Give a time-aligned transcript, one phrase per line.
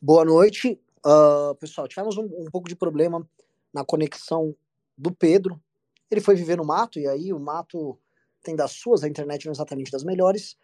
[0.00, 0.80] Boa noite.
[1.04, 3.28] Uh, pessoal, tivemos um, um, pouco de problema
[3.74, 4.54] na conexão
[4.96, 5.60] do Pedro.
[6.08, 7.98] Ele foi viver no mato, e aí o mato
[8.40, 10.56] tem das suas, a internet não é exatamente das melhores.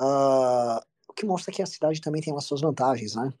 [0.00, 3.32] Uh, o que mostra que a cidade também tem as suas vantagens, né?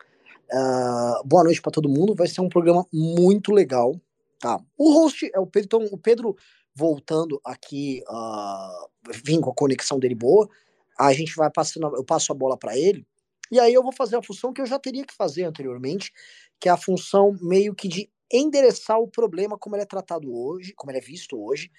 [0.52, 2.14] Uh, boa noite para todo mundo.
[2.14, 4.00] Vai ser um programa muito legal.
[4.38, 4.60] Tá.
[4.78, 5.66] O host é o Pedro.
[5.66, 6.36] Então, o Pedro
[6.72, 10.48] voltando aqui, uh, vim com a conexão dele boa.
[10.96, 13.04] A gente vai passando, eu passo a bola para ele
[13.52, 16.10] e aí eu vou fazer a função que eu já teria que fazer anteriormente,
[16.58, 20.72] que é a função meio que de endereçar o problema como ele é tratado hoje,
[20.74, 21.70] como ele é visto hoje.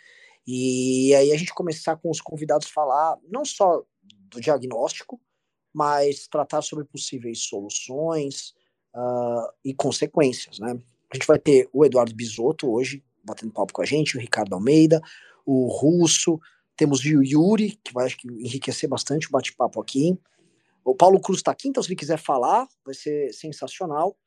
[0.45, 3.83] E aí a gente começar com os convidados falar não só
[4.29, 5.19] do diagnóstico,
[5.73, 8.53] mas tratar sobre possíveis soluções
[8.95, 10.79] uh, e consequências, né?
[11.11, 14.53] A gente vai ter o Eduardo Bisotto hoje batendo papo com a gente, o Ricardo
[14.53, 15.01] Almeida,
[15.43, 16.39] o Russo,
[16.75, 20.17] temos o Yuri, que vai acho que enriquecer bastante o bate-papo aqui.
[20.83, 24.17] O Paulo Cruz está aqui, então se ele quiser falar, vai ser sensacional.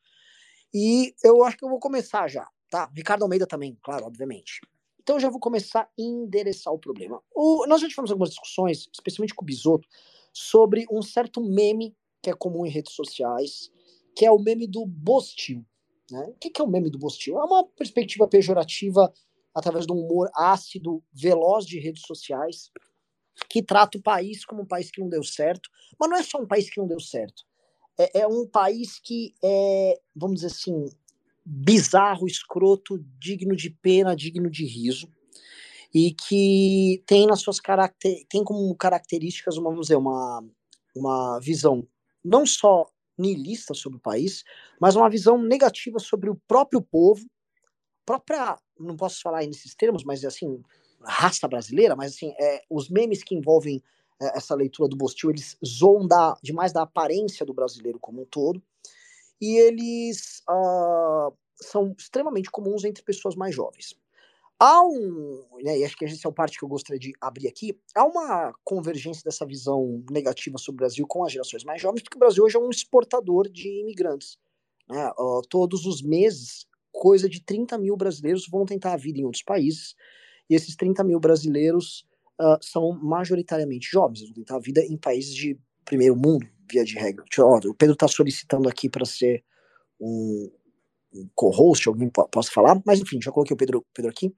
[0.73, 2.91] E eu acho que eu vou começar já, tá?
[2.95, 4.61] Ricardo Almeida também, claro, obviamente.
[5.01, 7.23] Então eu já vou começar a endereçar o problema.
[7.35, 9.87] O, nós já tivemos algumas discussões, especialmente com o Bisoto,
[10.33, 13.71] sobre um certo meme que é comum em redes sociais,
[14.17, 15.65] que é o meme do Bostil.
[16.11, 16.27] Né?
[16.29, 17.39] O que é o meme do Bostil?
[17.39, 19.13] É uma perspectiva pejorativa
[19.55, 22.71] através de um humor ácido, veloz de redes sociais,
[23.49, 26.39] que trata o país como um país que não deu certo, mas não é só
[26.39, 27.45] um país que não deu certo.
[27.99, 30.89] É, é um país que é, vamos dizer assim,
[31.45, 35.09] bizarro, escroto, digno de pena, digno de riso,
[35.95, 40.45] e que tem nas suas caracter, tem como características uma, vamos dizer, uma,
[40.95, 41.87] uma visão
[42.25, 44.43] não só niilista sobre o país,
[44.81, 47.25] mas uma visão negativa sobre o próprio povo,
[48.05, 50.61] própria, não posso falar nesses termos, mas assim,
[51.03, 53.83] raça brasileira, mas assim, é, os memes que envolvem
[54.21, 58.27] é, essa leitura do Bostil, eles zoam da, demais da aparência do brasileiro como um
[58.27, 58.63] todo,
[59.41, 63.95] e eles uh, são extremamente comuns entre pessoas mais jovens.
[64.59, 67.47] Há um, né, e acho que essa é a parte que eu gostaria de abrir
[67.47, 72.03] aqui, há uma convergência dessa visão negativa sobre o Brasil com as gerações mais jovens,
[72.03, 74.39] porque o Brasil hoje é um exportador de imigrantes.
[74.89, 75.11] Né?
[75.19, 79.43] Uh, todos os meses, coisa de 30 mil brasileiros vão tentar a vida em outros
[79.43, 79.95] países,
[80.49, 82.07] e esses 30 mil brasileiros
[82.41, 86.95] uh, são majoritariamente jovens, vão tentar a vida em países de primeiro mundo, via de
[86.95, 87.25] regra.
[87.67, 89.45] O Pedro está solicitando aqui para ser
[90.01, 90.51] um,
[91.15, 94.35] um co-host, alguém possa falar, mas enfim, já coloquei o Pedro, Pedro aqui.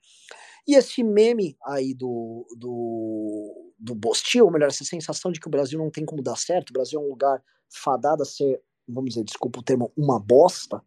[0.67, 5.51] E esse meme aí do, do, do Bostil, ou melhor, essa sensação de que o
[5.51, 9.11] Brasil não tem como dar certo, o Brasil é um lugar fadado a ser, vamos
[9.11, 10.83] dizer, desculpa o termo, uma bosta,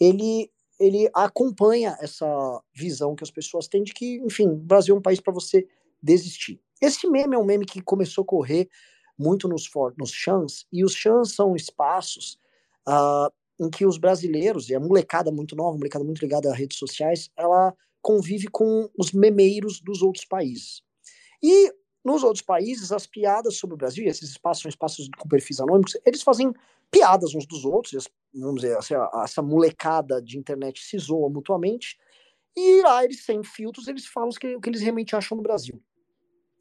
[0.00, 0.50] ele
[0.82, 2.26] ele acompanha essa
[2.74, 5.66] visão que as pessoas têm de que, enfim, o Brasil é um país para você
[6.02, 6.60] desistir.
[6.80, 8.68] Esse meme é um meme que começou a correr
[9.16, 12.36] muito nos, nos chans, e os chans são espaços
[12.88, 13.32] uh,
[13.64, 16.78] em que os brasileiros, e a molecada muito nova, a molecada muito ligada a redes
[16.78, 20.82] sociais, ela convive com os memeiros dos outros países.
[21.40, 21.72] E
[22.04, 25.96] nos outros países, as piadas sobre o Brasil, esses espaços são espaços com perfis anônimos,
[26.04, 26.52] eles fazem
[26.90, 31.96] piadas uns dos outros, vamos dizer, essa, essa molecada de internet se zoa mutuamente,
[32.56, 35.82] e lá eles, sem filtros, eles falam o que, que eles realmente acham do Brasil.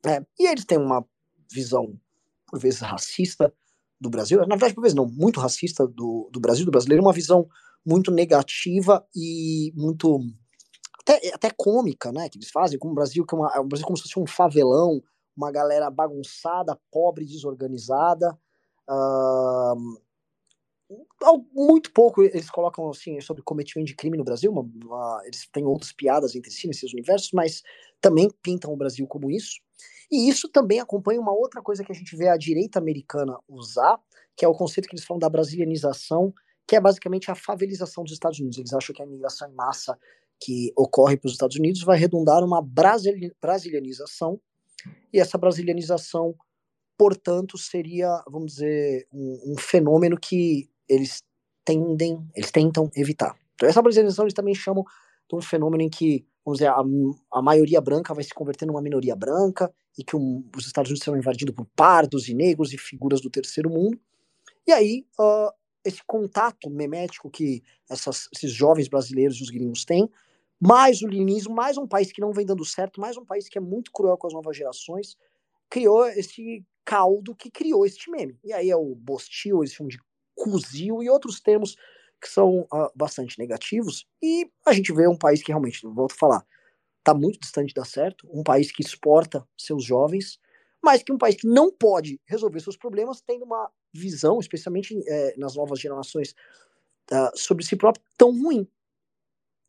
[0.06, 1.06] É, e eles têm uma
[1.52, 2.00] visão,
[2.48, 3.54] por vezes, racista
[4.00, 7.14] do Brasil, na verdade, por vezes não, muito racista do, do Brasil, do brasileiro, uma
[7.14, 7.48] visão
[7.86, 10.20] muito negativa e muito
[11.00, 13.68] até, até cômica, né, que eles fazem, como o Brasil, que é uma, é um
[13.68, 15.02] Brasil como se fosse um favelão,
[15.36, 18.38] uma galera bagunçada, pobre, desorganizada,
[18.90, 20.02] uh,
[21.54, 25.66] muito pouco eles colocam assim sobre cometimento de crime no Brasil, uma, uma, eles têm
[25.66, 27.64] outras piadas entre si nesses universos, mas
[28.02, 29.62] também pintam o Brasil como isso.
[30.12, 33.98] E isso também acompanha uma outra coisa que a gente vê a direita americana usar,
[34.36, 36.34] que é o conceito que eles falam da brasilianização,
[36.68, 38.58] que é basicamente a favelização dos Estados Unidos.
[38.58, 39.98] Eles acham que a imigração em massa
[40.40, 44.42] que ocorre para os Estados Unidos vai redundar uma brasilianização,
[45.14, 46.36] e essa brasilianização,
[46.98, 51.24] portanto, seria, vamos dizer, um, um fenômeno que eles
[51.66, 53.36] tendem, eles tentam evitar.
[53.56, 54.84] Então, essa brasileirização eles também chamam
[55.30, 56.82] de um fenômeno em que, vamos dizer, a,
[57.32, 61.04] a maioria branca vai se converter numa minoria branca e que um, os Estados Unidos
[61.04, 64.00] serão invadidos por pardos e negros e figuras do terceiro mundo.
[64.68, 65.52] E aí, uh,
[65.84, 70.10] esse contato memético que essas, esses jovens brasileiros e os gringos têm,
[70.62, 73.58] mais o linismo, mais um país que não vem dando certo, mais um país que
[73.58, 75.18] é muito cruel com as novas gerações,
[75.68, 78.38] criou esse caldo que criou este meme.
[78.44, 80.00] E aí é o Bostil, esse filme de
[80.36, 81.76] cozil e outros termos
[82.22, 84.06] que são uh, bastante negativos.
[84.22, 86.46] E a gente vê um país que realmente, volto a falar,
[87.00, 90.40] está muito distante de dar certo, um país que exporta seus jovens,
[90.84, 95.36] mas que um país que não pode resolver seus problemas, tendo uma visão, especialmente é,
[95.38, 96.36] nas novas gerações,
[97.12, 98.68] uh, sobre si próprio tão ruim.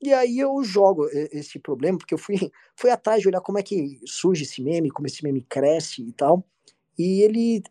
[0.02, 2.34] E aí eu jogo esse problema, porque eu fui,
[2.74, 6.12] fui atrás de olhar como é que surge esse meme, como esse meme cresce e
[6.12, 6.44] tal.
[6.98, 7.62] E ele,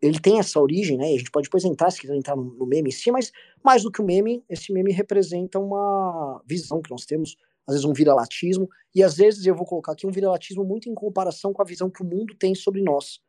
[0.00, 1.06] ele tem essa origem, né?
[1.06, 3.30] A gente pode depois entrar, se quiser entrar no, no meme em si, mas
[3.62, 7.36] mais do que o meme, esse meme representa uma visão que nós temos,
[7.66, 10.94] às vezes um viralatismo, e às vezes eu vou colocar aqui um viralatismo muito em
[10.94, 13.20] comparação com a visão que o mundo tem sobre nós.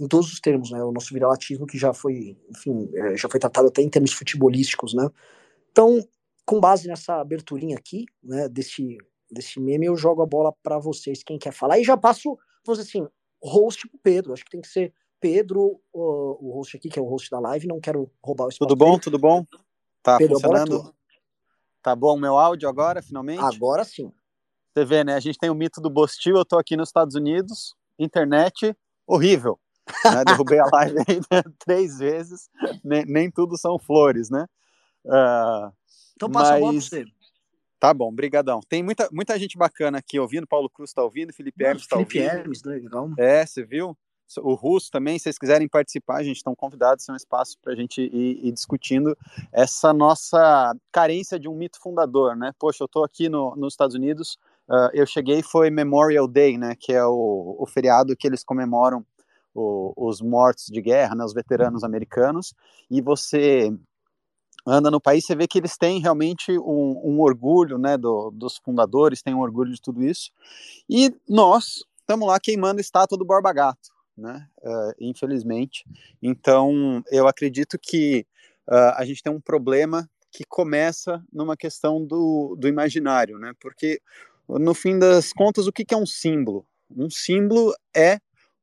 [0.00, 0.82] Em todos os termos, né?
[0.82, 4.92] O nosso viralatismo que já foi, enfim, é, já foi tratado até em termos futebolísticos,
[4.92, 5.08] né?
[5.70, 6.02] Então,
[6.46, 8.96] com base nessa aberturinha aqui, né, desse,
[9.30, 12.78] desse meme, eu jogo a bola para vocês, quem quer falar, e já passo, vamos
[12.78, 13.08] dizer assim,
[13.42, 17.02] host pro Pedro, acho que tem que ser Pedro, o, o host aqui, que é
[17.02, 19.44] o host da live, não quero roubar o espaço Tudo bom, tudo bom?
[20.02, 20.94] Tá Pedro, funcionando?
[21.82, 23.42] Tá bom o meu áudio agora, finalmente?
[23.42, 24.12] Agora sim.
[24.72, 27.16] Você vê, né, a gente tem o mito do Bostil, eu tô aqui nos Estados
[27.16, 29.58] Unidos, internet horrível,
[30.04, 30.22] né?
[30.46, 30.96] derrubei a live
[31.58, 32.48] três vezes,
[32.84, 34.46] nem, nem tudo são flores, né?
[35.04, 35.72] Uh,
[36.16, 36.56] então passa Mas...
[36.56, 37.04] a bola você.
[37.78, 38.60] Tá bom, brigadão.
[38.66, 42.10] Tem muita, muita gente bacana aqui ouvindo, Paulo Cruz está ouvindo, Felipe Hermes está ouvindo.
[42.10, 43.10] Felipe Hermes, legal.
[43.18, 43.96] É, você viu?
[44.38, 47.72] O Russo também, se vocês quiserem participar, a gente estão convidados, é um espaço para
[47.72, 49.16] a gente ir, ir, discutindo
[49.52, 52.50] essa nossa carência de um mito fundador, né?
[52.58, 54.36] Poxa, eu estou aqui no, nos Estados Unidos,
[54.68, 56.74] uh, eu cheguei, foi Memorial Day, né?
[56.74, 59.06] Que é o, o feriado que eles comemoram
[59.54, 61.24] o, os mortos de guerra, né?
[61.24, 62.52] Os veteranos americanos,
[62.90, 63.72] e você
[64.66, 68.56] anda no país, você vê que eles têm realmente um, um orgulho, né, do, dos
[68.56, 70.30] fundadores, têm um orgulho de tudo isso.
[70.90, 75.84] E nós estamos lá queimando a estátua do Borba Gato, né, uh, infelizmente.
[76.20, 78.26] Então, eu acredito que
[78.68, 84.00] uh, a gente tem um problema que começa numa questão do, do imaginário, né, porque
[84.48, 86.66] no fim das contas, o que, que é um símbolo?
[86.90, 88.18] Um símbolo é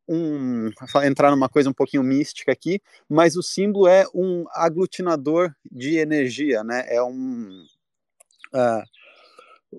[0.08, 0.70] um
[1.06, 6.64] entrar numa coisa um pouquinho mística aqui, mas o símbolo é um aglutinador de energia,
[6.64, 6.86] né?
[6.88, 7.66] É um,
[8.54, 8.84] uh,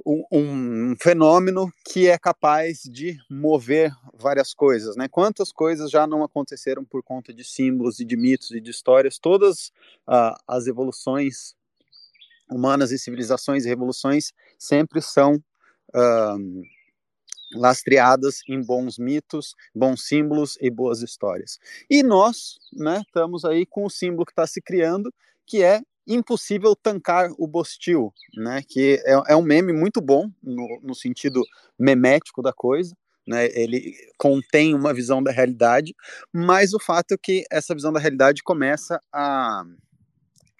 [0.06, 5.08] um, um, fenômeno que é capaz de mover várias coisas, né?
[5.08, 9.18] Quantas coisas já não aconteceram por conta de símbolos e de mitos e de histórias?
[9.18, 9.68] Todas
[10.08, 11.54] uh, as evoluções
[12.50, 16.62] humanas e civilizações e revoluções sempre são uh,
[17.52, 21.58] lastreadas em bons mitos, bons símbolos e boas histórias.
[21.88, 25.12] E nós, né, estamos aí com o símbolo que está se criando,
[25.46, 30.80] que é impossível tancar o Bostil, né, que é, é um meme muito bom no,
[30.82, 31.42] no sentido
[31.78, 32.94] memético da coisa,
[33.26, 35.94] né, ele contém uma visão da realidade,
[36.32, 39.64] mas o fato é que essa visão da realidade começa a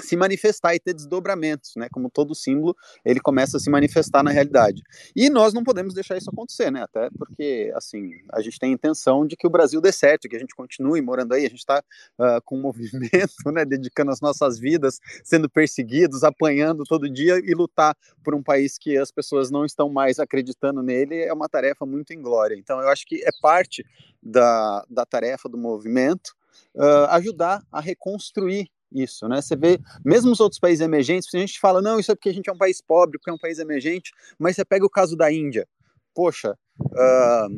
[0.00, 1.88] se manifestar e ter desdobramentos, né?
[1.92, 4.82] Como todo símbolo, ele começa a se manifestar na realidade.
[5.14, 6.82] E nós não podemos deixar isso acontecer, né?
[6.82, 10.36] Até porque, assim, a gente tem a intenção de que o Brasil dê certo, que
[10.36, 11.78] a gente continue morando aí, a gente está
[12.18, 13.64] uh, ah, com um movimento, né?
[13.64, 18.96] Dedicando as nossas vidas, sendo perseguidos, apanhando todo dia e lutar por um país que
[18.96, 22.56] as pessoas não estão mais acreditando nele é uma tarefa muito inglória.
[22.56, 23.84] Então, eu acho que é parte
[24.22, 26.34] da, da tarefa do movimento
[26.74, 29.42] uh, ajudar a reconstruir isso, né?
[29.42, 32.34] Você vê, mesmo os outros países emergentes, a gente fala, não, isso é porque a
[32.34, 35.16] gente é um país pobre, porque é um país emergente, mas você pega o caso
[35.16, 35.66] da Índia.
[36.14, 37.48] Poxa, uh,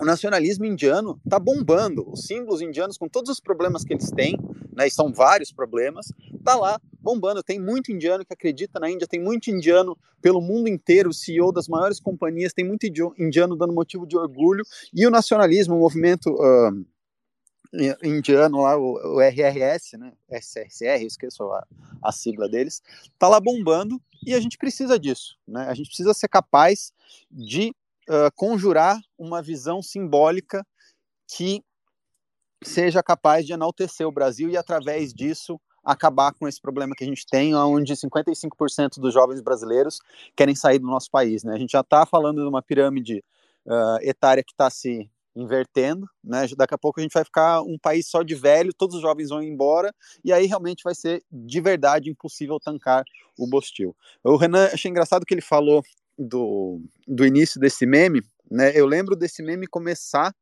[0.00, 2.08] o nacionalismo indiano está bombando.
[2.10, 4.38] Os símbolos indianos, com todos os problemas que eles têm,
[4.76, 6.06] né, e são vários problemas,
[6.44, 7.42] tá lá bombando.
[7.42, 11.68] Tem muito indiano que acredita na Índia, tem muito indiano pelo mundo inteiro, CEO das
[11.68, 12.86] maiores companhias, tem muito
[13.18, 16.30] indiano dando motivo de orgulho, e o nacionalismo, o movimento.
[16.30, 16.84] Uh,
[18.02, 20.12] indiano lá, o, o, RRS, né?
[20.30, 21.66] SRCR, esqueço a,
[22.02, 22.82] a sigla deles,
[23.18, 25.66] tá lá bombando e a gente precisa disso, né?
[25.68, 26.92] A gente precisa ser capaz
[27.30, 27.74] de
[28.08, 30.64] uh, conjurar uma visão simbólica
[31.28, 31.62] que
[32.62, 37.06] seja capaz de enaltecer o Brasil e através disso acabar com esse problema que a
[37.06, 40.00] gente tem, onde 55% dos jovens brasileiros
[40.34, 41.54] querem sair do nosso país, né?
[41.54, 43.22] A gente já está falando de uma pirâmide
[43.66, 46.46] uh, etária que está se invertendo, né?
[46.56, 49.28] Daqui a pouco a gente vai ficar um país só de velho, todos os jovens
[49.28, 49.92] vão embora,
[50.24, 53.04] e aí realmente vai ser de verdade impossível tancar
[53.38, 53.96] o Bostil.
[54.22, 55.82] O Renan, achei engraçado que ele falou
[56.18, 58.72] do, do início desse meme, né?
[58.74, 60.32] Eu lembro desse meme começar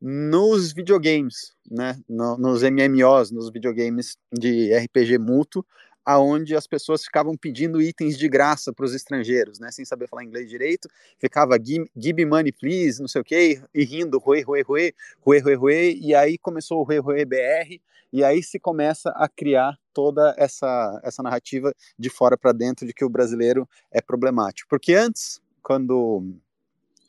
[0.00, 1.98] nos videogames, né?
[2.08, 5.64] No, nos MMOs, nos videogames de RPG mútuo,
[6.08, 10.24] aonde as pessoas ficavam pedindo itens de graça para os estrangeiros, né, sem saber falar
[10.24, 10.88] inglês direito,
[11.18, 15.54] ficava give money please, não sei o quê, e rindo, ruê, ruê, ruê, ruê, ruê,
[15.54, 17.78] ruê, e aí começou o ruê, ruê, BR,
[18.10, 22.94] e aí se começa a criar toda essa, essa narrativa de fora para dentro de
[22.94, 26.24] que o brasileiro é problemático, porque antes, quando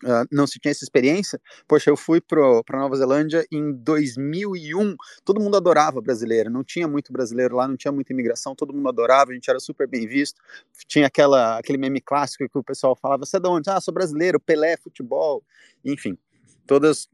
[0.04, 1.40] uh, não se tinha essa experiência.
[1.68, 7.12] Poxa, eu fui para Nova Zelândia em 2001, todo mundo adorava brasileiro, não tinha muito
[7.12, 10.42] brasileiro lá, não tinha muita imigração, todo mundo adorava, a gente era super bem visto.
[10.88, 13.70] Tinha aquela, aquele meme clássico que o pessoal falava: você é de onde?
[13.70, 15.44] Ah, sou brasileiro, Pelé, futebol,
[15.84, 16.18] enfim,
[16.66, 17.10] todas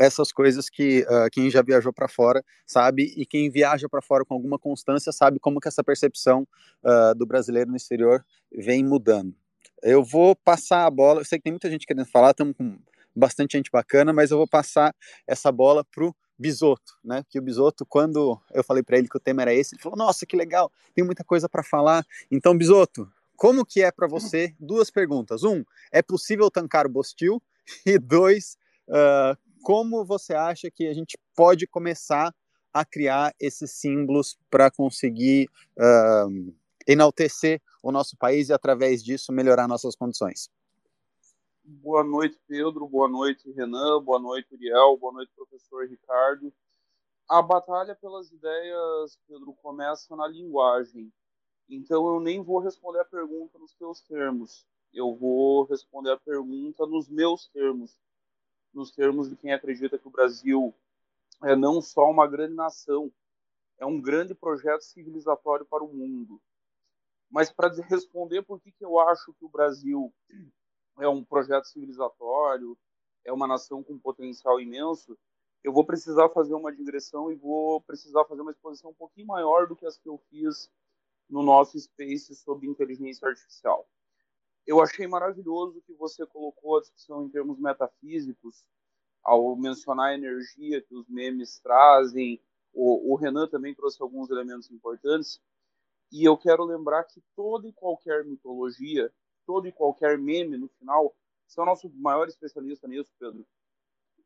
[0.00, 4.24] essas coisas que uh, quem já viajou para fora sabe e quem viaja para fora
[4.24, 6.48] com alguma constância sabe como que essa percepção
[6.82, 9.34] uh, do brasileiro no exterior vem mudando.
[9.82, 12.78] Eu vou passar a bola, eu sei que tem muita gente querendo falar, estamos com
[13.14, 14.94] bastante gente bacana, mas eu vou passar
[15.26, 17.22] essa bola pro Bisoto, né?
[17.28, 19.98] Que o Bisoto, quando eu falei para ele que o tema era esse, ele falou:
[19.98, 22.06] "Nossa, que legal, tem muita coisa para falar".
[22.30, 24.54] Então, Bisoto, como que é para você?
[24.58, 25.42] Duas perguntas.
[25.44, 27.42] Um, é possível tancar o Bostil?
[27.86, 32.34] E dois, uh, como você acha que a gente pode começar
[32.72, 35.48] a criar esses símbolos para conseguir
[35.78, 36.54] uh,
[36.86, 40.50] enaltecer o nosso país e, através disso, melhorar nossas condições?
[41.62, 42.86] Boa noite, Pedro.
[42.88, 44.02] Boa noite, Renan.
[44.02, 44.96] Boa noite, Uriel.
[44.96, 46.52] Boa noite, professor Ricardo.
[47.28, 51.12] A batalha pelas ideias, Pedro, começa na linguagem.
[51.68, 54.66] Então, eu nem vou responder a pergunta nos teus termos.
[54.92, 57.96] Eu vou responder a pergunta nos meus termos
[58.72, 60.74] nos termos de quem acredita que o Brasil
[61.42, 63.12] é não só uma grande nação,
[63.78, 66.40] é um grande projeto civilizatório para o mundo.
[67.30, 70.12] Mas para responder por que, que eu acho que o Brasil
[70.98, 72.76] é um projeto civilizatório,
[73.24, 75.16] é uma nação com potencial imenso,
[75.62, 79.66] eu vou precisar fazer uma digressão e vou precisar fazer uma exposição um pouquinho maior
[79.66, 80.70] do que as que eu fiz
[81.28, 83.86] no nosso Space sobre inteligência artificial.
[84.66, 88.64] Eu achei maravilhoso que você colocou a discussão em termos metafísicos,
[89.22, 92.40] ao mencionar a energia que os memes trazem.
[92.72, 95.40] O, o Renan também trouxe alguns elementos importantes.
[96.12, 99.12] E eu quero lembrar que toda e qualquer mitologia,
[99.46, 101.14] todo e qualquer meme no final,
[101.46, 103.46] você é o nosso maior especialista nisso, Pedro.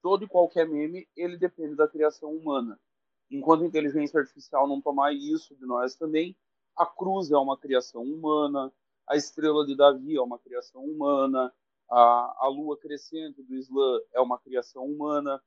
[0.02, 2.78] Todo e qualquer meme, ele depende da criação humana.
[3.30, 6.36] Enquanto a inteligência artificial não tomar isso de nós também,
[6.76, 8.72] a cruz é uma criação humana,
[9.08, 11.52] a estrela de Davi é uma criação humana,
[11.90, 15.42] a, a lua crescente do Islã é uma criação humana.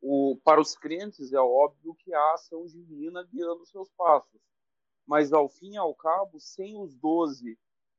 [0.00, 4.40] O, para os crentes é óbvio que há ação divina guiando seus passos,
[5.06, 7.58] mas ao fim e ao cabo, sem os doze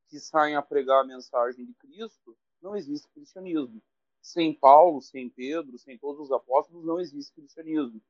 [0.09, 3.81] que saem a pregar a mensagem de Cristo, não existe cristianismo.
[4.21, 8.01] Sem Paulo, sem Pedro, sem todos os apóstolos, não existe cristianismo.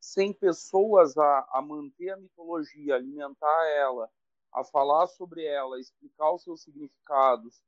[0.00, 4.08] Sem pessoas a, a manter a mitologia, alimentar ela,
[4.52, 7.60] a falar sobre ela, explicar os seus significados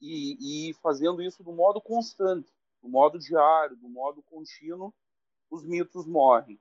[0.00, 2.50] e, e fazendo isso do modo constante,
[2.82, 4.94] do modo diário, do modo contínuo,
[5.50, 6.58] os mitos morrem.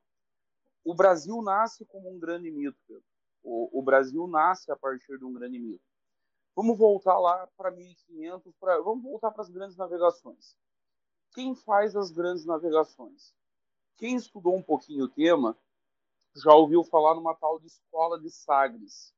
[0.85, 3.03] O Brasil nasce como um grande mito, Pedro.
[3.43, 5.83] O, o Brasil nasce a partir de um grande mito.
[6.55, 10.55] Vamos voltar lá para 1500, pra, vamos voltar para as grandes navegações.
[11.33, 13.33] Quem faz as grandes navegações?
[13.97, 15.57] Quem estudou um pouquinho o tema
[16.35, 19.13] já ouviu falar numa tal de escola de Sagres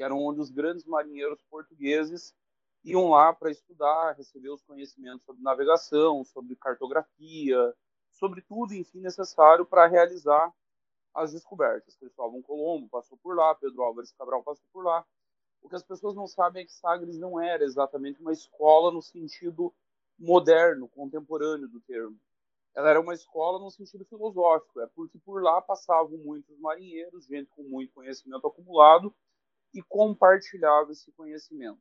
[0.00, 2.34] que eram onde os grandes marinheiros portugueses
[2.82, 7.76] iam lá para estudar, receber os conhecimentos sobre navegação, sobre cartografia,
[8.10, 10.50] sobre tudo, enfim, necessário para realizar
[11.14, 11.96] as descobertas.
[11.96, 15.04] Cristóvão Colombo passou por lá, Pedro Álvares Cabral passou por lá.
[15.62, 19.02] O que as pessoas não sabem é que Sagres não era exatamente uma escola no
[19.02, 19.74] sentido
[20.18, 22.18] moderno, contemporâneo do termo.
[22.74, 27.50] Ela era uma escola no sentido filosófico, é porque por lá passavam muitos marinheiros, gente
[27.50, 29.14] com muito conhecimento acumulado,
[29.74, 31.80] e compartilhava esse conhecimento.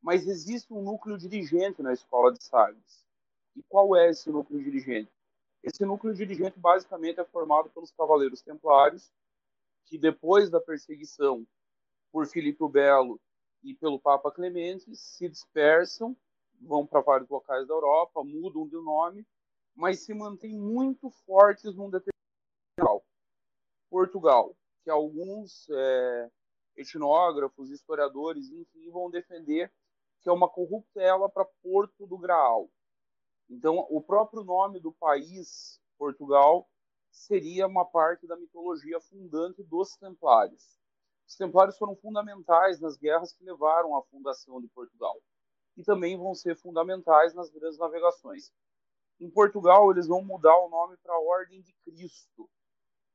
[0.00, 3.04] Mas existe um núcleo dirigente na escola de Sagres.
[3.54, 5.12] E qual é esse núcleo dirigente?
[5.62, 9.12] Esse núcleo dirigente basicamente é formado pelos cavaleiros templários,
[9.86, 11.46] que depois da perseguição
[12.10, 13.20] por Filipe o Belo
[13.62, 16.16] e pelo Papa Clemente se dispersam,
[16.60, 19.26] vão para vários locais da Europa, mudam de nome,
[19.74, 22.12] mas se mantêm muito fortes num determinado
[22.78, 23.04] local.
[23.88, 26.30] Portugal, que alguns é,
[26.76, 29.72] etnógrafos, historiadores, enfim, vão defender
[30.20, 32.70] que é uma corruptela para Porto do Graal.
[33.48, 36.68] Então, o próprio nome do país, Portugal,
[37.10, 40.80] seria uma parte da mitologia fundante dos Templários.
[41.28, 45.16] Os Templários foram fundamentais nas guerras que levaram à fundação de Portugal
[45.76, 48.52] e também vão ser fundamentais nas grandes navegações.
[49.20, 52.50] Em Portugal, eles vão mudar o nome para a Ordem de Cristo.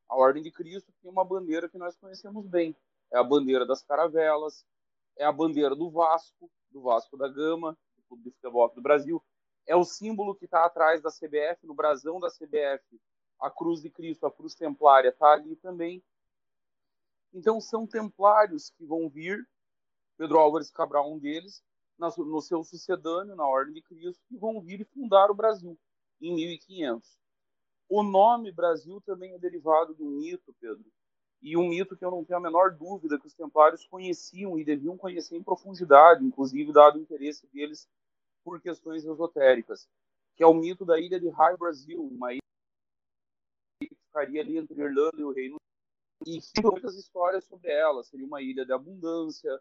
[0.09, 2.75] A Ordem de Cristo tem uma bandeira que nós conhecemos bem,
[3.11, 4.65] é a bandeira das caravelas,
[5.17, 9.21] é a bandeira do Vasco, do Vasco da Gama, do Clube de Futebol do Brasil.
[9.67, 12.99] É o símbolo que está atrás da CBF, no brasão da CBF,
[13.39, 16.01] a Cruz de Cristo, a Cruz Templária está ali também.
[17.33, 19.47] Então são templários que vão vir,
[20.17, 21.61] Pedro Álvares Cabral um deles,
[21.99, 25.77] no seu sucedâneo, na Ordem de Cristo, que vão vir e fundar o Brasil
[26.21, 27.17] em 1500.
[27.89, 30.85] O nome Brasil também é derivado de um mito, Pedro,
[31.41, 34.63] e um mito que eu não tenho a menor dúvida que os templários conheciam e
[34.63, 37.87] deviam conhecer em profundidade, inclusive dado o interesse deles
[38.47, 39.89] por questões esotéricas,
[40.33, 42.39] que é o mito da ilha de High Brasil, uma ilha
[43.77, 45.57] que ficaria ali entre Irlanda e o Reino
[46.25, 48.05] e que muitas histórias sobre ela.
[48.05, 49.51] Seria uma ilha de abundância,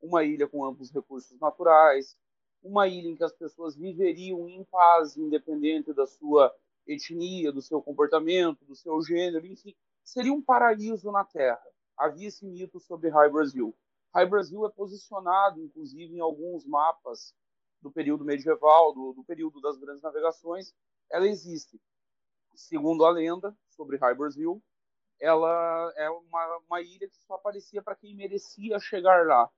[0.00, 2.16] uma ilha com amplos recursos naturais,
[2.62, 6.54] uma ilha em que as pessoas viveriam em paz, independente da sua
[6.86, 9.74] etnia, do seu comportamento, do seu gênero, enfim,
[10.04, 11.66] seria um paraíso na Terra.
[11.98, 13.74] Havia esse mito sobre High Brasil.
[14.14, 17.34] High Brasil é posicionado, inclusive, em alguns mapas
[17.80, 20.74] do período medieval, do, do período das grandes navegações.
[21.10, 21.80] Ela existe.
[22.54, 24.62] Segundo a lenda sobre Brasil,
[25.20, 29.50] ela é uma, uma ilha que só aparecia para quem merecia chegar lá.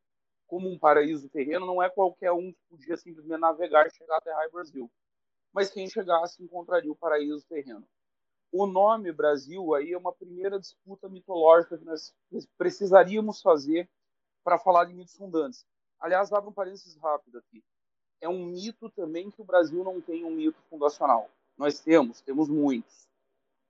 [0.46, 4.32] Como um paraíso terreno, não é qualquer um que podia simplesmente navegar e chegar até
[4.50, 4.90] Brasil.
[5.52, 7.86] Mas quem chegasse encontraria o paraíso terreno.
[8.50, 12.14] O nome Brasil aí é uma primeira disputa mitológica que nós
[12.56, 13.88] precisaríamos fazer
[14.42, 15.66] para falar de mitos fundantes.
[16.00, 17.62] Aliás, abro um parênteses rápido aqui.
[18.20, 21.30] É um mito também que o Brasil não tem um mito fundacional.
[21.56, 23.08] Nós temos, temos muitos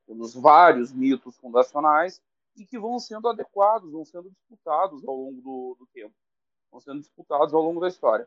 [0.09, 2.21] temos vários mitos fundacionais
[2.57, 6.15] e que vão sendo adequados, vão sendo disputados ao longo do, do tempo,
[6.73, 8.27] vão sendo disputados ao longo da história.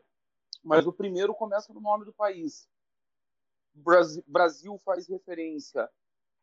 [0.62, 2.68] Mas o primeiro começa no nome do país.
[3.74, 5.90] Brasil faz referência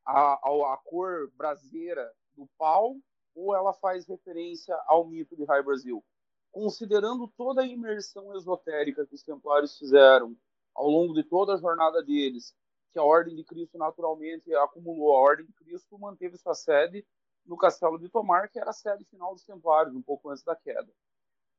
[0.06, 2.98] à, à cor braseira do pau
[3.34, 6.04] ou ela faz referência ao mito de High Brasil?
[6.52, 10.36] Considerando toda a imersão esotérica que os templários fizeram
[10.74, 12.56] ao longo de toda a jornada deles,
[12.92, 15.16] que a Ordem de Cristo naturalmente acumulou.
[15.16, 17.06] A Ordem de Cristo manteve sua sede
[17.46, 20.56] no Castelo de Tomar, que era a sede final dos Templários, um pouco antes da
[20.56, 20.90] queda.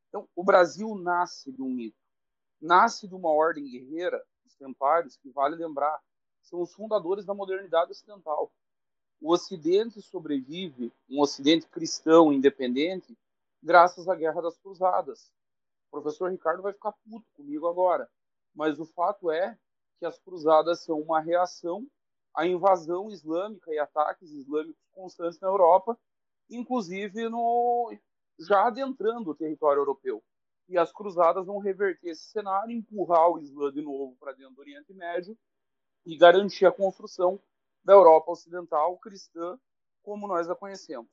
[0.08, 1.98] Então, o Brasil nasce de um mito,
[2.60, 6.00] nasce de uma ordem guerreira, os Templários, que vale lembrar,
[6.42, 8.52] são os fundadores da modernidade ocidental.
[9.20, 13.16] O Ocidente sobrevive, um Ocidente cristão independente,
[13.62, 15.30] graças à Guerra das Cruzadas.
[15.88, 18.08] O professor Ricardo vai ficar puto comigo agora,
[18.54, 19.58] mas o fato é
[19.98, 21.86] que as cruzadas são uma reação
[22.34, 25.98] à invasão islâmica e ataques islâmicos constantes na Europa,
[26.48, 27.92] inclusive no
[28.38, 30.22] já adentrando o território europeu.
[30.68, 34.60] E as cruzadas vão reverter esse cenário, empurrar o Islã de novo para dentro do
[34.60, 35.36] Oriente Médio
[36.06, 37.42] e garantir a construção
[37.84, 39.58] da Europa Ocidental cristã
[40.02, 41.10] como nós a conhecemos.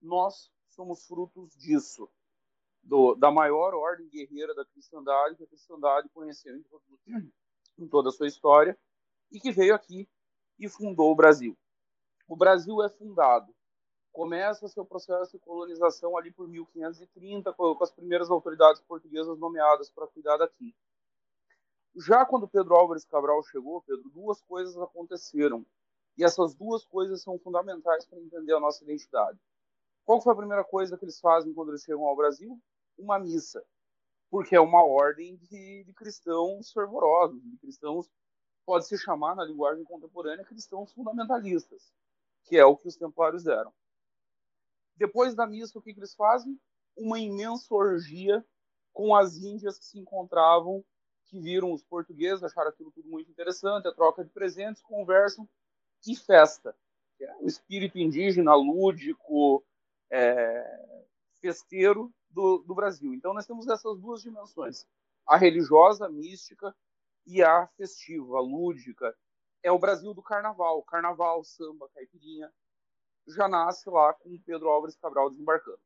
[0.00, 2.08] Nós somos frutos disso,
[2.84, 7.32] do, da maior ordem guerreira da cristandade que a cristandade conheceu em
[7.76, 8.78] em toda a sua história,
[9.30, 10.08] e que veio aqui
[10.56, 11.56] e fundou o Brasil.
[12.28, 13.52] O Brasil é fundado,
[14.12, 20.06] começa seu processo de colonização ali por 1530, com as primeiras autoridades portuguesas nomeadas para
[20.06, 20.74] cuidar daqui.
[21.96, 25.66] Já quando Pedro Álvares Cabral chegou, Pedro, duas coisas aconteceram.
[26.16, 29.38] E essas duas coisas são fundamentais para entender a nossa identidade.
[30.08, 32.58] Qual foi a primeira coisa que eles fazem quando eles chegam ao Brasil?
[32.96, 33.62] Uma missa
[34.30, 38.08] porque é uma ordem de, de cristãos fervorosos, de cristãos,
[38.64, 41.92] pode se chamar na linguagem contemporânea, cristãos fundamentalistas,
[42.44, 43.70] que é o que os templários eram.
[44.96, 46.58] Depois da missa, o que, que eles fazem?
[46.96, 48.42] Uma imensa orgia
[48.94, 50.82] com as índias que se encontravam,
[51.26, 55.46] que viram os portugueses, acharam aquilo tudo muito interessante, a troca de presentes, conversam
[56.06, 56.74] e festa.
[57.20, 59.64] É o espírito indígena, lúdico,
[60.10, 61.04] é,
[61.40, 63.14] festeiro do, do Brasil.
[63.14, 64.86] Então, nós temos essas duas dimensões:
[65.26, 66.74] a religiosa, a mística,
[67.28, 69.14] e a festiva, a lúdica.
[69.62, 70.82] É o Brasil do carnaval.
[70.82, 72.50] Carnaval, samba, caipirinha.
[73.26, 75.78] Já nasce lá com Pedro Álvares Cabral desembarcando.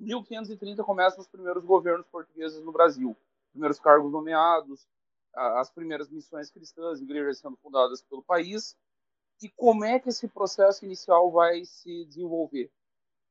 [0.00, 3.14] Em 1530 começam os primeiros governos portugueses no Brasil.
[3.50, 4.88] Primeiros cargos nomeados,
[5.34, 8.74] as primeiras missões cristãs, igrejas sendo fundadas pelo país.
[9.42, 12.70] E como é que esse processo inicial vai se desenvolver?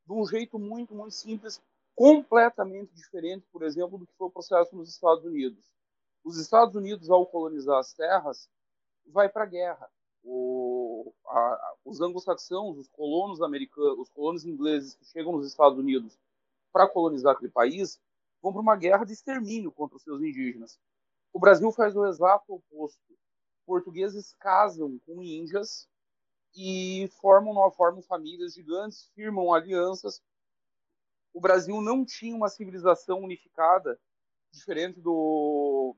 [0.10, 1.62] De um jeito muito, muito simples,
[1.94, 5.64] completamente diferente, por exemplo, do que foi o processo nos Estados Unidos.
[6.24, 8.50] Os Estados Unidos, ao colonizar as terras,
[9.06, 9.88] vai para a guerra.
[11.86, 16.18] os anglo-saxãos, os colonos americanos, os colonos ingleses que chegam nos Estados Unidos
[16.74, 18.02] para colonizar aquele país,
[18.42, 20.80] vão para uma guerra de extermínio contra os seus indígenas.
[21.32, 23.16] O Brasil faz o exato oposto.
[23.64, 25.88] Portugueses casam com índias
[26.56, 30.22] e formam, formam famílias gigantes, firmam alianças
[31.34, 34.00] o Brasil não tinha uma civilização unificada,
[34.52, 35.96] diferente do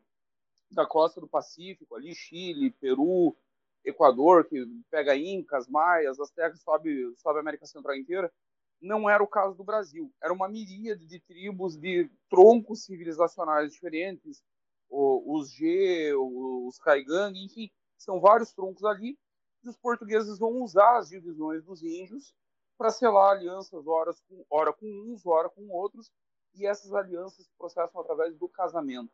[0.70, 3.36] da costa do Pacífico, ali Chile, Peru,
[3.84, 8.32] Equador, que pega Incas, Maias, Aztecas, sobe, sobe a América Central inteira.
[8.80, 10.14] Não era o caso do Brasil.
[10.24, 14.42] Era uma miríade de tribos, de troncos civilizacionais diferentes,
[14.90, 19.18] os G, os Caigang, enfim, são vários troncos ali,
[19.64, 22.34] e os portugueses vão usar as divisões dos índios
[22.78, 26.12] para selar alianças, ora com, ora com uns, ora com outros,
[26.56, 29.12] e essas alianças se processam através do casamento.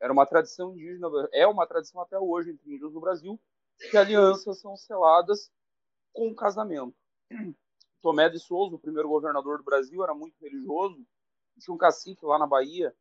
[0.00, 3.38] Era uma tradição indígena, é uma tradição até hoje entre índios do Brasil,
[3.90, 5.50] que alianças são seladas
[6.12, 6.96] com casamento.
[8.00, 11.04] Tomé de Souza, o primeiro governador do Brasil, era muito religioso,
[11.58, 12.96] tinha um cacique lá na Bahia,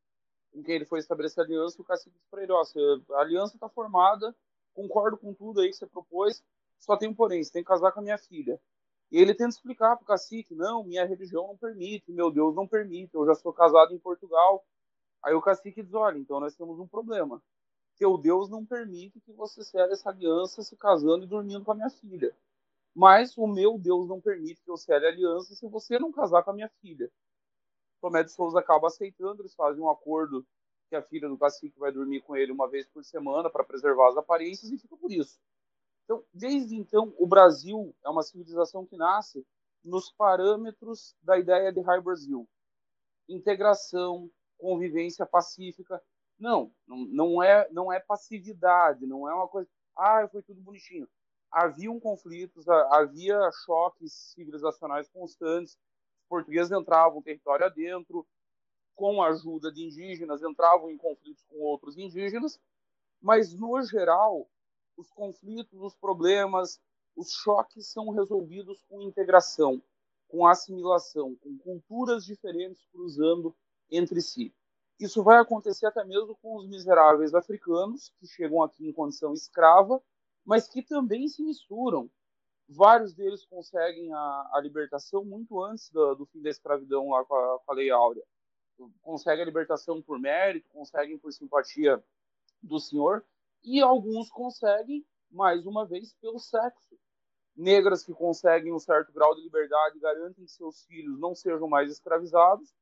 [0.51, 2.61] com quem ele foi estabelecer aliança, e o cacique disse para ele, ó,
[3.13, 4.35] a aliança está formada,
[4.73, 6.43] concordo com tudo aí que você propôs,
[6.79, 8.59] só tem um porém, você tem que casar com a minha filha.
[9.11, 12.67] E ele tenta explicar para o cacique, não, minha religião não permite, meu Deus não
[12.67, 14.63] permite, eu já sou casado em Portugal.
[15.23, 17.41] Aí o cacique diz, olha, então nós temos um problema.
[17.97, 21.75] Teu Deus não permite que você cele essa aliança se casando e dormindo com a
[21.75, 22.33] minha filha.
[22.95, 26.43] Mas o meu Deus não permite que eu cele a aliança se você não casar
[26.43, 27.11] com a minha filha.
[28.01, 30.45] Tomé de Souza acaba aceitando, eles fazem um acordo
[30.89, 34.09] que a filha do cacique vai dormir com ele uma vez por semana para preservar
[34.09, 35.39] as aparências e fica por isso.
[36.09, 39.45] Então, desde então, o Brasil é uma civilização que nasce
[39.83, 42.49] nos parâmetros da ideia de High Brasil.
[43.27, 46.01] Integração, convivência pacífica.
[46.39, 51.07] Não, não é, não é passividade, não é uma coisa, ah, foi tudo bonitinho.
[51.51, 55.77] Haviam conflitos, havia choques civilizacionais constantes,
[56.27, 58.25] portugueses entravam território adentro,
[58.95, 62.59] com a ajuda de indígenas, entravam em conflitos com outros indígenas,
[63.21, 64.49] mas, no geral,
[64.99, 66.79] os conflitos, os problemas,
[67.15, 69.81] os choques são resolvidos com integração,
[70.27, 73.55] com assimilação, com culturas diferentes cruzando
[73.89, 74.53] entre si.
[74.99, 80.01] Isso vai acontecer até mesmo com os miseráveis africanos, que chegam aqui em condição escrava,
[80.45, 82.09] mas que também se misturam
[82.71, 87.33] Vários deles conseguem a, a libertação muito antes do, do, fim da escravidão lá com
[87.33, 88.23] a, com a Lei Áurea.
[89.01, 92.01] Conseguem a libertação por mérito, conseguem por simpatia
[92.61, 93.25] do senhor,
[93.63, 96.97] e alguns conseguem, mais uma vez, pelo sexo.
[97.55, 101.91] Negras que conseguem um certo grau de liberdade garantem que seus filhos não sejam mais
[101.91, 102.73] escravizados,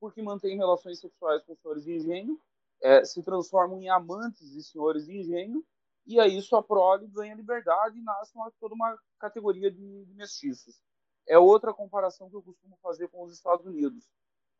[0.00, 2.40] porque mantêm relações sexuais com senhores de engenho,
[2.82, 5.64] é, se transformam em amantes de senhores de engenho,
[6.06, 10.82] e aí sua prole ganha liberdade e nasce uma, toda uma categoria de, de mestiços.
[11.26, 14.04] É outra comparação que eu costumo fazer com os Estados Unidos.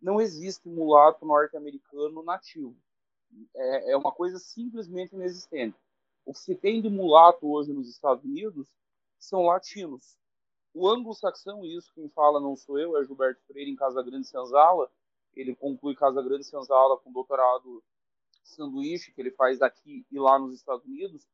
[0.00, 2.74] Não existe mulato norte-americano nativo.
[3.54, 5.76] É, é uma coisa simplesmente inexistente.
[6.24, 8.68] O que se tem de mulato hoje nos Estados Unidos
[9.18, 10.16] são latinos.
[10.72, 14.26] O anglo-saxão, e isso quem fala não sou eu, é Gilberto Freire em Casa Grande
[14.26, 14.90] Senzala.
[15.34, 17.82] Ele conclui Casa Grande Senzala com doutorado
[18.44, 21.26] sanduíche que ele faz aqui e lá nos Estados Unidos,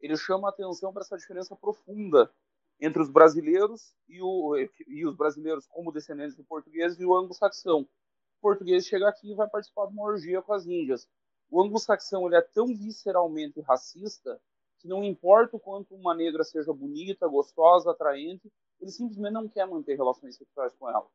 [0.00, 2.32] ele chama atenção para essa diferença profunda
[2.80, 4.56] entre os brasileiros e, o,
[4.88, 7.82] e os brasileiros como descendentes de portugueses e o anglo-saxão.
[7.82, 11.08] O português chega aqui e vai participar de uma orgia com as índias.
[11.52, 14.40] O anglo-saxão ele é tão visceralmente racista
[14.78, 19.66] que não importa o quanto uma negra seja bonita, gostosa, atraente, ele simplesmente não quer
[19.66, 21.06] manter relações sexuais com ela.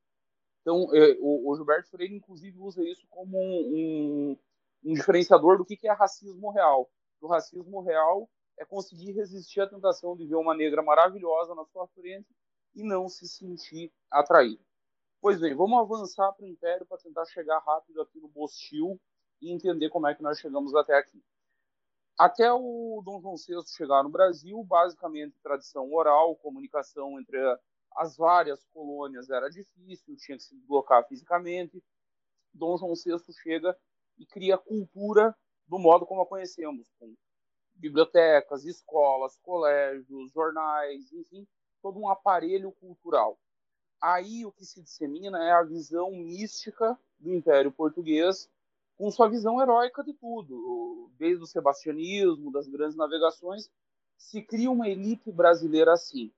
[0.62, 4.38] Então, é, o, Gilberto Freire, inclusive, usa isso como um, um,
[4.86, 6.88] um diferenciador do que, que é racismo real.
[7.19, 11.88] O racismo real é conseguir resistir à tentação de ver uma negra maravilhosa na sua
[11.88, 12.28] frente
[12.76, 14.63] e não se sentir atraído.
[15.19, 19.02] Pois bem, vamos avançar para o Império para tentar chegar rápido aqui no Bostil
[19.41, 21.23] e entender como é que nós chegamos até aqui.
[22.17, 27.38] Até o Dom João VI chegar no Brasil, basicamente tradição oral, comunicação entre
[27.95, 31.84] as várias colônias era difícil, tinha que se deslocar fisicamente.
[32.54, 33.78] Dom João VI chega
[34.17, 35.36] e cria cultura
[35.67, 37.13] do modo como a conhecemos, com
[37.76, 41.47] bibliotecas, escolas, colégios, jornais, enfim,
[41.82, 43.38] todo um aparelho cultural.
[44.02, 48.50] Aí o que se dissemina é a visão mística do Império Português,
[48.98, 53.70] com sua visão heróica de tudo, desde o sebastianismo, das grandes navegações,
[54.18, 56.32] se cria uma elite brasileira assim.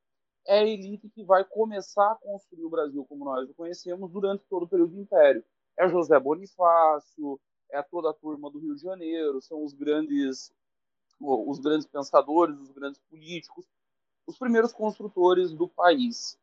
[0.46, 4.44] É a elite que vai começar a construir o Brasil como nós o conhecemos durante
[4.50, 5.44] todo o período do Império.
[5.78, 7.40] É José Bonifácio,
[7.72, 10.52] é toda a turma do Rio de Janeiro, são os grandes
[11.22, 13.66] os grandes pensadores, os grandes políticos,
[14.26, 16.40] os primeiros construtores do país.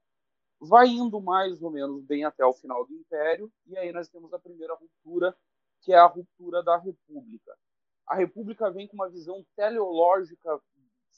[0.60, 4.32] Vai indo mais ou menos bem até o final do Império, e aí nós temos
[4.34, 5.34] a primeira ruptura,
[5.80, 7.56] que é a ruptura da República.
[8.06, 10.60] A República vem com uma visão teleológica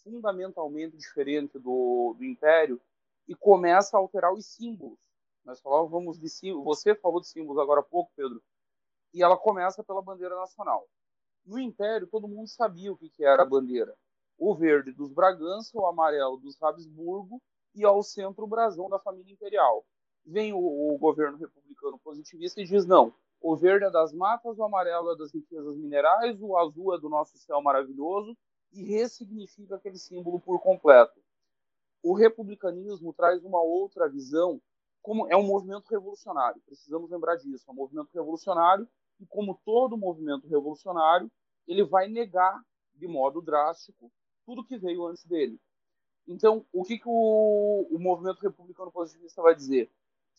[0.03, 2.81] fundamentalmente diferente do, do Império
[3.27, 4.99] e começa a alterar os símbolos.
[5.45, 8.43] Nós falávamos de símbolos, você falou de símbolos agora há pouco, Pedro,
[9.13, 10.87] e ela começa pela bandeira nacional.
[11.45, 13.95] No Império, todo mundo sabia o que, que era a bandeira.
[14.39, 17.41] O verde dos Bragança, o amarelo dos Habsburgo
[17.75, 19.85] e ao centro o brasão da família imperial.
[20.25, 24.65] Vem o, o governo republicano positivista e diz: não, O verde é das matas, o
[24.65, 28.37] amarelo é das riquezas minerais, o azul é do nosso céu maravilhoso
[28.73, 31.21] e ressignifica aquele símbolo por completo.
[32.03, 34.61] O republicanismo traz uma outra visão,
[35.03, 36.61] como é um movimento revolucionário.
[36.67, 38.89] Precisamos lembrar disso, é um movimento revolucionário
[39.21, 41.31] e como todo movimento revolucionário,
[41.67, 42.63] ele vai negar
[42.95, 44.11] de modo drástico
[44.45, 45.61] tudo que veio antes dele.
[46.27, 49.91] Então, o que, que o, o movimento republicano positivista vai dizer?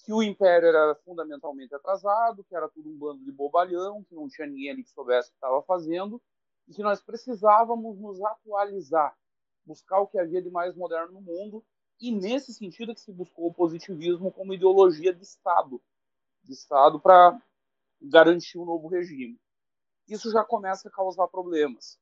[0.04, 4.28] Que o império era fundamentalmente atrasado, que era tudo um bando de bobalhão, que não
[4.28, 6.22] tinha ninguém ali que soubesse o que estava fazendo,
[6.68, 9.16] e que nós precisávamos nos atualizar,
[9.66, 11.64] buscar o que havia de mais moderno no mundo,
[12.00, 15.82] e nesse sentido é que se buscou o positivismo como ideologia de Estado,
[16.44, 17.38] de Estado para
[18.02, 19.38] garantir um novo regime.
[20.08, 22.00] Isso já começa a causar problemas.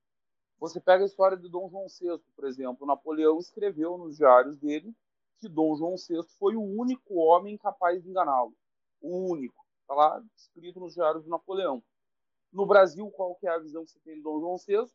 [0.60, 2.86] Você pega a história de Dom João VI, por exemplo.
[2.86, 4.96] Napoleão escreveu nos diários dele
[5.40, 8.54] que Dom João VI foi o único homem capaz de enganá-lo.
[9.02, 9.66] O único.
[9.82, 11.84] Está lá escrito nos diários de Napoleão.
[12.52, 14.92] No Brasil, qual que é a visão que você tem de Dom João VI?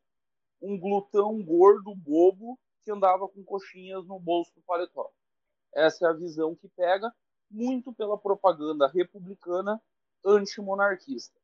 [0.60, 5.10] Um glutão gordo, bobo, que andava com coxinhas no bolso do paletó.
[5.74, 7.12] Essa é a visão que pega
[7.50, 9.80] muito pela propaganda republicana
[10.24, 11.42] antimonarquista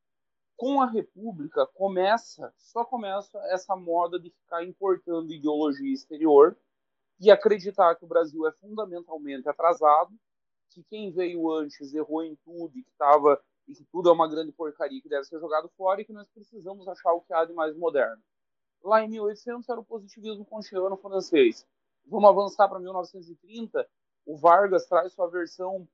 [0.58, 6.58] com a República começa, só começa essa moda de ficar importando ideologia exterior
[7.20, 10.12] e acreditar que o Brasil é fundamentalmente atrasado,
[10.70, 14.28] que quem veio antes errou em tudo e que tava e que tudo é uma
[14.28, 17.44] grande porcaria que deve ser jogado fora e que nós precisamos achar o que há
[17.44, 18.22] de mais moderno.
[18.82, 21.66] Lá em 1800 era o positivismo kantiano francês.
[22.06, 23.86] Vamos avançar para 1930,
[24.24, 25.86] o Vargas traz sua versão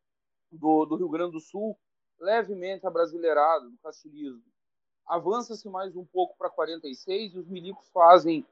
[0.53, 1.77] do, do Rio Grande do Sul
[2.21, 4.55] levemente abrasileirada do castilismo
[5.07, 8.47] avança-se mais um pouco para 46 e os milicos fazem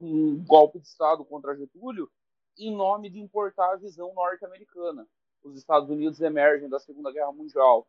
[0.00, 2.10] um golpe de Estado contra Getúlio
[2.58, 5.06] em nome de importar a visão norte-americana.
[5.42, 7.86] Os Estados Unidos emergem da Segunda Guerra Mundial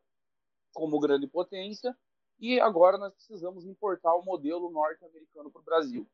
[0.73, 1.97] como grande potência
[2.39, 6.07] e agora nós precisamos importar o modelo norte-americano para o Brasil.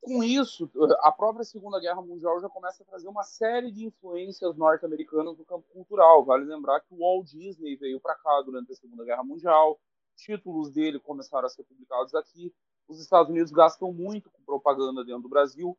[0.00, 0.70] Com isso,
[1.00, 5.44] a própria Segunda Guerra Mundial já começa a trazer uma série de influências norte-americanas no
[5.46, 6.24] campo cultural.
[6.24, 9.80] Vale lembrar que o Walt Disney veio para cá durante a Segunda Guerra Mundial,
[10.16, 12.54] títulos dele começaram a ser publicados aqui.
[12.88, 15.76] Os Estados Unidos gastam muito com propaganda dentro do Brasil.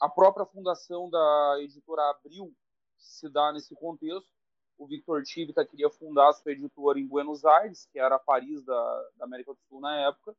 [0.00, 2.52] A própria fundação da editora Abril
[2.96, 4.28] se dá nesse contexto.
[4.76, 9.08] O Victor Tivita queria fundar a sua editora em Buenos Aires, que era Paris da,
[9.16, 10.36] da América do Sul na época.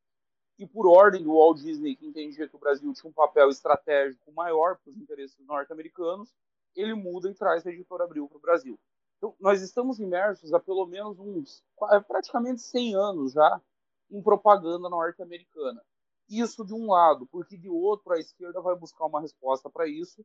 [0.57, 4.31] E por ordem do Walt Disney, que entendia que o Brasil tinha um papel estratégico
[4.33, 6.33] maior para os interesses norte-americanos,
[6.75, 8.77] ele muda e traz a editora Abril para o Brasil.
[9.17, 11.63] Então, nós estamos imersos há pelo menos uns
[12.07, 13.61] praticamente 100 anos já
[14.09, 15.81] em propaganda norte-americana.
[16.29, 20.23] Isso de um lado, porque de outro a esquerda vai buscar uma resposta para isso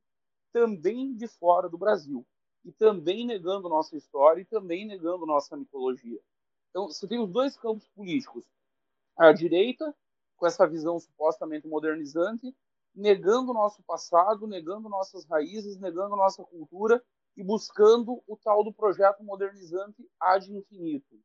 [0.52, 2.26] também de fora do Brasil
[2.64, 6.20] e também negando nossa história e também negando nossa mitologia.
[6.70, 8.44] Então, você tem os dois campos políticos.
[9.16, 9.94] A direita,
[10.36, 12.54] com essa visão supostamente modernizante,
[12.94, 17.02] negando nosso passado, negando nossas raízes, negando nossa cultura
[17.36, 21.18] e buscando o tal do projeto modernizante ad infinito,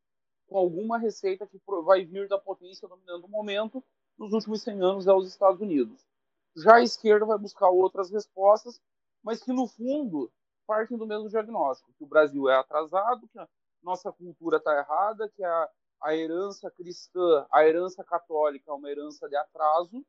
[0.46, 3.84] com alguma receita que vai vir da potência dominando o momento,
[4.20, 6.06] nos últimos 100 anos é os Estados Unidos.
[6.54, 8.78] Já a esquerda vai buscar outras respostas,
[9.22, 10.30] mas que no fundo
[10.66, 13.48] partem do mesmo diagnóstico, que o Brasil é atrasado, que a
[13.82, 15.70] nossa cultura está errada, que a,
[16.02, 20.04] a herança cristã, a herança católica é uma herança de atraso,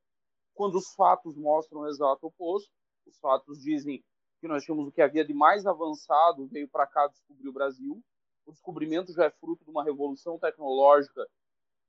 [0.54, 2.70] quando os fatos mostram o exato oposto.
[3.08, 4.04] Os fatos dizem
[4.42, 8.04] que nós tínhamos o que havia de mais avançado, veio para cá descobrir o Brasil.
[8.46, 11.26] O descobrimento já é fruto de uma revolução tecnológica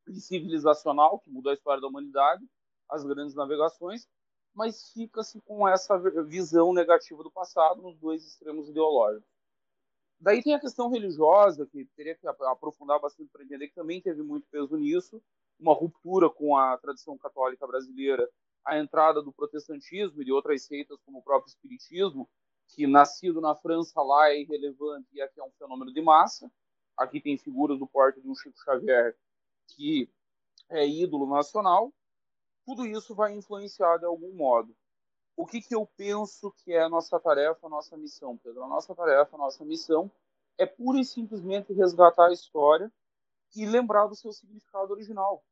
[0.08, 2.44] e civilizacional que mudou a história da humanidade,
[2.88, 4.06] as grandes navegações,
[4.54, 9.28] mas fica-se com essa visão negativa do passado nos dois extremos ideológicos.
[10.20, 14.22] Daí tem a questão religiosa, que teria que aprofundar bastante para entender que também teve
[14.22, 15.20] muito peso nisso,
[15.58, 18.28] uma ruptura com a tradição católica brasileira,
[18.64, 22.28] a entrada do protestantismo e de outras seitas como o próprio espiritismo,
[22.68, 26.50] que nascido na França lá é irrelevante e aqui é um fenômeno de massa.
[26.96, 29.16] Aqui tem figuras do porte de um Chico Xavier
[29.68, 30.09] que
[30.68, 31.92] é ídolo nacional.
[32.64, 34.75] Tudo isso vai influenciar de algum modo.
[35.37, 38.62] O que, que eu penso que é a nossa tarefa, a nossa missão, Pedro?
[38.62, 40.11] A nossa tarefa, a nossa missão
[40.59, 42.92] é pura e simplesmente resgatar a história
[43.57, 45.42] e lembrar do seu significado original.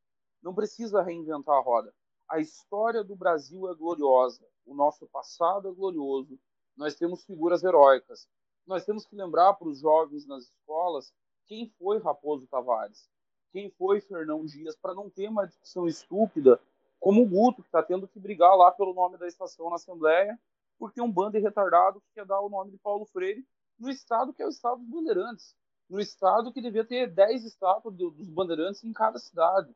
[0.43, 1.95] Não precisa reinventar a roda.
[2.29, 6.39] A história do Brasil é gloriosa, o nosso passado é glorioso,
[6.77, 8.29] nós temos figuras heróicas.
[8.67, 11.13] Nós temos que lembrar para os jovens nas escolas
[11.47, 13.09] quem foi Raposo Tavares,
[13.53, 16.61] quem foi Fernão Dias, para não ter uma discussão estúpida
[16.99, 20.39] como o Guto, que está tendo que brigar lá pelo nome da estação na Assembleia,
[20.79, 23.47] porque um bando de retardado que quer dar o nome de Paulo Freire
[23.79, 25.57] no estado que é o estado dos Bandeirantes.
[25.89, 29.75] no estado que devia ter 10 estátuas dos bandeirantes em cada cidade.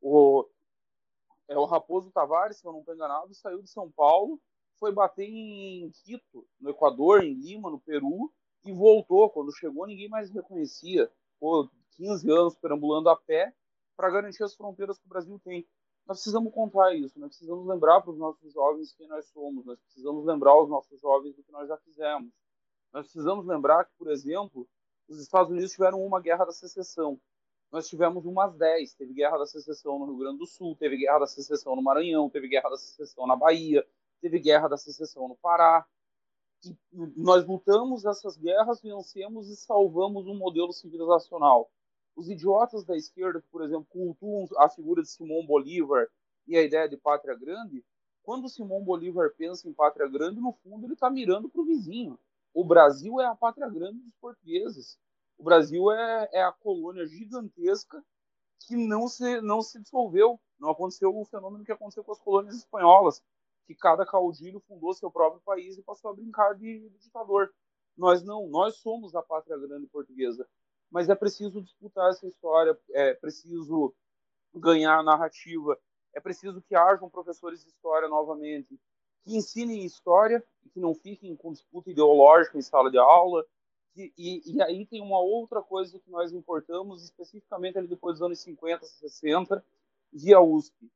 [0.00, 0.48] O,
[1.46, 4.40] é, o Raposo Tavares, se eu não estou enganado, saiu de São Paulo,
[4.78, 8.32] foi bater em Quito, no Equador, em Lima, no Peru,
[8.64, 9.30] e voltou.
[9.30, 11.10] Quando chegou, ninguém mais reconhecia.
[11.38, 13.54] Pô, 15 anos perambulando a pé
[13.96, 15.66] para garantir as fronteiras que o Brasil tem.
[16.06, 19.78] Nós precisamos contar isso, nós precisamos lembrar para os nossos jovens quem nós somos, nós
[19.80, 22.30] precisamos lembrar os nossos jovens do que nós já fizemos.
[22.92, 24.68] Nós precisamos lembrar que, por exemplo,
[25.08, 27.18] os Estados Unidos tiveram uma guerra da secessão.
[27.72, 28.94] Nós tivemos umas 10.
[28.94, 32.30] Teve guerra da secessão no Rio Grande do Sul, teve guerra da secessão no Maranhão,
[32.30, 33.84] teve guerra da secessão na Bahia,
[34.20, 35.84] teve guerra da secessão no Pará.
[36.64, 36.76] E
[37.16, 41.68] nós lutamos essas guerras, vencemos e salvamos um modelo civilizacional.
[42.16, 46.08] Os idiotas da esquerda, que, por exemplo, cultuam a figura de Simão Bolívar
[46.46, 47.84] e a ideia de pátria grande,
[48.22, 52.18] quando Simão Bolívar pensa em pátria grande, no fundo ele está mirando para o vizinho.
[52.54, 54.98] O Brasil é a pátria grande dos portugueses.
[55.36, 58.02] O Brasil é, é a colônia gigantesca
[58.60, 60.40] que não se, não se dissolveu.
[60.58, 63.20] Não aconteceu o fenômeno que aconteceu com as colônias espanholas,
[63.66, 67.52] que cada caudilho fundou seu próprio país e passou a brincar de, de ditador.
[67.96, 70.48] Nós não, nós somos a pátria grande portuguesa
[70.94, 73.92] mas é preciso disputar essa história, é preciso
[74.54, 75.76] ganhar a narrativa,
[76.14, 78.78] é preciso que hajam professores de história novamente,
[79.24, 83.44] que ensinem história e que não fiquem com disputa ideológica em sala de aula.
[83.96, 88.22] E, e, e, aí tem uma outra coisa que nós importamos, especificamente ali depois dos
[88.22, 89.66] anos 50, 60,
[90.12, 90.88] via USP,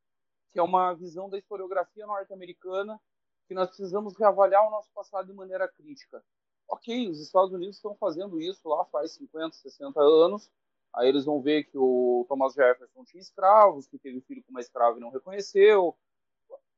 [0.52, 3.00] que é uma visão da historiografia norte-americana
[3.48, 6.22] que nós precisamos reavaliar o nosso passado de maneira crítica
[6.68, 10.50] ok, os Estados Unidos estão fazendo isso lá faz 50, 60 anos.
[10.94, 14.60] Aí eles vão ver que o Thomas Jefferson tinha escravos, que teve filho com uma
[14.60, 15.96] escrava e não reconheceu.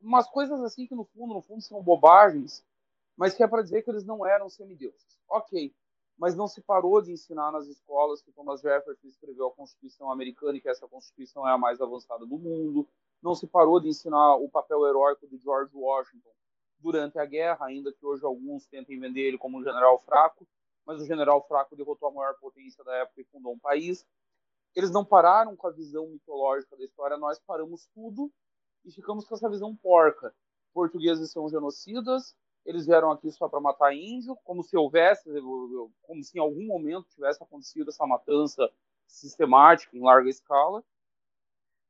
[0.00, 2.64] Umas coisas assim que no fundo, no fundo são bobagens,
[3.16, 5.18] mas que é para dizer que eles não eram semideuses.
[5.28, 5.74] Ok,
[6.18, 10.58] mas não se parou de ensinar nas escolas que Thomas Jefferson escreveu a Constituição americana
[10.58, 12.88] e que essa Constituição é a mais avançada do mundo.
[13.22, 16.30] Não se parou de ensinar o papel heróico de George Washington
[16.80, 20.46] durante a guerra, ainda que hoje alguns tentem vender ele como um general fraco,
[20.86, 24.06] mas o general fraco derrotou a maior potência da época e fundou um país.
[24.74, 28.32] Eles não pararam com a visão mitológica da história, nós paramos tudo
[28.84, 30.34] e ficamos com essa visão porca.
[30.72, 35.28] Portugueses são genocidas, eles vieram aqui só para matar índio, como se houvesse,
[36.02, 38.70] como se em algum momento tivesse acontecido essa matança
[39.06, 40.84] sistemática em larga escala.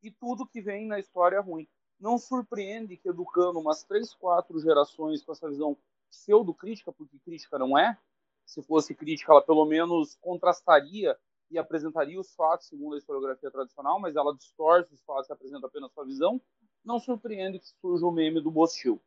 [0.03, 1.69] E tudo que vem na história é ruim
[2.01, 5.77] não surpreende que educando umas três, quatro gerações com essa visão
[6.09, 7.97] pseudo-crítica, porque crítica não é,
[8.47, 11.17] se fosse crítica, ela pelo menos contrastaria
[11.51, 15.67] e apresentaria os fatos segundo a historiografia tradicional, mas ela distorce os fatos e apresenta
[15.67, 16.41] apenas sua visão,
[16.85, 19.01] não surpreende que surja o meme do Bostil.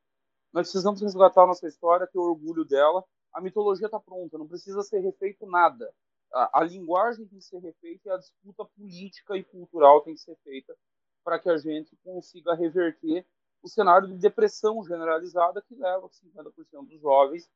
[0.54, 3.04] Nós precisamos resgatar nossa história, ter orgulho dela.
[3.34, 5.92] A mitologia está pronta, não precisa ser refeito nada.
[6.32, 10.22] A, a linguagem tem que ser refeita e a disputa política e cultural tem que
[10.22, 10.76] ser feita
[11.24, 13.26] para que a gente consiga reverter
[13.62, 17.50] o cenário de depressão generalizada que leva 50% dos jovens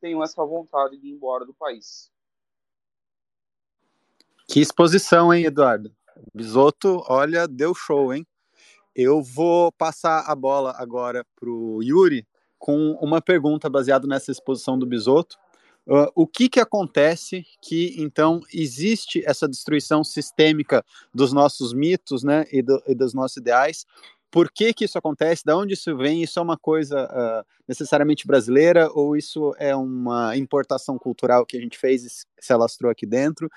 [0.00, 2.12] tenham essa vontade de ir embora do país.
[4.46, 5.90] Que exposição, hein, Eduardo?
[6.34, 8.26] Bisoto, olha, deu show, hein?
[8.94, 12.26] Eu vou passar a bola agora para o Yuri
[12.58, 15.36] com uma pergunta baseada nessa exposição do Bisoto.
[15.86, 22.46] Uh, o que, que acontece que então existe essa destruição sistêmica dos nossos mitos né,
[22.50, 23.84] e, do, e dos nossos ideais?
[24.30, 25.44] Por que, que isso acontece?
[25.44, 26.22] Da onde isso vem?
[26.22, 31.60] Isso é uma coisa uh, necessariamente brasileira ou isso é uma importação cultural que a
[31.60, 33.48] gente fez e se alastrou aqui dentro?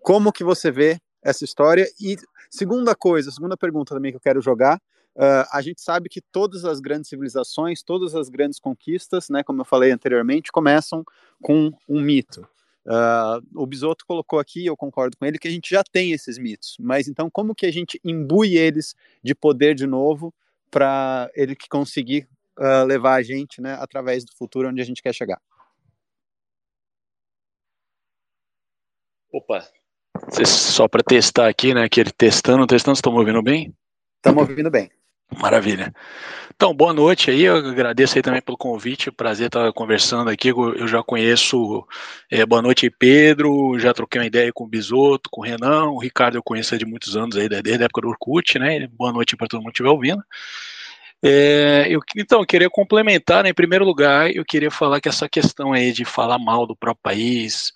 [0.00, 1.90] Como que você vê essa história?
[2.00, 2.16] E
[2.50, 4.80] segunda coisa, segunda pergunta também que eu quero jogar,
[5.16, 9.60] Uh, a gente sabe que todas as grandes civilizações, todas as grandes conquistas, né, como
[9.60, 11.04] eu falei anteriormente, começam
[11.42, 12.46] com um mito.
[12.86, 16.38] Uh, o Bisotto colocou aqui, eu concordo com ele, que a gente já tem esses
[16.38, 20.32] mitos, mas então como que a gente imbui eles de poder de novo
[20.70, 22.26] para ele conseguir
[22.58, 25.40] uh, levar a gente né, através do futuro onde a gente quer chegar?
[29.32, 29.68] Opa,
[30.44, 31.84] só para testar aqui, né?
[31.84, 33.72] Aquele testando, testando, estão me ouvindo bem?
[34.16, 34.90] Estamos ouvindo bem.
[35.38, 35.94] Maravilha.
[36.54, 40.86] Então, boa noite aí, eu agradeço aí também pelo convite, prazer estar conversando aqui, eu
[40.86, 41.86] já conheço,
[42.30, 45.98] é, boa noite Pedro, já troquei uma ideia com o Bisoto, com o Renan, o
[45.98, 49.36] Ricardo eu conheço de muitos anos aí, desde a época do Orkut, né, boa noite
[49.36, 50.22] para todo mundo que estiver ouvindo.
[51.22, 55.28] É, eu, então, eu queria complementar, né, em primeiro lugar, eu queria falar que essa
[55.28, 57.72] questão aí de falar mal do próprio país,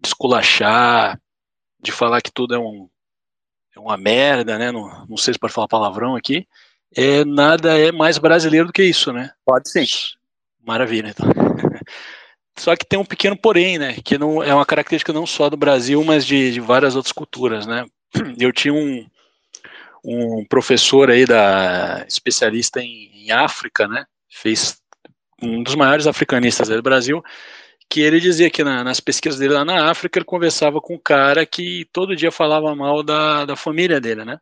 [0.00, 1.20] de esculachar,
[1.80, 2.88] de falar que tudo é um
[3.76, 4.70] é uma merda, né?
[4.70, 6.46] Não, não sei se pode falar palavrão aqui
[6.96, 9.30] é, nada é mais brasileiro do que isso, né?
[9.44, 9.84] Pode sim.
[10.66, 11.26] Maravilha, então.
[12.56, 13.96] Só que tem um pequeno porém, né?
[14.04, 17.66] Que não é uma característica não só do Brasil, mas de, de várias outras culturas,
[17.66, 17.84] né?
[18.38, 19.04] Eu tinha um,
[20.04, 24.04] um professor aí da especialista em, em África, né?
[24.30, 24.78] Fez
[25.42, 27.22] um dos maiores africanistas do Brasil,
[27.90, 31.00] que ele dizia que na, nas pesquisas dele lá na África ele conversava com um
[31.02, 34.38] cara que todo dia falava mal da, da família dele, né?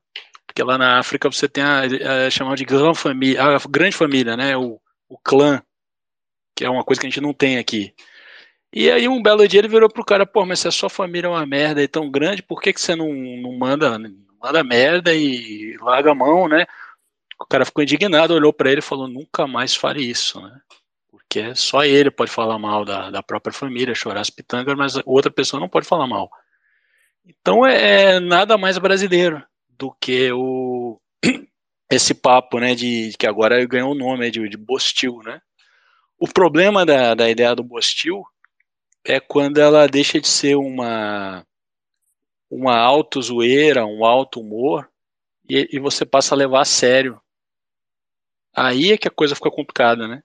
[0.52, 1.80] Porque lá na África você tem a,
[2.26, 4.54] a chamada de grande família, a grande família, né?
[4.54, 4.78] O,
[5.08, 5.62] o clã,
[6.54, 7.94] que é uma coisa que a gente não tem aqui.
[8.70, 11.26] E aí um belo dia ele virou pro cara, pô, mas se a sua família
[11.26, 13.98] é uma merda e tão grande, por que, que você não, não manda
[14.42, 16.66] manda merda e larga a mão, né?
[17.40, 20.60] O cara ficou indignado, olhou para ele e falou, nunca mais fale isso, né?
[21.10, 25.30] Porque só ele pode falar mal da, da própria família, chorar as pitangas, mas outra
[25.30, 26.30] pessoa não pode falar mal.
[27.24, 29.42] Então é, é nada mais brasileiro
[29.78, 31.00] do que o
[31.90, 35.40] esse papo, né, de que agora ganhou o nome de, de Bostil, né?
[36.18, 38.22] O problema da, da ideia do Bostil
[39.04, 41.44] é quando ela deixa de ser uma
[42.50, 44.88] uma auto zoeira, um alto humor
[45.48, 47.20] e, e, você passa a levar a sério.
[48.54, 50.22] Aí é que a coisa fica complicada, né?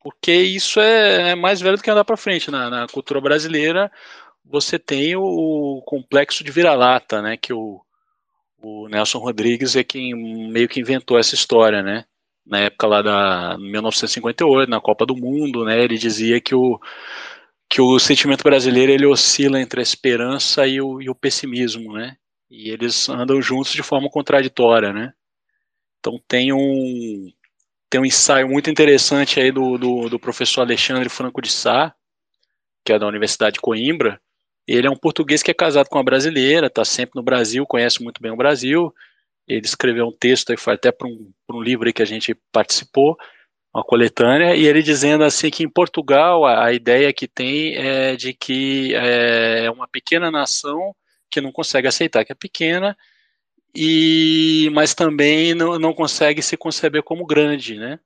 [0.00, 3.92] Porque isso é, é mais velho do que andar para frente na, na, cultura brasileira.
[4.44, 7.36] Você tem o, o complexo de vira-lata, né?
[7.36, 7.84] Que o,
[8.62, 10.14] o Nelson Rodrigues é quem
[10.50, 12.04] meio que inventou essa história, né?
[12.46, 15.82] Na época lá da 1958, na Copa do Mundo, né?
[15.82, 16.80] Ele dizia que o
[17.68, 22.16] que o sentimento brasileiro ele oscila entre a esperança e o, e o pessimismo, né?
[22.50, 25.14] E eles andam juntos de forma contraditória, né?
[25.98, 27.32] Então tem um
[27.88, 31.94] tem um ensaio muito interessante aí do, do, do professor Alexandre Franco de Sá,
[32.84, 34.20] que é da Universidade de Coimbra.
[34.66, 38.02] Ele é um português que é casado com uma brasileira, está sempre no Brasil, conhece
[38.02, 38.94] muito bem o Brasil.
[39.46, 43.16] Ele escreveu um texto aí, foi até para um, um livro que a gente participou,
[43.74, 48.14] uma coletânea, e ele dizendo assim que em Portugal a, a ideia que tem é
[48.16, 50.94] de que é uma pequena nação
[51.30, 52.96] que não consegue aceitar que é pequena,
[53.74, 57.98] e mas também não, não consegue se conceber como grande, né?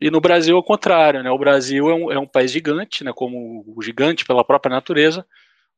[0.00, 1.30] E no Brasil, ao contrário, né?
[1.30, 3.12] O Brasil é um, é um país gigante, né?
[3.14, 5.26] Como o gigante pela própria natureza,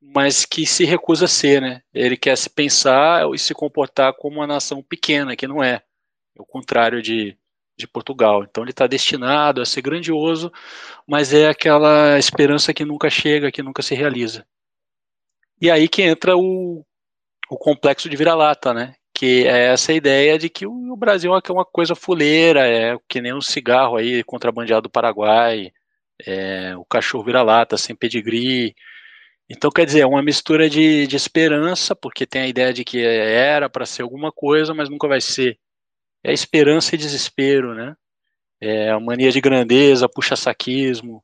[0.00, 1.82] mas que se recusa a ser, né?
[1.92, 5.82] Ele quer se pensar e se comportar como uma nação pequena, que não é.
[6.36, 7.36] É o contrário de,
[7.76, 8.44] de Portugal.
[8.44, 10.52] Então ele está destinado a ser grandioso,
[11.06, 14.46] mas é aquela esperança que nunca chega, que nunca se realiza.
[15.60, 16.84] E aí que entra o,
[17.50, 18.94] o complexo de vira-lata, né?
[19.14, 23.34] Que é essa ideia de que o, Brasil é uma coisa fuleira, é que nem
[23.34, 25.72] um cigarro aí contrabandeado do Paraguai,
[26.26, 28.74] é, o cachorro vira-lata sem pedigree.
[29.48, 33.04] Então, quer dizer, é uma mistura de, de esperança, porque tem a ideia de que
[33.04, 35.58] era para ser alguma coisa, mas nunca vai ser
[36.24, 37.96] é esperança e desespero, né?
[38.60, 41.22] É a mania de grandeza, puxa-saquismo,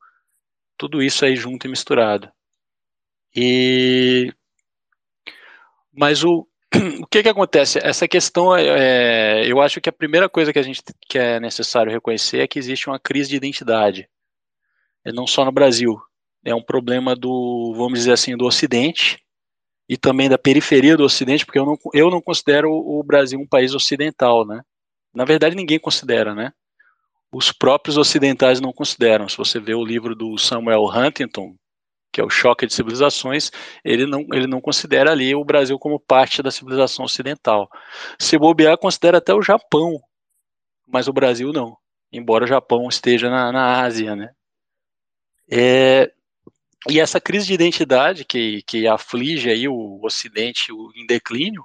[0.79, 2.31] tudo isso aí junto e misturado.
[3.35, 4.33] E
[5.93, 6.47] mas o
[7.03, 7.79] o que que acontece?
[7.83, 11.93] Essa questão, é, eu acho que a primeira coisa que a gente que é necessário
[11.93, 14.09] reconhecer é que existe uma crise de identidade,
[15.07, 16.01] não só no Brasil.
[16.45, 19.23] É um problema do, vamos dizer assim, do Ocidente
[19.89, 23.47] e também da periferia do Ocidente, porque eu não, eu não considero o Brasil um
[23.47, 24.63] país ocidental, né?
[25.15, 26.53] Na verdade, ninguém considera, né?
[27.33, 29.29] Os próprios ocidentais não consideram.
[29.29, 31.55] Se você vê o livro do Samuel Huntington,
[32.13, 33.51] que é o Choque de Civilizações,
[33.83, 37.71] ele não, ele não considera ali o Brasil como parte da civilização ocidental.
[38.19, 39.99] Se bobear, considera até o Japão,
[40.87, 41.77] mas o Brasil não,
[42.13, 44.31] embora o Japão esteja na, na Ásia, né?
[45.51, 46.13] É,
[46.89, 51.65] e essa crise de identidade que, que aflige aí o Ocidente em declínio,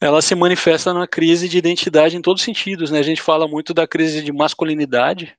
[0.00, 2.98] ela se manifesta na crise de identidade em todos os sentidos, né?
[2.98, 5.36] A gente fala muito da crise de masculinidade,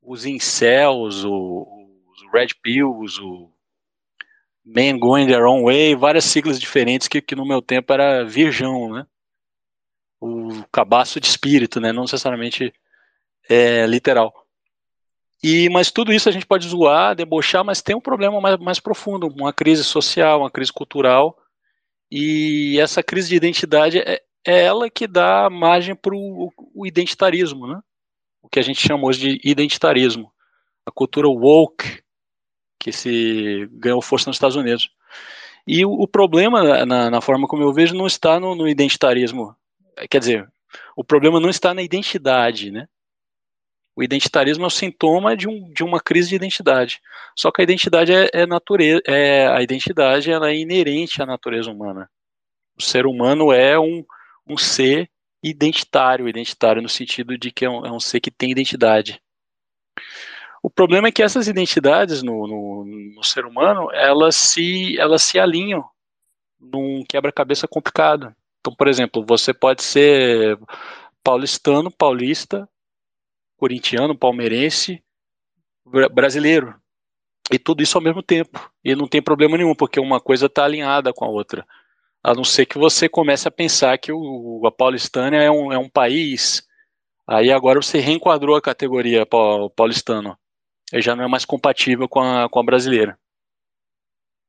[0.00, 3.50] os incels, os red pills, o
[4.64, 8.92] men going their own way, várias siglas diferentes que, que no meu tempo era virgão,
[8.92, 9.06] né?
[10.20, 11.92] O cabaço de espírito, né?
[11.92, 12.72] Não necessariamente
[13.48, 14.45] é, literal.
[15.42, 18.80] E, mas tudo isso a gente pode zoar, debochar, mas tem um problema mais, mais
[18.80, 21.36] profundo, uma crise social, uma crise cultural,
[22.10, 27.80] e essa crise de identidade é, é ela que dá margem para o identitarismo, né?
[28.46, 30.32] o que a gente chamou de identitarismo.
[30.86, 32.00] A cultura woke,
[32.78, 34.88] que se ganhou força nos Estados Unidos.
[35.66, 39.54] E o, o problema, na, na, forma como eu vejo, não está no, no, identitarismo.
[40.08, 40.48] Quer dizer,
[40.96, 42.88] o problema não está na identidade, né?
[43.96, 47.00] O identitarismo é o sintoma de, um, de uma crise de identidade.
[47.34, 51.70] Só que a identidade é, é natureza, é, a identidade ela é inerente à natureza
[51.70, 52.10] humana.
[52.76, 54.04] O ser humano é um,
[54.46, 55.10] um ser
[55.42, 59.18] identitário, identitário no sentido de que é um, é um ser que tem identidade.
[60.62, 62.84] O problema é que essas identidades no, no,
[63.14, 65.88] no ser humano, elas se, elas se alinham
[66.60, 68.34] num quebra-cabeça complicado.
[68.60, 70.58] Então, por exemplo, você pode ser
[71.22, 72.68] paulistano, paulista,
[73.56, 75.02] corintiano, palmeirense,
[76.12, 76.74] brasileiro.
[77.50, 78.70] E tudo isso ao mesmo tempo.
[78.84, 81.66] E não tem problema nenhum, porque uma coisa está alinhada com a outra.
[82.22, 85.78] A não ser que você comece a pensar que o, a Paulistânia é um, é
[85.78, 86.66] um país.
[87.26, 89.24] Aí agora você reenquadrou a categoria
[89.76, 90.36] paulistano.
[90.92, 93.18] E já não é mais compatível com a, com a brasileira.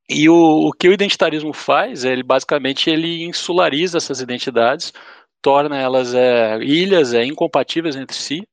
[0.10, 4.94] E o, o que o identitarismo faz, é, ele basicamente ele insulariza essas identidades,
[5.42, 8.48] torna elas é, ilhas é, incompatíveis entre si.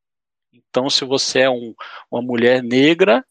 [0.75, 1.73] Então, se você é um,
[2.11, 3.25] uma mulher negra,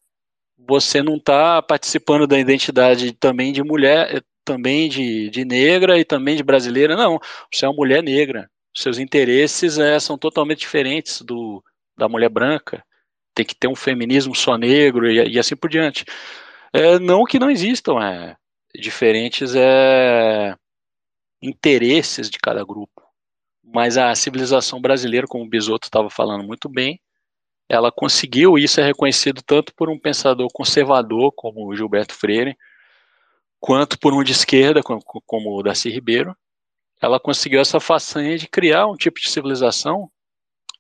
[0.57, 6.05] você não está participando da identidade também de mulher, é, também de, de negra e
[6.05, 6.95] também de brasileira.
[6.95, 7.19] Não,
[7.51, 8.49] você é uma mulher negra.
[8.73, 11.61] Seus interesses é, são totalmente diferentes do
[11.97, 12.81] da mulher branca.
[13.35, 16.05] Tem que ter um feminismo só negro e, e assim por diante.
[16.71, 18.37] É, não que não existam é,
[18.73, 20.55] diferentes é,
[21.41, 23.03] interesses de cada grupo,
[23.61, 26.99] mas a civilização brasileira, como o Bisotto estava falando muito bem,
[27.73, 32.57] ela conseguiu, e isso é reconhecido tanto por um pensador conservador como Gilberto Freire,
[33.59, 36.35] quanto por um de esquerda, como, como o Darcy Ribeiro,
[37.01, 40.09] ela conseguiu essa façanha de criar um tipo de civilização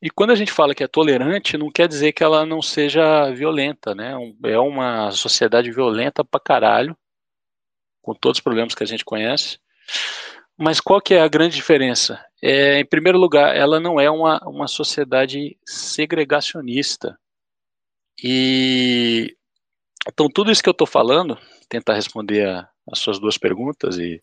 [0.03, 3.31] e quando a gente fala que é tolerante, não quer dizer que ela não seja
[3.31, 4.13] violenta, né?
[4.43, 6.93] É uma sociedade violenta pra caralho,
[8.01, 9.59] com todos os problemas que a gente conhece.
[10.57, 12.23] Mas qual que é a grande diferença?
[12.41, 17.17] É, em primeiro lugar, ela não é uma, uma sociedade segregacionista.
[18.23, 19.35] E
[20.07, 21.37] então tudo isso que eu estou falando,
[21.67, 22.45] tentar responder
[22.91, 24.21] as suas duas perguntas e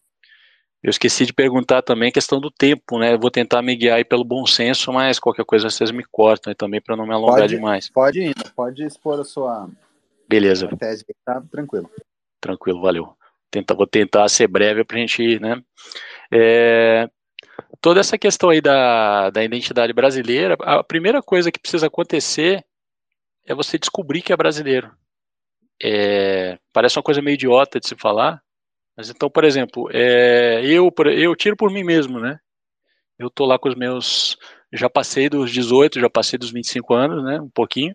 [0.83, 3.12] eu esqueci de perguntar também a questão do tempo, né?
[3.14, 6.55] Eu vou tentar me guiar aí pelo bom senso, mas qualquer coisa vocês me cortam
[6.55, 7.91] também para não me alongar pode, demais.
[7.91, 9.68] Pode ir, pode expor a sua
[10.31, 10.68] Beleza.
[10.72, 11.91] A tese, tá tranquilo.
[12.41, 13.16] Tranquilo, valeu.
[13.76, 15.62] Vou tentar ser breve para a gente ir, né?
[16.32, 17.09] É,
[17.80, 22.64] toda essa questão aí da, da identidade brasileira, a primeira coisa que precisa acontecer
[23.46, 24.90] é você descobrir que é brasileiro.
[25.82, 28.42] É, parece uma coisa meio idiota de se falar,
[28.96, 32.38] mas então, por exemplo, é, eu, eu tiro por mim mesmo, né?
[33.18, 34.36] Eu tô lá com os meus.
[34.72, 37.40] Já passei dos 18, já passei dos 25 anos, né?
[37.40, 37.94] Um pouquinho.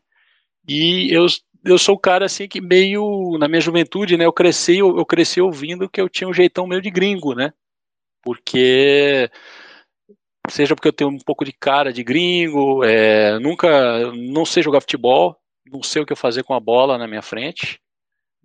[0.68, 1.26] E eu,
[1.66, 3.38] eu sou o cara assim que meio.
[3.39, 4.26] Na minha juventude, né?
[4.26, 7.51] Eu cresci, eu, eu cresci ouvindo que eu tinha um jeitão meio de gringo, né?
[8.24, 9.30] Porque
[10.49, 14.82] seja porque eu tenho um pouco de cara de gringo, é, nunca, não sei jogar
[14.82, 15.36] futebol,
[15.66, 17.80] não sei o que fazer com a bola na minha frente,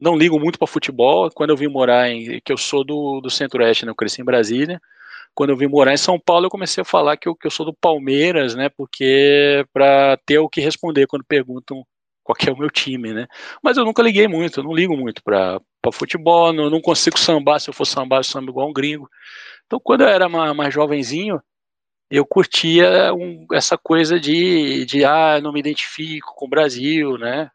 [0.01, 1.31] não ligo muito para futebol.
[1.31, 2.41] Quando eu vim morar em.
[2.41, 3.91] que eu sou do, do Centro-Oeste, né?
[3.91, 4.81] Eu cresci em Brasília.
[5.35, 7.51] Quando eu vim morar em São Paulo, eu comecei a falar que eu, que eu
[7.51, 8.69] sou do Palmeiras, né?
[8.71, 11.85] Porque para ter o que responder quando perguntam
[12.23, 13.27] qual é o meu time, né?
[13.63, 15.61] Mas eu nunca liguei muito, eu não ligo muito para
[15.93, 19.09] futebol, não, não consigo sambar, se eu for sambar, eu sambo igual um gringo.
[19.67, 21.41] Então, quando eu era mais, mais jovenzinho,
[22.11, 27.51] eu curtia um, essa coisa de, de, ah, não me identifico com o Brasil, né?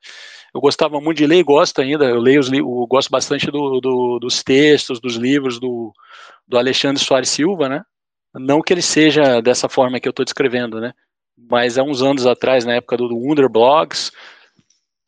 [0.55, 2.05] eu gostava muito de ler gosto ainda.
[2.05, 5.91] Eu leio os eu gosto bastante do, do, dos textos, dos livros do,
[6.47, 7.83] do Alexandre Soares Silva, né?
[8.33, 10.93] Não que ele seja dessa forma que eu estou descrevendo, né?
[11.37, 14.13] Mas há uns anos atrás, na época do, do Wonder Blogs,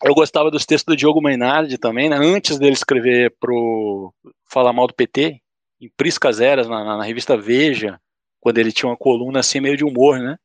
[0.03, 2.17] eu gostava dos textos do Diogo Mainardi também, né?
[2.17, 4.13] Antes dele escrever pro
[4.49, 5.41] Falar Mal do PT,
[5.81, 7.99] em Priscas Eras, na, na, na revista Veja,
[8.39, 10.37] quando ele tinha uma coluna assim meio de humor, né?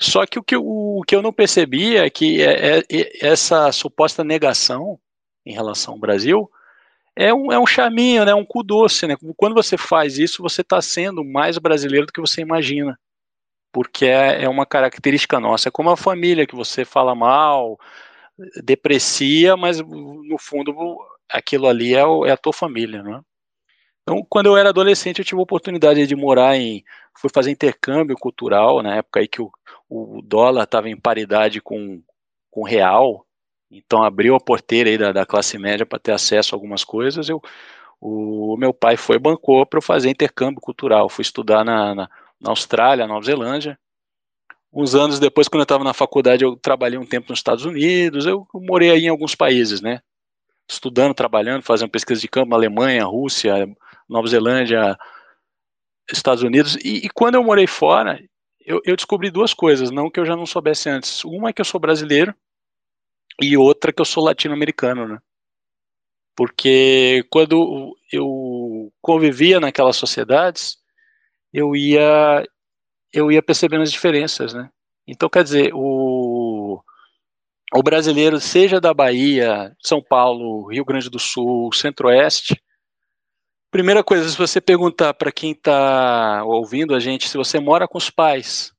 [0.00, 3.26] Só que o que, o, o que eu não percebia é que é, é, é,
[3.26, 4.98] essa suposta negação
[5.44, 6.48] em relação ao Brasil
[7.16, 9.06] é um, é um chaminho, né, um cu doce.
[9.08, 9.16] Né?
[9.36, 12.96] Quando você faz isso, você está sendo mais brasileiro do que você imagina.
[13.72, 15.68] Porque é, é uma característica nossa.
[15.68, 17.76] É como a família que você fala mal,
[18.62, 20.74] deprecia, mas no fundo
[21.28, 23.02] aquilo ali é, é a tua família.
[23.02, 23.20] Né?
[24.02, 26.84] Então, quando eu era adolescente, eu tive a oportunidade de morar em.
[27.16, 29.50] Fui fazer intercâmbio cultural, na época aí que o,
[29.88, 32.00] o dólar estava em paridade com,
[32.50, 33.26] com o real,
[33.70, 37.28] então abriu a porteira aí da, da classe média para ter acesso a algumas coisas.
[37.28, 37.42] Eu,
[38.00, 41.08] o meu pai foi bancou para eu fazer intercâmbio cultural.
[41.08, 42.10] Fui estudar na, na,
[42.40, 43.78] na Austrália, Nova Zelândia.
[44.72, 48.26] Uns anos depois, quando eu estava na faculdade, eu trabalhei um tempo nos Estados Unidos.
[48.26, 50.00] Eu, morei aí em alguns países, né?
[50.68, 53.66] Estudando, trabalhando, fazendo pesquisa de campo na Alemanha, Rússia,
[54.08, 54.98] Nova Zelândia,
[56.12, 56.76] Estados Unidos.
[56.76, 58.22] E, e quando eu morei fora,
[58.60, 61.24] eu, eu descobri duas coisas, não que eu já não soubesse antes.
[61.24, 62.34] Uma é que eu sou brasileiro
[63.40, 65.18] e outra que eu sou latino-americano, né?
[66.36, 70.78] Porque quando eu convivia naquelas sociedades,
[71.52, 72.46] eu ia
[73.12, 74.70] eu ia percebendo as diferenças, né?
[75.06, 76.82] Então, quer dizer, o
[77.72, 82.58] o brasileiro, seja da Bahia, São Paulo, Rio Grande do Sul, Centro-Oeste,
[83.70, 87.98] primeira coisa, se você perguntar para quem está ouvindo a gente se você mora com
[87.98, 88.72] os pais,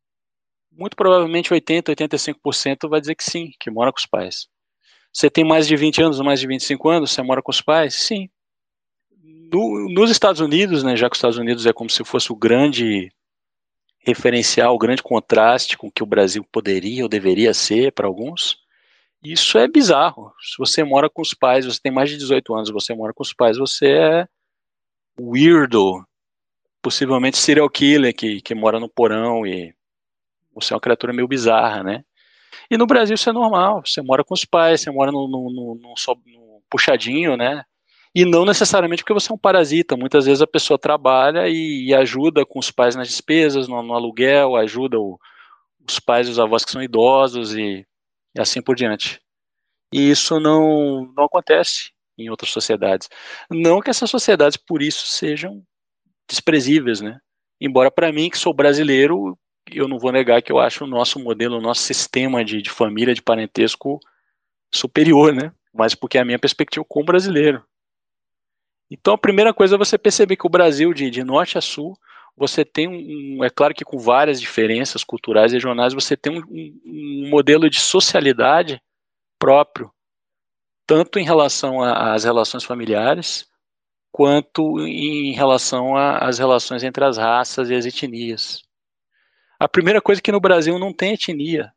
[0.72, 4.48] muito provavelmente 80, 85% vai dizer que sim, que mora com os pais.
[5.14, 7.94] Você tem mais de 20 anos, mais de 25 anos, você mora com os pais?
[7.94, 8.30] Sim.
[9.52, 12.36] No, nos Estados Unidos, né, já que os Estados Unidos é como se fosse o
[12.36, 13.12] grande
[14.10, 18.58] referencial, o grande contraste com o que o Brasil poderia ou deveria ser para alguns,
[19.24, 20.34] isso é bizarro.
[20.42, 23.24] Se você mora com os pais, você tem mais de 18 anos, você mora com
[23.24, 24.28] os pais, você é
[25.20, 26.06] weirdo,
[26.82, 29.74] possivelmente serial killer que, que mora no porão e
[30.54, 32.04] você é uma criatura meio bizarra, né?
[32.72, 35.50] E no Brasil isso é normal, você mora com os pais, você mora no, no,
[35.50, 35.94] no, no,
[36.26, 37.64] no puxadinho, né?
[38.20, 39.96] E não necessariamente porque você é um parasita.
[39.96, 43.94] Muitas vezes a pessoa trabalha e, e ajuda com os pais nas despesas, no, no
[43.94, 45.18] aluguel, ajuda o,
[45.88, 47.88] os pais e os avós que são idosos e,
[48.36, 49.22] e, assim por diante.
[49.94, 53.08] E isso não, não acontece em outras sociedades.
[53.50, 55.64] Não que essas sociedades por isso sejam
[56.28, 57.22] desprezíveis, né?
[57.62, 59.40] Embora para mim, que sou brasileiro,
[59.72, 62.70] eu não vou negar que eu acho o nosso modelo, o nosso sistema de, de
[62.70, 63.98] família, de parentesco
[64.76, 65.54] superior, né?
[65.74, 67.64] Mas porque é a minha perspectiva como brasileiro.
[68.90, 71.98] Então a primeira coisa é você perceber que o Brasil, de, de norte a sul,
[72.36, 76.74] você tem um, é claro que com várias diferenças culturais e regionais, você tem um,
[76.86, 78.82] um modelo de socialidade
[79.38, 79.92] próprio,
[80.88, 83.46] tanto em relação às relações familiares,
[84.12, 88.64] quanto em relação às relações entre as raças e as etnias.
[89.60, 91.72] A primeira coisa é que no Brasil não tem etnia.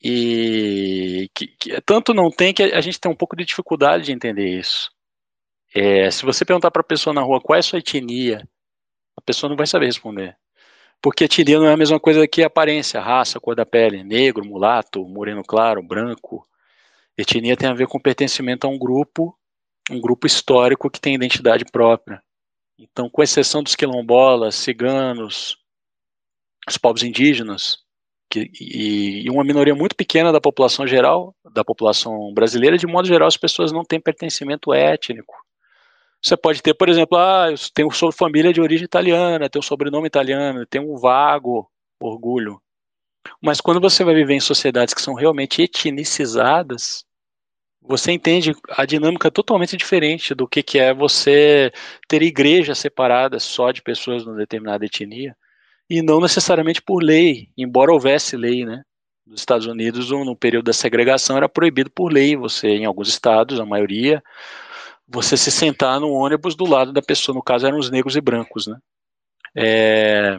[0.00, 4.12] E que, que, tanto não tem que a gente tem um pouco de dificuldade de
[4.12, 4.88] entender isso.
[5.74, 8.48] É, se você perguntar para a pessoa na rua qual é a sua etnia,
[9.16, 10.36] a pessoa não vai saber responder.
[11.00, 15.04] Porque etnia não é a mesma coisa que aparência, raça, cor da pele, negro, mulato,
[15.06, 16.46] moreno claro, branco.
[17.16, 19.36] Etnia tem a ver com pertencimento a um grupo,
[19.90, 22.22] um grupo histórico que tem identidade própria.
[22.78, 25.56] Então, com exceção dos quilombolas, ciganos,
[26.68, 27.78] os povos indígenas,
[28.30, 33.08] que, e, e, uma minoria muito pequena da população geral, da população brasileira, de modo
[33.08, 35.34] geral, as pessoas não têm pertencimento étnico.
[36.22, 40.66] Você pode ter, por exemplo, ah, eu tenho família de origem italiana, tenho sobrenome italiano,
[40.66, 42.60] tenho um vago orgulho.
[43.42, 47.04] Mas quando você vai viver em sociedades que são realmente etnicizadas,
[47.80, 51.72] você entende a dinâmica totalmente diferente do que, que é você
[52.08, 55.36] ter igrejas separadas só de pessoas de uma determinada etnia,
[55.88, 58.82] e não necessariamente por lei, embora houvesse lei, né?
[59.26, 63.60] Nos Estados Unidos, no período da segregação, era proibido por lei você, em alguns estados,
[63.60, 64.22] a maioria,
[65.08, 68.20] você se sentar no ônibus do lado da pessoa, no caso eram os negros e
[68.20, 68.78] brancos, né?
[69.56, 70.38] É,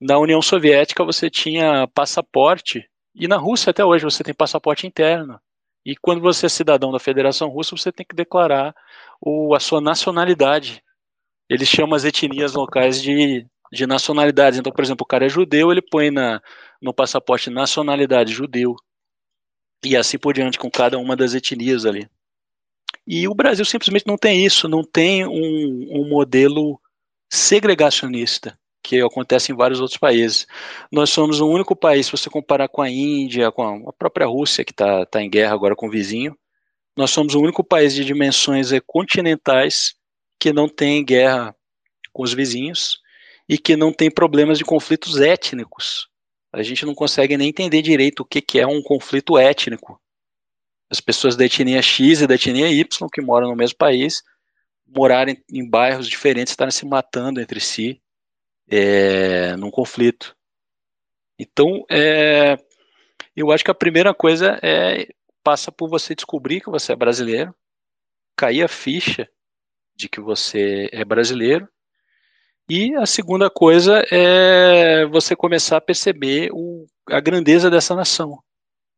[0.00, 5.40] na União Soviética você tinha passaporte, e na Rússia até hoje você tem passaporte interno.
[5.84, 8.74] E quando você é cidadão da Federação Russa, você tem que declarar
[9.20, 10.82] o, a sua nacionalidade.
[11.48, 14.58] Eles chamam as etnias locais de, de nacionalidades.
[14.58, 16.40] Então, por exemplo, o cara é judeu, ele põe na,
[16.80, 18.74] no passaporte nacionalidade judeu.
[19.84, 22.08] E assim por diante, com cada uma das etnias ali.
[23.06, 26.80] E o Brasil simplesmente não tem isso, não tem um, um modelo
[27.30, 30.46] segregacionista que acontece em vários outros países.
[30.92, 34.64] Nós somos o único país, se você comparar com a Índia, com a própria Rússia,
[34.64, 36.36] que está tá em guerra agora com o vizinho,
[36.96, 39.94] nós somos o único país de dimensões continentais
[40.38, 41.54] que não tem guerra
[42.12, 42.98] com os vizinhos
[43.48, 46.08] e que não tem problemas de conflitos étnicos.
[46.52, 50.00] A gente não consegue nem entender direito o que, que é um conflito étnico
[50.94, 54.22] as pessoas da etnia X e da etnia Y que moram no mesmo país
[54.86, 58.00] morarem em bairros diferentes, estarem se matando entre si
[58.68, 60.36] é, num conflito.
[61.36, 62.56] Então, é,
[63.34, 65.08] eu acho que a primeira coisa é
[65.42, 67.54] passa por você descobrir que você é brasileiro,
[68.36, 69.28] cair a ficha
[69.94, 71.68] de que você é brasileiro,
[72.68, 78.42] e a segunda coisa é você começar a perceber o, a grandeza dessa nação,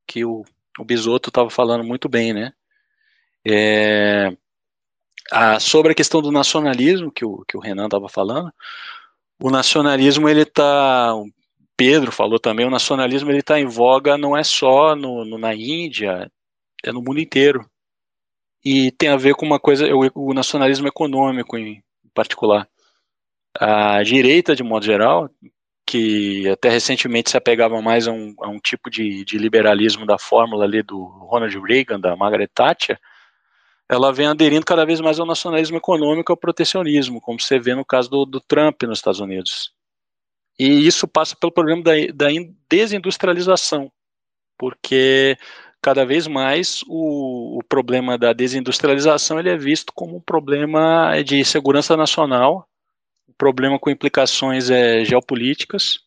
[0.07, 0.45] que o
[0.79, 2.53] o Bisotto estava falando muito bem, né?
[3.47, 4.37] É,
[5.31, 8.53] a, sobre a questão do nacionalismo que o, que o Renan estava falando,
[9.41, 11.13] o nacionalismo ele está,
[11.77, 15.55] Pedro falou também, o nacionalismo ele está em voga não é só no, no, na
[15.55, 16.31] Índia,
[16.85, 17.69] é no mundo inteiro
[18.65, 22.69] e tem a ver com uma coisa, o, o nacionalismo econômico em particular.
[23.59, 25.31] A direita, de modo geral,
[25.87, 30.19] que até recentemente se apegava mais a um, a um tipo de, de, liberalismo da
[30.19, 32.99] fórmula ali do Ronald Reagan, da Margaret Thatcher,
[33.89, 37.75] ela vem aderindo cada vez mais ao nacionalismo econômico e ao protecionismo, como você vê
[37.75, 39.73] no caso do, do Trump nos Estados Unidos.
[40.59, 42.27] E isso passa pelo problema da, da
[42.69, 43.93] desindustrialização,
[44.59, 45.37] porque
[45.81, 51.45] cada vez mais o, o problema da desindustrialização ele é visto como um problema de
[51.45, 52.67] segurança nacional,
[53.39, 56.01] problema com implicações é, geopolíticas,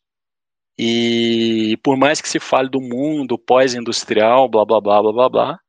[0.77, 5.59] e por mais que se fale do mundo pós-industrial, blá blá blá blá blá blá,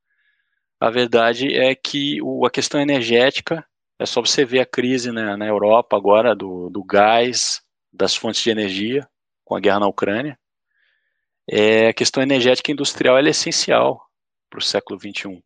[0.81, 3.67] a verdade é que o, a questão energética,
[3.99, 7.61] é só você ver a crise né, na Europa agora do, do gás,
[7.93, 9.07] das fontes de energia,
[9.45, 10.39] com a guerra na Ucrânia.
[11.51, 14.01] É, a questão energética industrial é essencial
[14.49, 15.43] para o século XXI.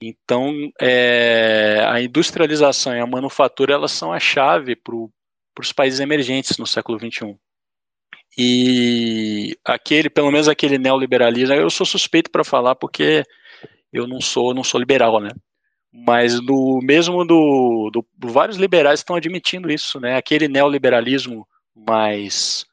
[0.00, 4.94] Então, é, a industrialização e a manufatura elas são a chave para
[5.62, 7.36] os países emergentes no século XXI.
[8.36, 13.24] E aquele, pelo menos aquele neoliberalismo, eu sou suspeito para falar porque
[13.92, 15.30] eu não sou, não sou liberal, né?
[15.92, 20.16] Mas do mesmo do, do vários liberais estão admitindo isso, né?
[20.16, 22.66] Aquele neoliberalismo mais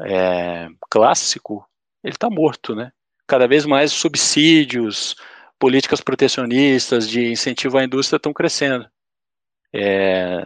[0.00, 1.64] é, clássico,
[2.02, 2.90] ele está morto, né?
[3.28, 5.14] Cada vez mais subsídios,
[5.60, 8.88] políticas protecionistas de incentivo à indústria estão crescendo.
[9.72, 10.44] É,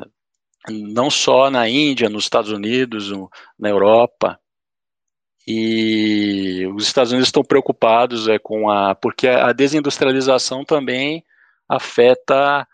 [0.68, 3.10] não só na Índia, nos Estados Unidos,
[3.58, 4.38] na Europa.
[5.46, 8.94] E os Estados Unidos estão preocupados é, com a.
[8.94, 11.22] porque a desindustrialização também
[11.68, 12.66] afeta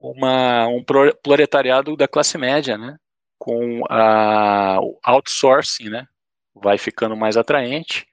[0.00, 0.82] uma, um
[1.22, 2.96] proletariado da classe média, né?
[3.38, 6.06] Com a, o outsourcing, né?
[6.54, 8.06] Vai ficando mais atraente,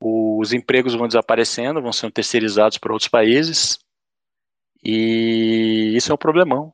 [0.00, 3.78] os empregos vão desaparecendo, vão sendo terceirizados para outros países,
[4.84, 6.72] e isso é um problemão.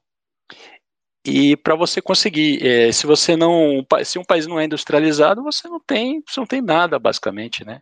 [1.25, 5.69] E para você conseguir, é, se você não, se um país não é industrializado, você
[5.69, 7.81] não tem, você não tem nada basicamente, né?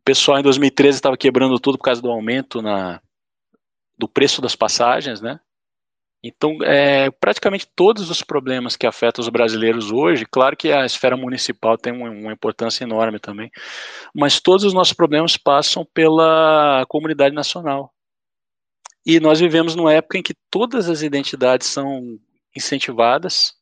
[0.00, 3.00] O pessoal em 2013 estava quebrando tudo por causa do aumento na,
[3.96, 5.38] do preço das passagens, né?
[6.24, 11.16] Então, é, praticamente todos os problemas que afetam os brasileiros hoje, claro que a esfera
[11.16, 13.50] municipal tem uma, uma importância enorme também,
[14.14, 17.92] mas todos os nossos problemas passam pela comunidade nacional.
[19.04, 22.18] E nós vivemos numa época em que todas as identidades são
[22.54, 23.54] incentivadas,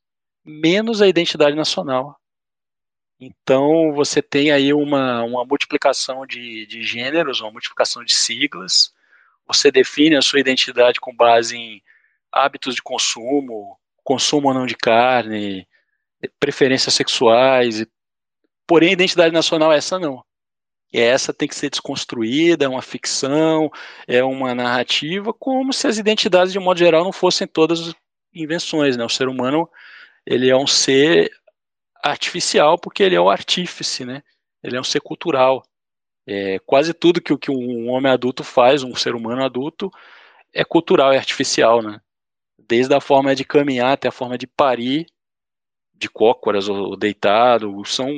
[0.45, 2.19] menos a identidade nacional.
[3.19, 8.95] Então, você tem aí uma, uma multiplicação de, de gêneros, uma multiplicação de siglas,
[9.47, 11.83] você define a sua identidade com base em
[12.31, 15.67] hábitos de consumo, consumo ou não de carne,
[16.39, 17.85] preferências sexuais,
[18.67, 20.25] porém a identidade nacional é essa não.
[20.93, 23.71] E essa tem que ser desconstruída, é uma ficção,
[24.07, 27.95] é uma narrativa, como se as identidades, de modo geral, não fossem todas
[28.35, 28.97] invenções.
[28.97, 29.05] Né?
[29.05, 29.69] O ser humano
[30.27, 31.31] ele é um ser
[32.03, 34.23] artificial porque ele é o artífice, né?
[34.63, 35.63] ele é um ser cultural.
[36.27, 39.91] É, quase tudo que, que um homem adulto faz, um ser humano adulto,
[40.53, 41.83] é cultural, é artificial.
[41.83, 42.01] Né?
[42.59, 45.07] Desde a forma de caminhar até a forma de parir,
[45.95, 48.09] de cócoras ou deitado, são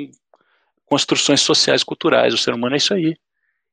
[0.92, 2.34] construções sociais culturais.
[2.34, 3.16] O ser humano é isso aí.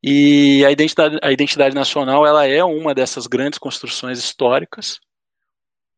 [0.01, 5.01] E a identidade, a identidade nacional ela é uma dessas grandes construções históricas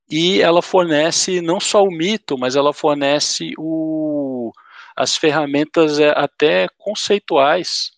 [0.09, 4.51] e ela fornece não só o mito, mas ela fornece o,
[4.95, 7.91] as ferramentas é, até conceituais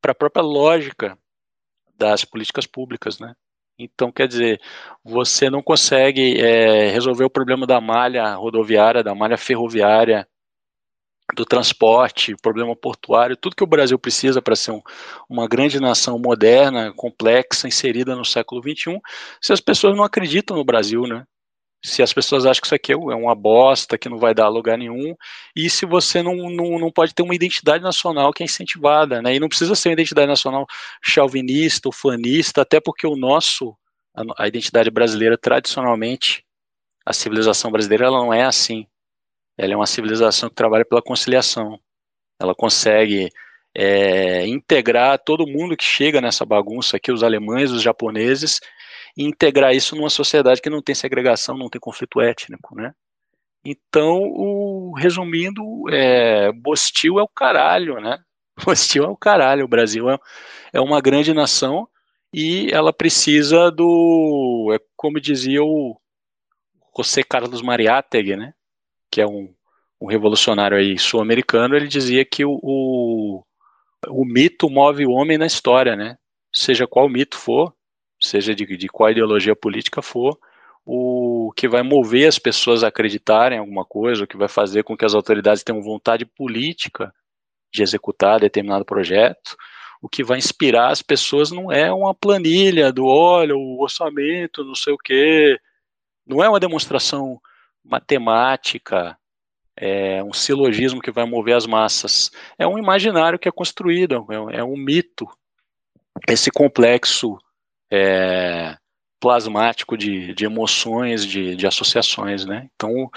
[0.00, 1.18] para a própria lógica
[1.96, 3.34] das políticas públicas, né?
[3.76, 4.60] Então, quer dizer,
[5.02, 10.28] você não consegue é, resolver o problema da malha rodoviária, da malha ferroviária,
[11.34, 14.82] do transporte, problema portuário, tudo que o Brasil precisa para ser um,
[15.28, 19.00] uma grande nação moderna, complexa, inserida no século XXI,
[19.40, 21.24] se as pessoas não acreditam no Brasil, né?
[21.84, 24.48] Se as pessoas acham que isso aqui é, é uma bosta, que não vai dar
[24.48, 25.16] lugar nenhum,
[25.56, 29.34] e se você não, não, não pode ter uma identidade nacional que é incentivada, né?
[29.34, 30.66] E não precisa ser uma identidade nacional
[31.02, 33.74] chauvinista ou fanista, até porque o nosso,
[34.14, 36.44] a, a identidade brasileira, tradicionalmente,
[37.04, 38.86] a civilização brasileira, ela não é assim
[39.56, 41.78] ela é uma civilização que trabalha pela conciliação.
[42.40, 43.30] Ela consegue
[43.74, 48.60] é, integrar todo mundo que chega nessa bagunça aqui, os alemães, os japoneses,
[49.16, 52.92] e integrar isso numa sociedade que não tem segregação, não tem conflito étnico, né?
[53.64, 58.18] Então, o, resumindo, é, Bostil é o caralho, né?
[58.64, 59.64] Bostil é o caralho.
[59.64, 60.18] O Brasil é,
[60.72, 61.88] é uma grande nação
[62.32, 66.00] e ela precisa do, é como dizia o
[66.96, 68.52] José Carlos Mariátegui, né?
[69.12, 69.54] Que é um,
[70.00, 73.44] um revolucionário aí sul-americano, ele dizia que o, o,
[74.08, 76.16] o, mito move o homem na história, né?
[76.50, 77.74] Seja qual mito for,
[78.18, 80.38] seja de, de qual ideologia política for,
[80.84, 84.82] o que vai mover as pessoas a acreditarem em alguma coisa, o que vai fazer
[84.82, 87.14] com que as autoridades tenham vontade política
[87.72, 89.56] de executar determinado projeto,
[90.00, 94.74] o que vai inspirar as pessoas não é uma planilha do olha, o orçamento, não
[94.74, 95.58] sei o quê,
[96.26, 97.40] não é uma demonstração
[97.84, 99.16] matemática
[99.76, 102.30] é um silogismo que vai mover as massas.
[102.58, 105.26] É um imaginário que é construído, é um, é um mito.
[106.28, 107.38] Esse complexo
[107.90, 108.76] é,
[109.18, 112.68] plasmático de, de emoções, de, de associações, né?
[112.74, 113.10] Então,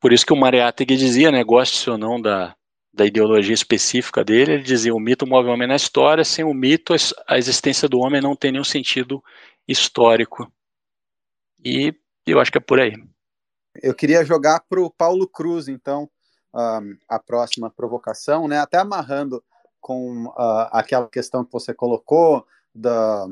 [0.00, 2.54] por isso que o Mariátegui dizia, né, goste ou não da,
[2.92, 6.54] da ideologia específica dele, ele dizia, o mito move o homem na história, sem o
[6.54, 6.94] mito
[7.26, 9.22] a existência do homem não tem nenhum sentido
[9.66, 10.50] histórico.
[11.64, 11.94] E
[12.26, 12.92] eu acho que é por aí.
[13.82, 16.08] Eu queria jogar para o Paulo Cruz, então,
[17.08, 18.58] a próxima provocação, né?
[18.58, 19.42] Até amarrando
[19.80, 23.26] com uh, aquela questão que você colocou da,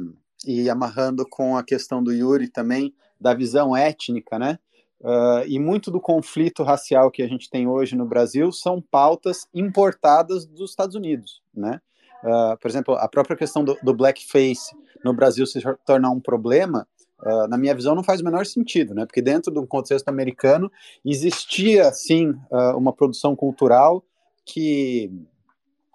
[0.47, 4.59] e amarrando com a questão do Yuri também da visão étnica, né?
[5.01, 9.49] Uh, e muito do conflito racial que a gente tem hoje no Brasil são pautas
[9.53, 11.81] importadas dos Estados Unidos, né?
[12.23, 16.87] Uh, por exemplo, a própria questão do, do blackface no Brasil se tornar um problema
[17.23, 19.07] uh, na minha visão, não faz o menor sentido, né?
[19.07, 20.71] Porque dentro do contexto americano
[21.05, 24.05] existia, sim, uh, uma produção cultural
[24.45, 25.11] que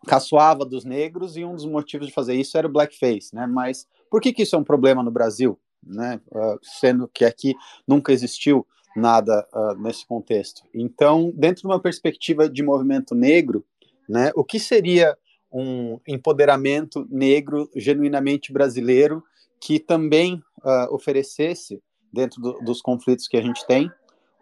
[0.06, 3.46] caçoava dos negros e um dos motivos de fazer isso era o blackface, né?
[3.46, 6.20] Mas por que, que isso é um problema no Brasil, né?
[6.32, 7.56] Uh, sendo que aqui
[7.88, 8.66] nunca existiu
[8.96, 9.48] nada
[9.78, 10.64] nesse contexto.
[10.74, 13.64] Então, dentro de uma perspectiva de movimento negro,
[14.10, 14.32] né?
[14.34, 15.16] O que seria
[15.52, 19.24] um empoderamento negro genuinamente brasileiro
[19.60, 21.82] que também uh, oferecesse,
[22.12, 23.92] dentro do, dos conflitos que a gente tem,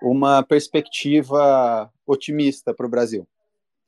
[0.02, 3.28] uma perspectiva otimista para o Brasil.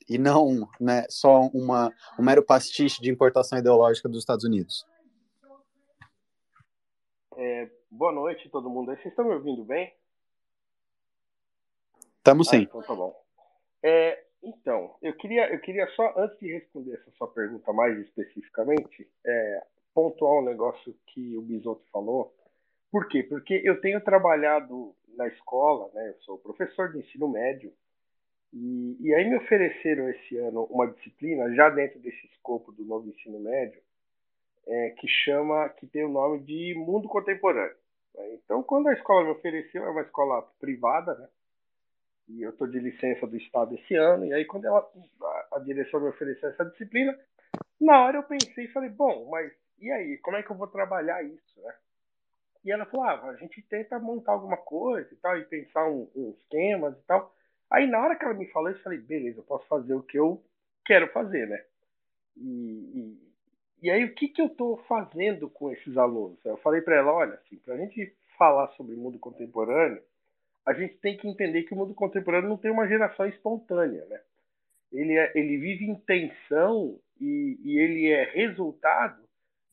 [0.08, 4.86] E não né, só uma, um mero pastiche de importação ideológica dos Estados Unidos.
[7.36, 8.86] É, boa noite, todo mundo.
[8.86, 9.94] Vocês estão me ouvindo bem?
[12.16, 12.58] Estamos sim.
[12.58, 13.14] Ah, então tá bom.
[13.82, 19.08] É, então, eu queria, eu queria só, antes de responder essa sua pergunta mais especificamente,
[19.24, 19.66] é,
[19.98, 22.32] pontuar um negócio que o Bisotto falou.
[22.88, 23.24] Por quê?
[23.24, 26.10] Porque eu tenho trabalhado na escola, né?
[26.10, 27.72] Eu sou professor de ensino médio.
[28.52, 33.08] E, e aí me ofereceram esse ano uma disciplina, já dentro desse escopo do novo
[33.08, 33.82] ensino médio,
[34.68, 37.76] é, que chama, que tem o nome de Mundo Contemporâneo.
[38.34, 41.28] Então, quando a escola me ofereceu, é uma escola privada, né?
[42.28, 44.26] E eu estou de licença do Estado esse ano.
[44.26, 44.88] E aí, quando ela,
[45.22, 47.18] a, a direção me ofereceu essa disciplina,
[47.80, 50.66] na hora eu pensei e falei, bom, mas e aí, como é que eu vou
[50.66, 51.74] trabalhar isso, né?
[52.64, 56.08] E ela falou, ah, a gente tenta montar alguma coisa e tal, e pensar um,
[56.14, 57.32] uns esquemas e tal.
[57.70, 60.18] Aí na hora que ela me falou, eu falei, beleza, eu posso fazer o que
[60.18, 60.42] eu
[60.84, 61.64] quero fazer, né?
[62.36, 63.18] E,
[63.80, 66.38] e, e aí o que, que eu estou fazendo com esses alunos?
[66.44, 70.02] Eu falei para ela, olha, assim, para a gente falar sobre mundo contemporâneo,
[70.64, 74.20] a gente tem que entender que o mundo contemporâneo não tem uma geração espontânea, né?
[74.92, 79.27] Ele, é, ele vive em tensão e, e ele é resultado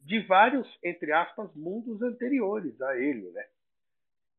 [0.06, 3.45] de vários, entre aspas, mundos anteriores a ele, né?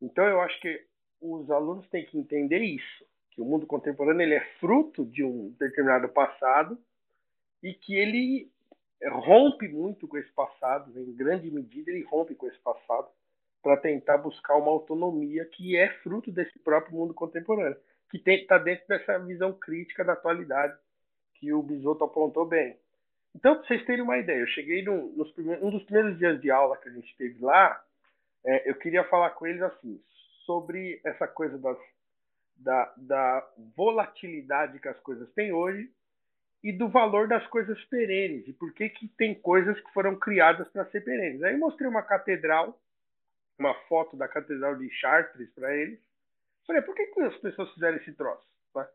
[0.00, 0.80] Então eu acho que
[1.20, 5.50] os alunos têm que entender isso, que o mundo contemporâneo ele é fruto de um
[5.58, 6.78] determinado passado
[7.62, 8.48] e que ele
[9.10, 13.08] rompe muito com esse passado, em grande medida ele rompe com esse passado
[13.60, 17.76] para tentar buscar uma autonomia que é fruto desse próprio mundo contemporâneo,
[18.08, 20.78] que está dentro dessa visão crítica da atualidade
[21.34, 22.78] que o Bisotto apontou bem.
[23.36, 26.78] Então, para vocês terem uma ideia, eu cheguei primeiros, um dos primeiros dias de aula
[26.78, 27.84] que a gente teve lá,
[28.42, 30.00] é, eu queria falar com eles assim,
[30.46, 31.76] sobre essa coisa das,
[32.56, 35.90] da, da volatilidade que as coisas têm hoje
[36.64, 40.66] e do valor das coisas perenes, e por que, que tem coisas que foram criadas
[40.70, 41.42] para ser perenes.
[41.42, 42.80] Aí eu mostrei uma catedral,
[43.58, 46.00] uma foto da catedral de Chartres para eles.
[46.66, 48.46] Falei, por que, que as pessoas fizeram esse troço?
[48.74, 48.88] Né?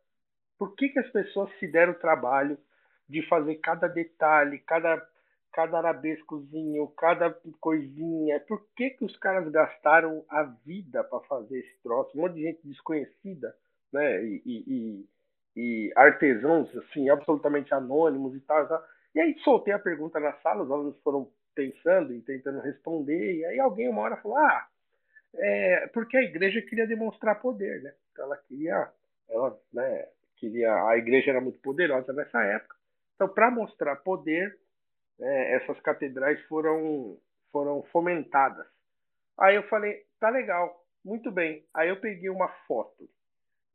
[0.57, 2.57] Por que, que as pessoas se deram trabalho
[3.11, 5.05] de fazer cada detalhe, cada,
[5.51, 8.39] cada arabescozinho, cada coisinha.
[8.41, 12.17] Por que, que os caras gastaram a vida para fazer esse troço?
[12.17, 13.53] Um monte de gente desconhecida,
[13.91, 14.23] né?
[14.23, 15.05] E, e,
[15.55, 18.83] e, artesãos, assim, absolutamente anônimos e tal, tal.
[19.13, 23.45] E aí soltei a pergunta na sala, os alunos foram pensando e tentando responder, e
[23.45, 24.67] aí alguém uma hora falou, ah,
[25.35, 27.93] é, porque a igreja queria demonstrar poder, né?
[28.11, 28.89] Então ela queria,
[29.29, 30.07] ela, né,
[30.37, 32.75] queria, a igreja era muito poderosa nessa época,
[33.21, 34.57] então, para mostrar poder,
[35.19, 37.19] é, essas catedrais foram,
[37.51, 38.65] foram fomentadas.
[39.37, 41.63] Aí eu falei, tá legal, muito bem.
[41.71, 43.07] Aí eu peguei uma foto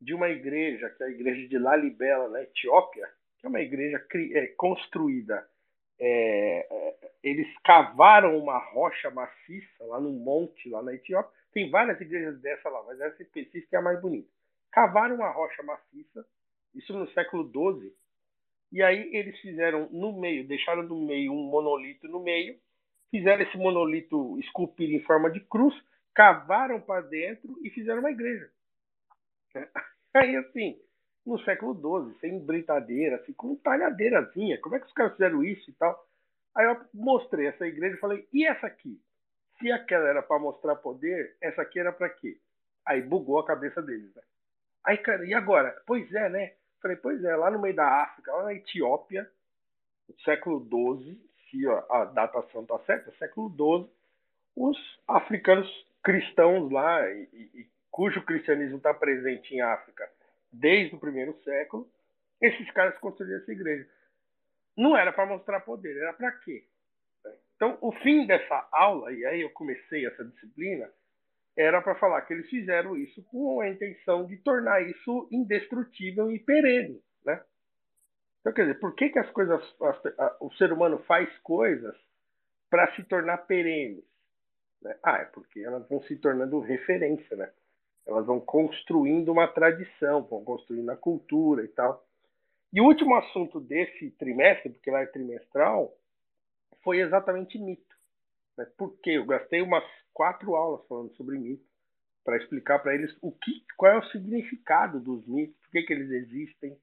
[0.01, 3.07] de uma igreja, que é a igreja de Lalibela, na Etiópia,
[3.39, 5.47] que é uma igreja é, construída.
[5.97, 11.31] É, é, eles cavaram uma rocha maciça lá num monte, lá na Etiópia.
[11.53, 14.27] Tem várias igrejas dessa lá, mas essa específica é a mais bonita.
[14.73, 16.25] Cavaram uma rocha maciça,
[16.75, 17.95] isso no século XII,
[18.71, 22.57] e aí eles fizeram no meio, deixaram no meio um monolito no meio,
[23.11, 25.73] fizeram esse monolito esculpido em forma de cruz,
[26.13, 28.49] cavaram para dentro e fizeram uma igreja.
[30.13, 30.79] Aí assim,
[31.25, 34.59] no século XII, sem britadeira, assim, com talhadeirazinha.
[34.61, 36.07] Como é que os caras fizeram isso e tal?
[36.55, 38.99] Aí eu mostrei essa igreja e falei, e essa aqui?
[39.59, 42.39] Se aquela era para mostrar poder, essa aqui era para quê?
[42.85, 44.21] Aí bugou a cabeça deles, né?
[44.85, 45.75] Aí, cara, e agora?
[45.85, 46.53] Pois é, né?
[46.81, 49.29] Falei, pois é, lá no meio da África, lá na Etiópia,
[50.07, 50.65] no século
[50.99, 51.19] XII,
[51.49, 53.89] se a datação tá certa, século XII,
[54.55, 55.67] os africanos
[56.03, 60.09] cristãos lá, e, e, cujo cristianismo está presente em África
[60.51, 61.89] desde o primeiro século,
[62.41, 63.87] esses caras construíram essa igreja.
[64.75, 66.63] Não era para mostrar poder, era para quê?
[67.55, 70.89] Então, o fim dessa aula, e aí eu comecei essa disciplina,
[71.57, 76.39] era para falar que eles fizeram isso com a intenção de tornar isso indestrutível e
[76.39, 77.41] perene, né?
[78.39, 81.95] Então, quer dizer, por que, que as coisas, as, a, o ser humano faz coisas
[82.69, 84.05] para se tornar perenes?
[84.81, 84.95] Né?
[85.03, 87.51] Ah, é porque elas vão se tornando referência, né?
[88.05, 92.05] Elas vão construindo uma tradição, vão construindo a cultura e tal.
[92.71, 95.93] E o último assunto desse trimestre, porque lá é trimestral,
[96.83, 97.86] foi exatamente mito.
[98.57, 98.65] Né?
[98.77, 99.83] Porque eu gastei umas
[100.13, 101.65] quatro aulas falando sobre mito
[102.23, 105.93] para explicar para eles o que, qual é o significado dos mitos, por que, que
[105.93, 106.77] eles existem,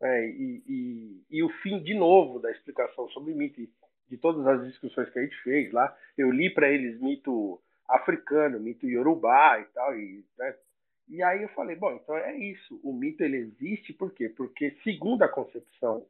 [0.00, 3.60] é, e, e, e, o fim de novo da explicação sobre mito,
[4.08, 5.96] de todas as discussões que a gente fez lá.
[6.16, 10.54] Eu li para eles mito africano, mito yorubá e tal, e, né?
[11.08, 14.28] e aí eu falei, bom, então é isso, o mito ele existe por quê?
[14.28, 16.06] Porque segundo a concepção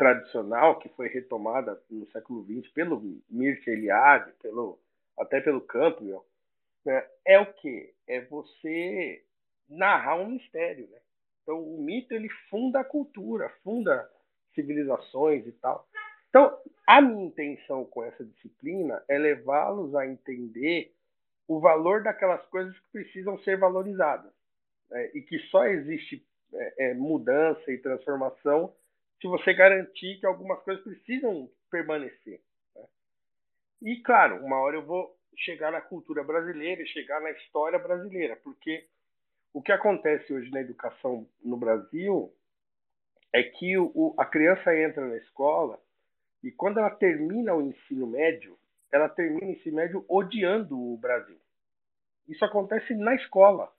[0.00, 4.78] tradicional que foi retomada no século XX pelo Mircea Eliade, pelo
[5.18, 6.24] até pelo Campbell,
[6.86, 7.92] né, é o que?
[8.08, 9.22] É você
[9.68, 10.98] narrar um mistério, né?
[11.42, 14.10] Então o mito ele funda a cultura, funda
[14.54, 15.86] civilizações e tal.
[16.30, 20.94] Então a minha intenção com essa disciplina é levá-los a entender
[21.46, 24.32] o valor daquelas coisas que precisam ser valorizadas
[24.88, 28.72] né, e que só existe é, é, mudança e transformação
[29.20, 32.40] se você garantir que algumas coisas precisam permanecer.
[32.74, 32.84] Né?
[33.82, 38.86] E, claro, uma hora eu vou chegar na cultura brasileira chegar na história brasileira, porque
[39.52, 42.32] o que acontece hoje na educação no Brasil
[43.32, 45.80] é que o, a criança entra na escola
[46.42, 48.58] e quando ela termina o ensino médio,
[48.92, 51.38] ela termina o ensino médio odiando o Brasil.
[52.28, 53.72] Isso acontece na escola,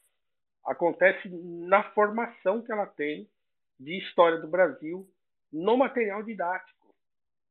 [0.65, 3.29] acontece na formação que ela tem
[3.79, 5.07] de história do Brasil,
[5.51, 6.93] no material didático.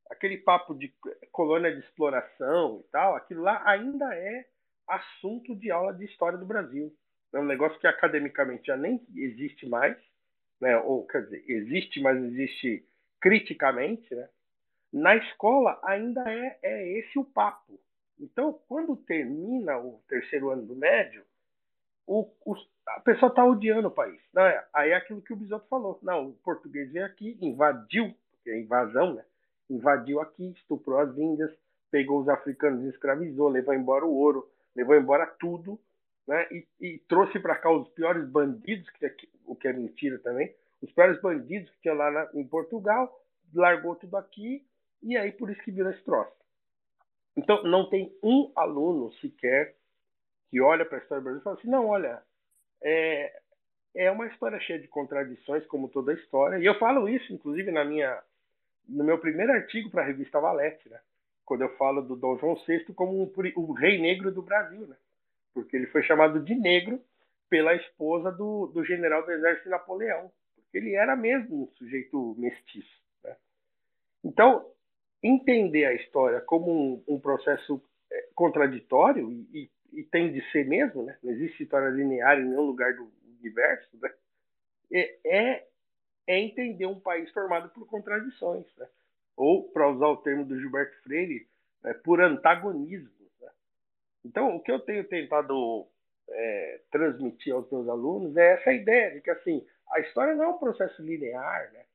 [0.09, 0.93] Aquele papo de
[1.31, 4.45] colônia de exploração e tal, aquilo lá ainda é
[4.87, 6.93] assunto de aula de história do Brasil.
[7.33, 9.97] É um negócio que academicamente já nem existe mais,
[10.59, 10.77] né?
[10.77, 12.85] ou quer dizer, existe, mas existe
[13.21, 14.13] criticamente.
[14.13, 14.27] Né?
[14.91, 17.79] Na escola ainda é, é esse o papo.
[18.19, 21.25] Então, quando termina o terceiro ano do médio,
[22.05, 22.55] o, o,
[22.95, 24.19] a pessoa está odiando o país.
[24.33, 25.99] Não, é, aí é aquilo que o Bisotto falou.
[26.01, 29.23] Não, o português veio aqui, invadiu, porque é invasão, né?
[29.69, 31.51] Invadiu aqui, estuprou as índias,
[31.89, 35.79] pegou os africanos, escravizou, levou embora o ouro, levou embora tudo,
[36.27, 36.47] né?
[36.51, 40.91] E, e trouxe para cá os piores bandidos, que o que é mentira também, os
[40.91, 43.21] piores bandidos que tinha lá na, em Portugal,
[43.53, 44.65] largou tudo aqui,
[45.03, 46.31] e aí por isso que virou esse troço.
[47.35, 49.75] Então, não tem um aluno sequer
[50.49, 52.21] que olha para a história do Brasil e fala assim: não, olha,
[52.83, 53.39] é,
[53.95, 56.57] é uma história cheia de contradições, como toda história.
[56.57, 58.21] E eu falo isso, inclusive, na minha,
[58.87, 60.99] no meu primeiro artigo para a revista Valete, né?
[61.45, 64.95] quando eu falo do Dom João VI como um, o rei negro do Brasil, né?
[65.53, 67.01] porque ele foi chamado de negro
[67.49, 73.01] pela esposa do, do general do exército Napoleão, porque ele era mesmo um sujeito mestiço.
[73.23, 73.35] Né?
[74.23, 74.65] Então,
[75.21, 79.71] entender a história como um, um processo é, contraditório e, e
[80.11, 81.17] tem de ser mesmo, né?
[81.21, 84.11] não existe história linear em nenhum lugar do universo, né?
[84.93, 85.67] é, é,
[86.27, 88.87] é entender um país formado por contradições, né?
[89.35, 91.47] ou, para usar o termo do Gilberto Freire,
[91.83, 93.09] né, por antagonismo.
[93.41, 93.49] Né?
[94.25, 95.87] Então, o que eu tenho tentado
[96.29, 100.47] é, transmitir aos meus alunos é essa ideia de que assim, a história não é
[100.49, 101.85] um processo linear, né?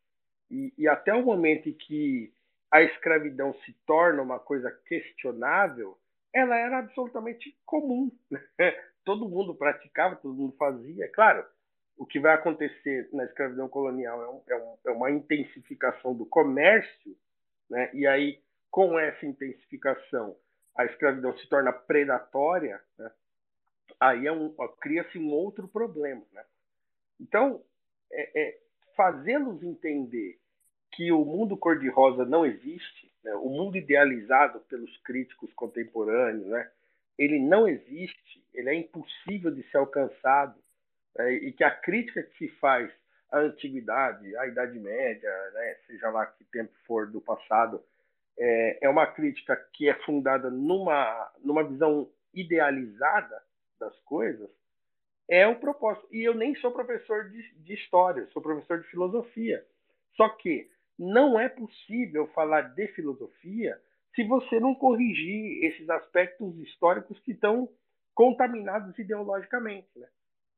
[0.50, 2.32] e, e até o momento em que
[2.70, 5.96] a escravidão se torna uma coisa questionável,
[6.36, 8.12] ela era absolutamente comum.
[8.30, 8.40] Né?
[9.04, 11.08] Todo mundo praticava, todo mundo fazia.
[11.12, 11.46] Claro,
[11.96, 16.26] o que vai acontecer na escravidão colonial é, um, é, um, é uma intensificação do
[16.26, 17.16] comércio,
[17.70, 17.88] né?
[17.94, 20.36] e aí, com essa intensificação,
[20.76, 23.10] a escravidão se torna predatória, né?
[24.00, 26.22] aí é um, cria-se um outro problema.
[26.32, 26.44] Né?
[27.20, 27.62] Então,
[28.12, 28.58] é, é
[28.96, 30.38] fazê-los entender
[30.92, 33.34] que o mundo cor-de-rosa não existe, né?
[33.34, 36.70] o mundo idealizado pelos críticos contemporâneos, né?
[37.18, 40.54] ele não existe, ele é impossível de ser alcançado,
[41.16, 41.32] né?
[41.32, 42.88] e que a crítica que se faz
[43.32, 47.82] a antiguidade, a Idade Média, né, seja lá que tempo for do passado,
[48.38, 53.42] é, é uma crítica que é fundada numa, numa visão idealizada
[53.80, 54.48] das coisas,
[55.28, 56.06] é o propósito.
[56.12, 59.66] E eu nem sou professor de, de história, sou professor de filosofia.
[60.16, 63.78] Só que não é possível falar de filosofia
[64.14, 67.68] se você não corrigir esses aspectos históricos que estão
[68.14, 69.88] contaminados ideologicamente.
[69.94, 70.08] Né?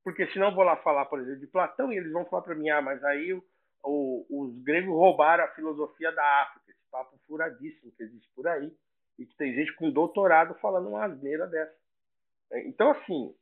[0.05, 2.55] Porque senão eu vou lá falar, por exemplo, de Platão e eles vão falar para
[2.55, 3.45] mim, ah, mas aí o,
[3.82, 8.72] o, os gregos roubaram a filosofia da África, esse papo furadíssimo que existe por aí,
[9.18, 11.76] e que tem gente com doutorado falando uma asneira dessa.
[12.64, 13.34] Então, assim,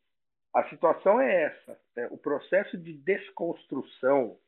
[0.55, 1.78] a situação é essa.
[1.94, 2.09] Né?
[2.11, 4.38] O processo de desconstrução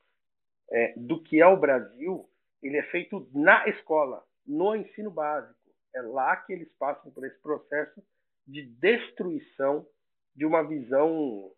[0.71, 2.29] é, do que é o Brasil,
[2.63, 5.55] ele é feito na escola, no ensino básico.
[5.95, 8.03] É lá que eles passam por esse processo
[8.47, 9.87] de destruição
[10.35, 11.53] de uma visão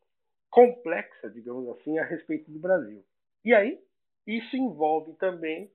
[0.50, 3.04] complexa, digamos assim, a respeito do Brasil.
[3.44, 3.78] E aí,
[4.26, 5.70] isso envolve também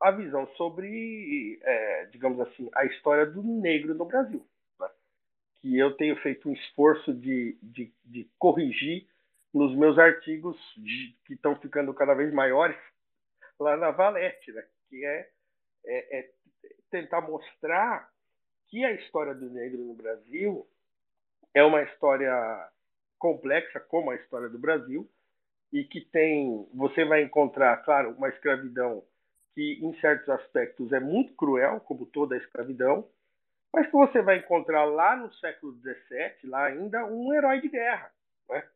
[0.00, 4.44] a visão sobre, é, digamos assim, a história do negro no Brasil.
[4.78, 4.88] Né?
[5.60, 9.06] Que eu tenho feito um esforço de, de, de corrigir
[9.54, 12.76] nos meus artigos de, que estão ficando cada vez maiores
[13.58, 14.64] lá na Valete, né?
[14.88, 15.28] que é,
[15.86, 16.30] é, é
[16.90, 18.08] tentar mostrar
[18.68, 20.66] que a história do negro no Brasil
[21.54, 22.32] é uma história
[23.18, 25.08] complexa, como a história do Brasil,
[25.72, 29.02] e que tem, você vai encontrar, claro, uma escravidão
[29.54, 33.08] que em certos aspectos é muito cruel, como toda a escravidão,
[33.72, 38.12] mas que você vai encontrar lá no século XVII, lá ainda, um herói de guerra,
[38.48, 38.68] né?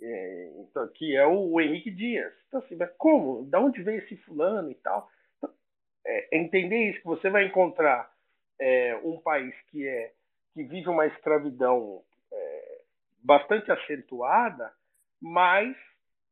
[0.00, 2.32] É, então, que é o Henrique Dias.
[2.48, 3.44] Então, assim, mas como?
[3.46, 5.08] Da onde veio esse fulano e tal?
[5.38, 5.50] Então,
[6.06, 8.12] é, entender isso, que você vai encontrar
[8.60, 10.12] é, um país que é
[10.52, 12.80] que vive uma escravidão é,
[13.18, 14.72] bastante acentuada,
[15.20, 15.76] mas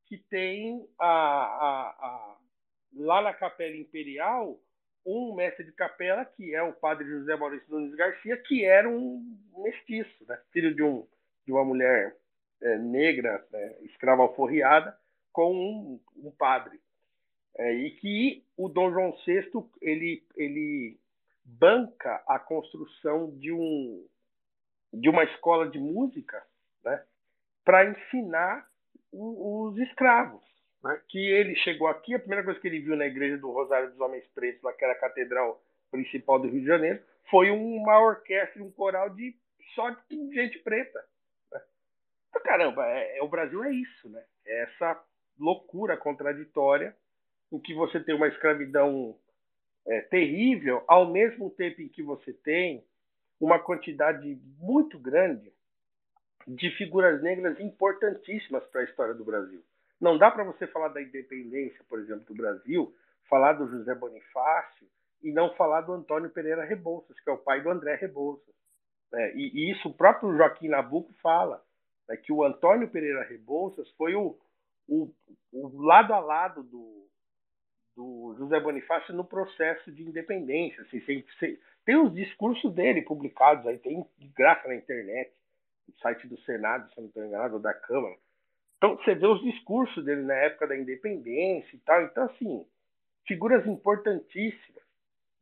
[0.07, 2.37] que tem a, a, a,
[2.95, 4.61] lá na Capela Imperial
[5.05, 9.21] um mestre de capela que é o padre José Maurício Nunes Garcia, que era um
[9.57, 10.39] mestiço, né?
[10.53, 11.07] filho de, um,
[11.45, 12.17] de uma mulher
[12.63, 13.77] é, negra, né?
[13.83, 14.97] escrava alforriada,
[15.33, 16.81] com um, um padre.
[17.57, 19.51] É, e que o Dom João VI
[19.83, 20.99] ele, ele
[21.45, 24.07] banca a construção de, um,
[24.93, 26.43] de uma escola de música
[26.85, 27.03] né?
[27.65, 28.67] para ensinar
[29.13, 30.43] os escravos.
[30.83, 31.01] Né?
[31.09, 34.01] Que ele chegou aqui, a primeira coisa que ele viu na igreja do Rosário dos
[34.01, 38.63] Homens Pretos, lá que era a catedral principal do Rio de Janeiro, foi uma orquestra,
[38.63, 39.37] um coral de
[39.75, 41.05] só de gente preta.
[42.35, 42.41] Né?
[42.45, 44.23] Caramba, é, é, o Brasil é isso, né?
[44.47, 45.03] É essa
[45.39, 46.97] loucura contraditória
[47.51, 49.17] em que você tem uma escravidão
[49.87, 52.85] é, terrível, ao mesmo tempo em que você tem
[53.41, 55.53] uma quantidade muito grande
[56.47, 59.63] de figuras negras importantíssimas para a história do Brasil.
[60.01, 62.95] Não dá para você falar da independência, por exemplo, do Brasil,
[63.29, 64.87] falar do José Bonifácio
[65.23, 68.53] e não falar do Antônio Pereira Rebouças, que é o pai do André Rebouças.
[69.15, 71.63] É, e, e, isso o próprio Joaquim Nabuco fala,
[72.09, 74.39] né, que o Antônio Pereira Rebouças foi o,
[74.89, 75.11] o,
[75.53, 77.09] o lado a lado do,
[77.97, 80.83] do José Bonifácio no processo de independência.
[80.83, 85.33] Assim, sem, sem, tem os discursos dele publicados aí, tem de graça na internet
[85.89, 88.17] no site do Senado, se não estou enganado, ou da Câmara.
[88.77, 92.03] Então, você vê os discursos dele na época da independência e tal.
[92.03, 92.67] Então, assim,
[93.27, 94.83] figuras importantíssimas.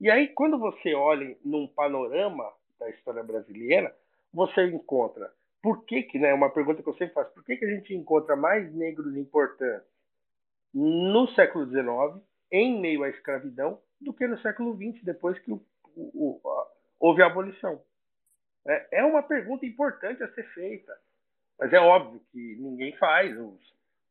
[0.00, 3.94] E aí, quando você olha num panorama da história brasileira,
[4.32, 5.32] você encontra.
[5.62, 7.94] Por que, que né, uma pergunta que eu sempre faço, por que, que a gente
[7.94, 9.86] encontra mais negros importantes
[10.72, 15.62] no século XIX, em meio à escravidão, do que no século XX, depois que o,
[15.95, 16.41] o,
[16.99, 17.82] houve a abolição?
[18.66, 20.96] É, é uma pergunta importante a ser feita.
[21.58, 23.61] Mas é óbvio que ninguém faz, os,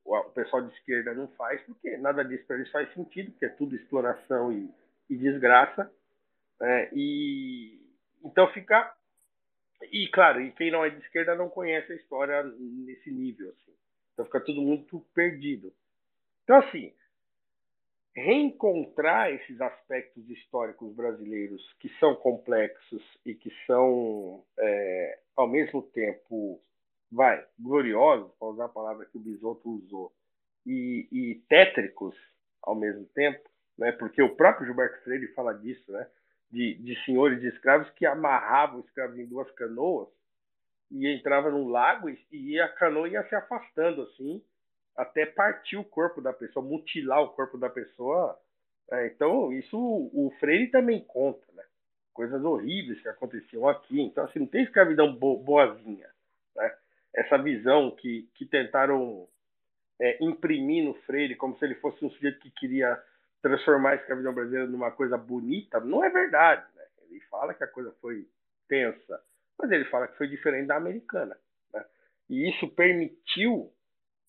[0.05, 3.49] o pessoal de esquerda não faz, porque nada disso para eles faz sentido, porque é
[3.49, 4.69] tudo exploração e,
[5.09, 5.91] e desgraça.
[6.59, 6.89] Né?
[6.93, 7.79] E
[8.23, 8.93] então fica.
[9.91, 13.49] E claro, e quem não é de esquerda não conhece a história nesse nível.
[13.49, 13.73] Assim.
[14.13, 15.73] Então fica tudo muito perdido.
[16.43, 16.91] Então, assim,
[18.15, 26.61] reencontrar esses aspectos históricos brasileiros que são complexos e que são, é, ao mesmo tempo,
[27.11, 30.11] vai, gloriosos, para usar a palavra que o Bisotto usou,
[30.65, 32.15] e, e tétricos
[32.61, 33.91] ao mesmo tempo, né?
[33.93, 36.07] porque o próprio Gilberto Freire fala disso, né?
[36.51, 40.07] De, de senhores de escravos que amarravam escravos em duas canoas
[40.91, 44.43] e entrava num lago e, a canoa ia se afastando assim
[44.95, 48.37] até partir o corpo da pessoa, mutilar o corpo da pessoa.
[48.91, 51.63] É, então, isso o Freire também conta, né?
[52.11, 54.01] Coisas horríveis que aconteciam aqui.
[54.01, 56.09] Então, assim, não tem escravidão bo boazinha,
[56.53, 56.75] né?
[57.15, 59.25] Essa visão que, que tentaram
[60.01, 63.01] é, imprimir no Freire como se ele fosse um sujeito que queria
[63.41, 65.79] transformar a escravidão brasileira numa coisa bonita.
[65.79, 66.65] Não é verdade.
[66.75, 66.83] Né?
[67.09, 68.27] Ele fala que a coisa foi
[68.67, 69.21] tensa,
[69.57, 71.37] mas ele fala que foi diferente da americana.
[71.73, 71.85] Né?
[72.29, 73.71] E isso permitiu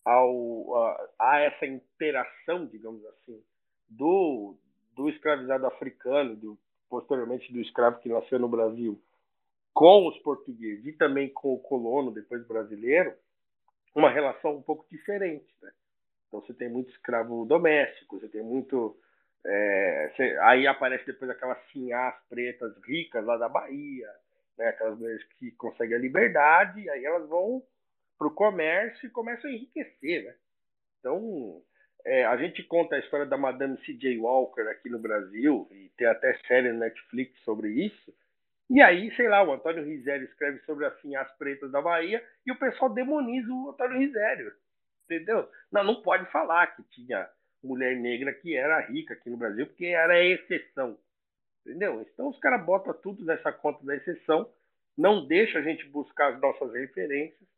[0.04, 3.42] ao, a, a, essa interação, digamos assim,
[3.88, 4.56] do,
[4.94, 6.58] do escravizado africano, do,
[6.88, 9.00] posteriormente do escravo que nasceu no Brasil,
[9.72, 13.14] com os portugueses e também com o colono, depois brasileiro,
[13.94, 15.46] uma relação um pouco diferente.
[15.62, 15.70] Né?
[16.30, 18.96] Então você tem muito escravo doméstico, você tem muito.
[19.44, 24.08] É, você, aí aparece depois aquelas sinhás pretas ricas lá da Bahia,
[24.56, 24.68] né?
[24.68, 27.62] aquelas mulheres que conseguem a liberdade, aí elas vão
[28.16, 30.24] para o comércio e começam a enriquecer.
[30.24, 30.34] Né?
[31.00, 31.60] Então,
[32.04, 34.18] é, a gente conta a história da Madame C.J.
[34.18, 38.14] Walker aqui no Brasil, e tem até série no Netflix sobre isso.
[38.68, 42.52] E aí, sei lá, o Antônio Risério escreve sobre assim as pretas da Bahia e
[42.52, 44.52] o pessoal demoniza o Antônio Risério.
[45.10, 45.48] Entendeu?
[45.72, 47.28] Não, não pode falar que tinha
[47.62, 50.96] mulher negra que era rica aqui no Brasil, porque era exceção.
[51.66, 52.00] Entendeu?
[52.02, 54.48] Então os caras botam tudo nessa conta da exceção,
[54.96, 57.48] não deixa a gente buscar as nossas referências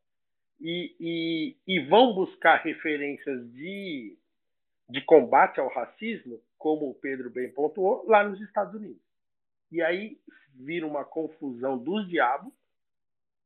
[0.61, 4.17] e, e, e vão buscar referências de,
[4.89, 9.03] de combate ao racismo, como o Pedro bem pontuou, lá nos Estados Unidos.
[9.71, 10.19] E aí
[10.55, 12.53] vira uma confusão dos diabos,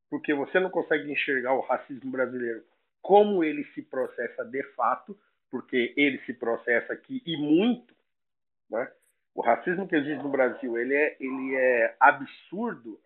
[0.09, 2.65] porque você não consegue enxergar o racismo brasileiro
[3.07, 5.16] como ele se processa de fato,
[5.49, 7.95] porque ele se processa aqui e muito,
[8.69, 8.91] né?
[9.33, 13.01] O racismo que existe no Brasil, ele é, ele é absurdo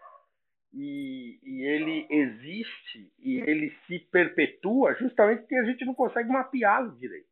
[0.73, 6.97] e, e, ele existe e ele se perpetua justamente porque a gente não consegue mapeá-lo
[6.97, 7.29] direito.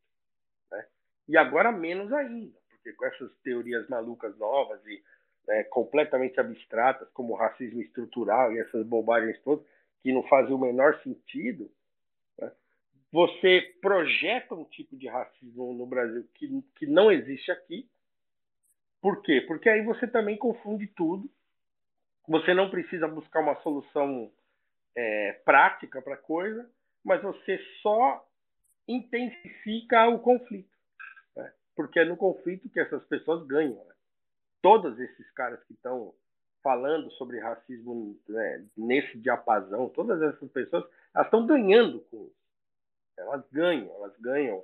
[0.70, 0.85] Né?
[1.27, 5.03] E agora menos ainda, porque com essas teorias malucas novas e
[5.47, 9.65] né, completamente abstratas, como racismo estrutural e essas bobagens todas,
[10.03, 11.70] que não fazem o menor sentido,
[13.10, 17.89] você projeta um tipo de racismo no Brasil que, que não existe aqui.
[19.01, 19.40] Por quê?
[19.47, 21.30] Porque aí você também confunde tudo.
[22.28, 24.30] Você não precisa buscar uma solução
[24.97, 26.70] é, prática para a coisa,
[27.02, 28.26] mas você só
[28.86, 30.76] intensifica o conflito.
[31.35, 31.52] Né?
[31.74, 33.82] Porque é no conflito que essas pessoas ganham.
[33.86, 33.94] Né?
[34.62, 36.14] todos esses caras que estão
[36.62, 42.38] falando sobre racismo né, nesse diapasão, todas essas pessoas, elas estão ganhando com isso.
[43.19, 44.62] Elas ganham, elas ganham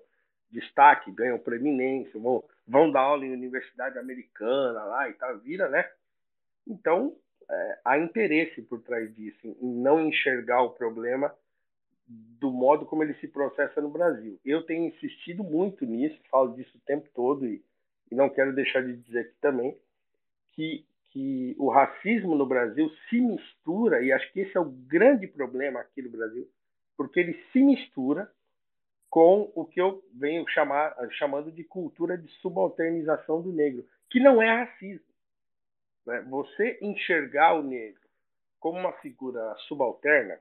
[0.50, 5.88] destaque, ganham preeminência, vão, vão dar aula em universidade americana lá e tal, vira, né?
[6.66, 7.16] Então,
[7.50, 11.34] é, há interesse por trás disso, em não enxergar o problema
[12.06, 14.38] do modo como ele se processa no Brasil.
[14.44, 17.62] Eu tenho insistido muito nisso, falo disso o tempo todo e,
[18.10, 19.76] e não quero deixar de dizer aqui também,
[20.52, 25.26] que, que o racismo no Brasil se mistura, e acho que esse é o grande
[25.26, 26.48] problema aqui no Brasil,
[26.96, 28.30] porque ele se mistura
[29.14, 34.42] com o que eu venho chamar, chamando de cultura de subalternização do negro, que não
[34.42, 35.06] é racismo.
[36.04, 36.20] Né?
[36.22, 38.02] Você enxergar o negro
[38.58, 40.36] como uma figura subalterna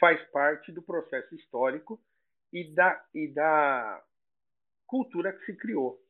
[0.00, 2.00] faz parte do processo histórico
[2.50, 4.02] e da, e da
[4.86, 6.00] cultura que se criou.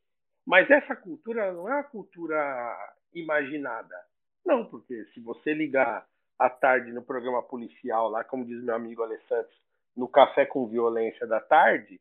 [0.46, 4.00] Mas essa cultura não é uma cultura imaginada.
[4.44, 6.06] Não, porque se você ligar
[6.38, 9.50] à tarde no programa policial, lá, como diz meu amigo Alessandro,
[9.96, 12.00] no Café com Violência da tarde,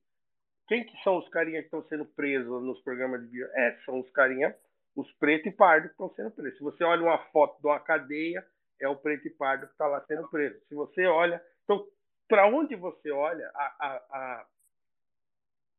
[0.68, 3.60] quem que são os carinhas que estão sendo presos nos programas de violência?
[3.60, 4.56] É, são os carinhas,
[4.96, 6.58] os preto e pardo que estão sendo presos.
[6.58, 8.46] Se você olha uma foto de uma cadeia,
[8.82, 10.60] é o preto e pardo que está lá sendo preso.
[10.68, 11.42] Se você olha.
[11.64, 11.86] Então,
[12.28, 14.46] para onde você olha, a, a, a,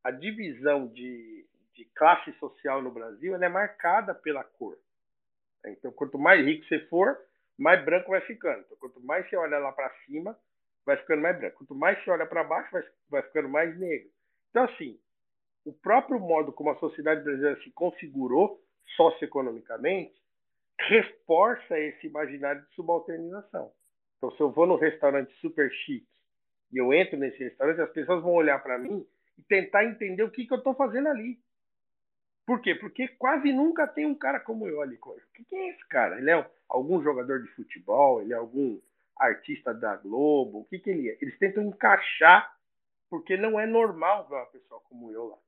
[0.04, 1.44] a divisão de,
[1.74, 4.78] de classe social no Brasil ela é marcada pela cor.
[5.66, 7.18] Então, quanto mais rico você for,
[7.58, 8.60] mais branco vai ficando.
[8.60, 10.38] Então, quanto mais você olha lá para cima,
[10.86, 11.58] vai ficando mais branco.
[11.58, 14.08] Quanto mais você olha para baixo, vai, vai ficando mais negro.
[14.50, 14.98] Então, assim,
[15.64, 18.62] o próprio modo como a sociedade brasileira se configurou
[18.96, 20.14] socioeconomicamente
[20.78, 23.72] reforça esse imaginário de subalternização.
[24.16, 26.06] Então, se eu vou num restaurante super chique
[26.72, 29.06] e eu entro nesse restaurante, as pessoas vão olhar para mim
[29.38, 31.38] e tentar entender o que, que eu estou fazendo ali.
[32.46, 32.74] Por quê?
[32.74, 34.96] Porque quase nunca tem um cara como eu ali.
[35.02, 36.18] O que é esse cara?
[36.18, 38.22] Ele é algum jogador de futebol?
[38.22, 38.78] Ele é algum
[39.16, 40.60] artista da Globo?
[40.60, 41.18] O que, que ele é?
[41.20, 42.54] Eles tentam encaixar,
[43.08, 45.38] porque não é normal ver uma pessoa como eu lá.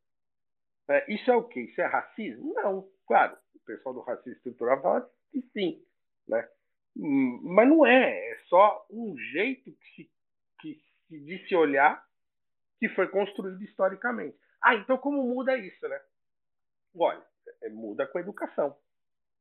[0.88, 1.60] É, isso é o quê?
[1.60, 2.54] Isso é racismo?
[2.54, 2.88] Não.
[3.06, 5.84] Claro, o pessoal do racismo estrutural fala que sim.
[6.26, 6.48] Né?
[6.96, 8.30] Hum, mas não é.
[8.30, 10.10] É só um jeito que se,
[10.60, 12.06] que, de se olhar
[12.78, 14.38] que foi construído historicamente.
[14.62, 16.00] Ah, então como muda isso, né?
[16.96, 17.22] Olha,
[17.62, 18.76] é, muda com a educação.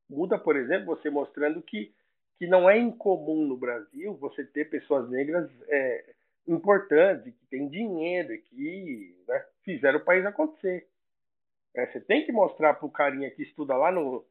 [0.09, 1.93] Muda, por exemplo, você mostrando que,
[2.37, 6.13] que não é incomum no Brasil você ter pessoas negras é,
[6.47, 10.87] importantes, que têm dinheiro, que né, fizeram o país acontecer.
[11.75, 14.25] É, você tem que mostrar para o carinha que estuda lá no,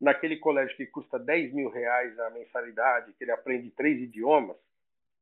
[0.00, 4.56] naquele colégio que custa 10 mil reais a mensalidade, que ele aprende três idiomas,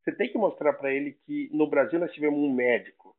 [0.03, 3.15] você tem que mostrar para ele que no Brasil nós tivemos um médico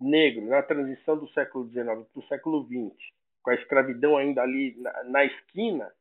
[0.00, 2.96] negro na transição do século XIX para o século XX,
[3.42, 5.92] com a escravidão ainda ali na, na esquina,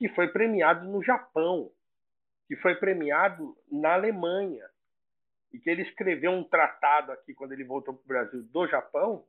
[0.00, 1.70] que foi premiado no Japão,
[2.48, 4.66] que foi premiado na Alemanha,
[5.52, 9.26] e que ele escreveu um tratado aqui quando ele voltou para o Brasil do Japão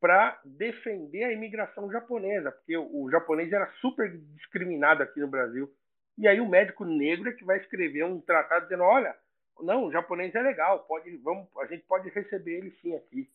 [0.00, 5.70] para defender a imigração japonesa, porque o, o, japonês era super discriminado aqui no Brasil.
[6.16, 9.14] E aí o médico negro é que vai escrever um tratado dizendo, olha,
[9.60, 13.30] não, o japonês é legal, pode, vamos, a gente pode receber ele sim aqui.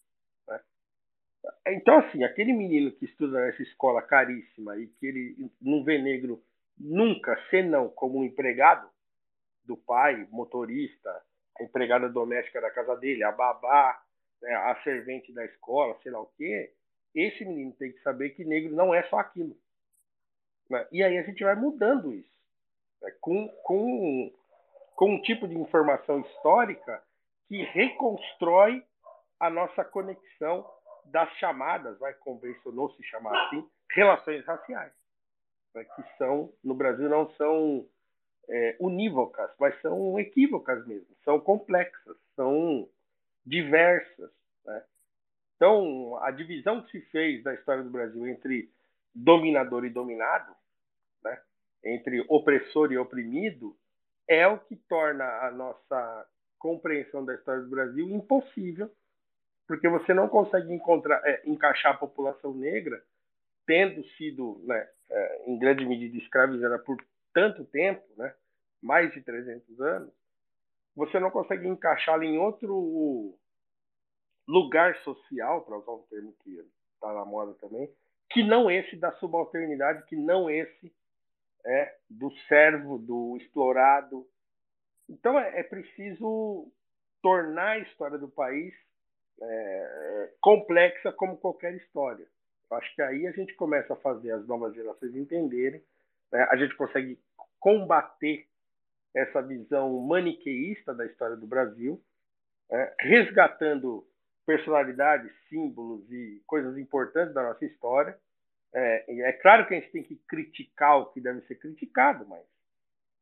[0.48, 0.60] Né?
[1.68, 6.42] Então, assim, aquele menino que estuda nessa escola caríssima e que ele não vê negro
[6.78, 8.90] nunca, senão como um empregado
[9.66, 11.10] do pai, motorista,
[11.60, 14.02] a empregada doméstica da casa dele, a babá,
[14.42, 16.72] né, a servente da escola, sei lá o quê,
[17.14, 19.58] esse menino tem que saber que negro não é só aquilo.
[20.70, 20.88] Né?
[20.92, 22.38] E aí a gente vai mudando isso.
[23.02, 23.12] Né?
[23.20, 24.32] Com, com,
[24.96, 27.04] com um tipo de informação histórica
[27.48, 28.84] que reconstrói
[29.40, 30.70] a nossa conexão
[31.12, 34.94] das chamadas, vai convencionou se chamar assim, relações raciais,
[35.74, 35.84] né?
[35.84, 37.88] que são no Brasil não são
[38.50, 42.88] é, unívocas, mas são equívocas mesmo, são complexas, são
[43.46, 44.32] diversas.
[44.66, 44.84] Né?
[45.56, 48.70] Então, a divisão que se fez da história do Brasil entre
[49.14, 50.54] dominador e dominado,
[51.24, 51.42] né?
[51.84, 53.76] entre opressor e oprimido,
[54.28, 56.28] é o que torna a nossa
[56.60, 58.92] compreensão da história do Brasil impossível,
[59.68, 63.04] porque você não consegue encontrar, é, encaixar a população negra,
[63.66, 66.98] tendo sido, né, é, em grande medida, escravizada por
[67.34, 68.34] tanto tempo, né,
[68.82, 70.14] mais de 300 anos,
[70.96, 73.38] você não consegue encaixá-la em outro
[74.48, 76.58] lugar social, para usar um termo que
[76.94, 77.92] está na moda também,
[78.30, 80.94] que não esse da subalternidade, que não esse
[81.66, 84.26] é do servo, do explorado.
[85.10, 86.72] Então é, é preciso
[87.22, 88.74] tornar a história do país
[89.42, 92.28] é, complexa como qualquer história.
[92.70, 95.82] Eu acho que aí a gente começa a fazer as novas gerações entenderem,
[96.32, 96.48] né?
[96.50, 97.20] a gente consegue
[97.60, 98.48] combater
[99.16, 102.02] essa visão maniqueísta da história do Brasil,
[102.70, 104.06] é, resgatando
[104.46, 108.18] personalidades, símbolos e coisas importantes da nossa história.
[108.74, 112.46] É, é claro que a gente tem que criticar o que deve ser criticado, mas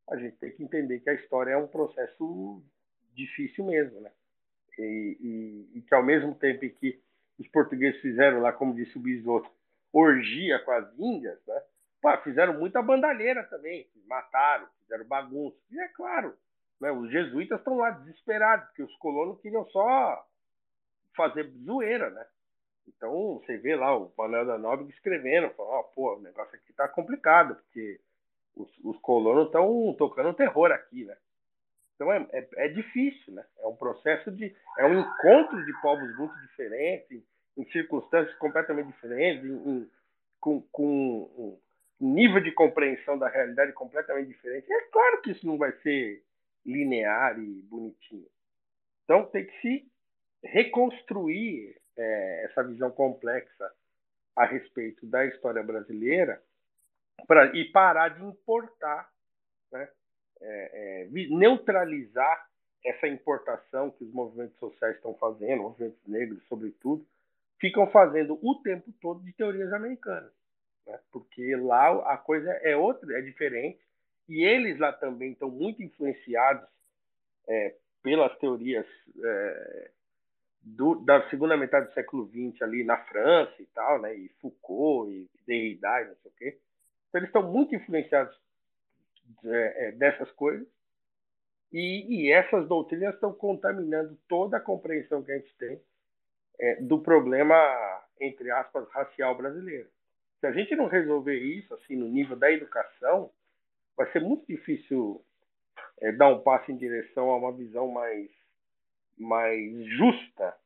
[0.08, 2.62] a gente tem que entender que a história é um processo
[3.14, 4.10] difícil mesmo, né?
[4.78, 7.00] E, e, e que ao mesmo tempo que
[7.38, 9.50] os portugueses fizeram lá, como disse o Bisoto,
[9.92, 11.62] orgia com as índias, né?
[12.22, 15.56] Fizeram muita bandalheira também, mataram, fizeram bagunça.
[15.70, 16.36] E é claro,
[16.80, 20.24] né, os jesuítas estão lá desesperados, porque os colonos queriam só
[21.16, 22.24] fazer zoeira, né?
[22.86, 26.72] Então você vê lá o Manuel da Nóbrega escrevendo, falando, oh, pô, o negócio aqui
[26.72, 27.98] tá complicado, porque
[28.54, 31.16] os, os colonos estão tocando terror aqui, né?
[31.96, 33.44] Então é, é, é, difícil, né?
[33.58, 34.54] É um processo de.
[34.78, 37.22] É um encontro de povos muito diferentes,
[37.56, 39.90] em, circunstâncias completamente diferentes, em, em,
[40.38, 41.58] com, com
[41.98, 44.70] nível de compreensão da realidade completamente diferente.
[44.70, 46.22] É claro que isso não vai ser
[46.64, 48.28] linear e bonitinho.
[49.04, 49.90] Então tem que se
[50.44, 53.72] reconstruir é, essa visão complexa
[54.36, 56.42] a respeito da história brasileira
[57.26, 59.10] pra, e parar de importar,
[59.72, 59.88] né,
[60.40, 62.46] é, é, neutralizar
[62.84, 67.04] essa importação que os movimentos sociais estão fazendo, movimentos negros, sobretudo,
[67.58, 70.32] ficam fazendo o tempo todo de teorias americanas
[70.86, 70.98] né?
[71.10, 73.80] porque lá a coisa é outra, é diferente,
[74.28, 76.68] e eles lá também estão muito influenciados
[77.48, 78.86] é, pelas teorias
[79.22, 79.90] é,
[80.62, 84.14] do, da segunda metade do século XX ali na França e tal, né?
[84.14, 86.58] E Foucault e Derrida e não sei o quê.
[87.08, 88.36] Então eles estão muito influenciados
[89.96, 90.66] dessas coisas
[91.72, 95.80] e, e, essas doutrinas estão contaminando toda a compreensão que a gente tem
[96.58, 97.54] é, do problema
[98.20, 99.88] entre aspas racial brasileiro.
[100.40, 103.30] Se a gente não resolver isso, assim, no nível da educação,
[103.96, 105.22] vai ser muito difícil
[106.00, 108.30] é, dar um passo em direção a uma visão mais,
[109.18, 110.56] mais justa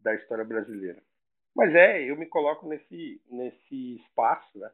[0.00, 1.02] da história brasileira.
[1.54, 4.70] Mas é, eu me coloco nesse, nesse espaço, né?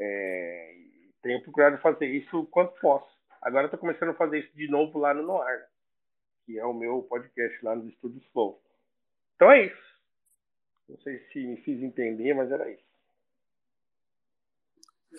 [0.00, 0.74] É,
[1.22, 3.08] tenho procurado fazer isso quanto posso.
[3.40, 5.64] Agora estou começando a fazer isso de novo lá no Noir,
[6.44, 8.60] que é o meu podcast lá nos Estúdios Flow.
[9.36, 9.88] Então é isso.
[10.88, 12.88] Não sei se me fiz entender, mas era isso.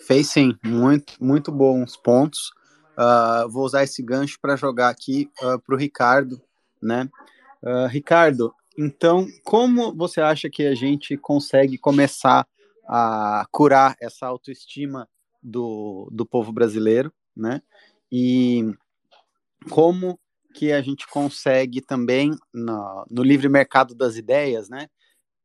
[0.06, 2.50] Fez sim, muito, muito bons pontos.
[2.92, 6.42] Uh, vou usar esse gancho para jogar aqui uh, ah, para o Ricardo,
[6.82, 7.08] né?
[7.62, 12.46] Uh, Ricardo, então, como você acha que a gente consegue começar
[12.88, 15.08] a curar essa autoestima
[15.42, 17.62] do, do povo brasileiro, né?
[18.10, 18.64] E
[19.68, 20.18] como
[20.54, 24.88] que a gente consegue também no, no livre mercado das ideias, né?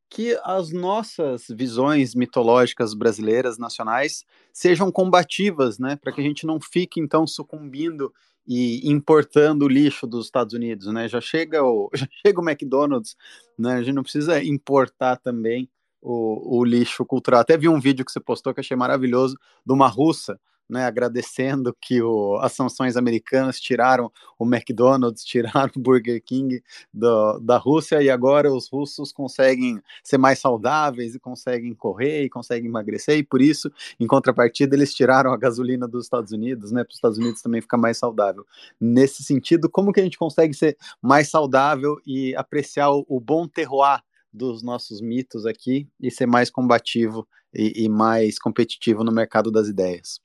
[0.09, 4.23] Que as nossas visões mitológicas brasileiras nacionais
[4.53, 5.95] sejam combativas, né?
[5.95, 8.13] Para que a gente não fique então sucumbindo
[8.47, 11.07] e importando o lixo dos Estados Unidos, né?
[11.07, 13.15] Já chega o, já chega o McDonald's,
[13.57, 13.73] né?
[13.73, 15.69] A gente não precisa importar também
[16.05, 17.41] o, o lixo cultural.
[17.41, 21.75] Até vi um vídeo que você postou que achei maravilhoso de uma russa né, agradecendo
[21.79, 26.61] que o, as sanções americanas tiraram o McDonald's, tiraram o Burger King
[26.93, 32.29] do, da Rússia e agora os russos conseguem ser mais saudáveis e conseguem correr e
[32.29, 36.83] conseguem emagrecer e por isso, em contrapartida, eles tiraram a gasolina dos Estados Unidos, né,
[36.83, 38.45] para os Estados Unidos também ficar mais saudável.
[38.79, 43.47] Nesse sentido, como que a gente consegue ser mais saudável e apreciar o, o bom
[43.47, 44.01] terroir
[44.35, 49.67] dos nossos mitos aqui e ser mais combativo e, e mais competitivo no mercado das
[49.67, 50.19] ideias?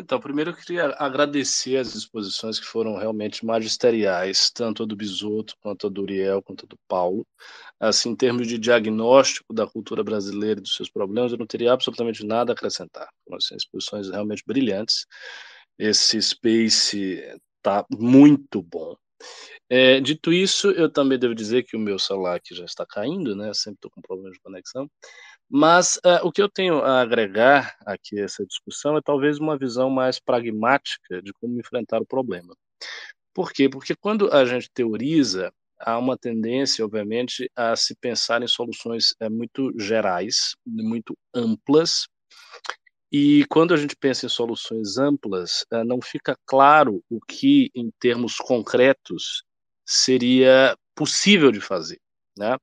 [0.00, 5.56] Então, primeiro eu queria agradecer as exposições que foram realmente magisteriais, tanto a do Bisotto,
[5.60, 7.26] quanto a do Uriel, quanto a do Paulo.
[7.80, 11.72] Assim, em termos de diagnóstico da cultura brasileira e dos seus problemas, eu não teria
[11.72, 13.08] absolutamente nada a acrescentar.
[13.24, 15.04] Foram assim, exposições realmente brilhantes.
[15.76, 17.20] Esse space
[17.56, 18.94] está muito bom.
[19.70, 23.36] É, dito isso, eu também devo dizer que o meu celular aqui já está caindo,
[23.36, 23.50] né?
[23.50, 24.90] Eu sempre estou com problema de conexão.
[25.50, 29.58] Mas uh, o que eu tenho a agregar aqui a essa discussão é talvez uma
[29.58, 32.54] visão mais pragmática de como enfrentar o problema.
[33.34, 33.68] Por quê?
[33.68, 39.28] Porque quando a gente teoriza, há uma tendência, obviamente, a se pensar em soluções é,
[39.28, 42.06] muito gerais, muito amplas,
[43.10, 47.90] e quando a gente pensa em soluções amplas, é, não fica claro o que, em
[47.98, 49.42] termos concretos,
[49.88, 51.98] seria possível de fazer.
[52.36, 52.58] Né?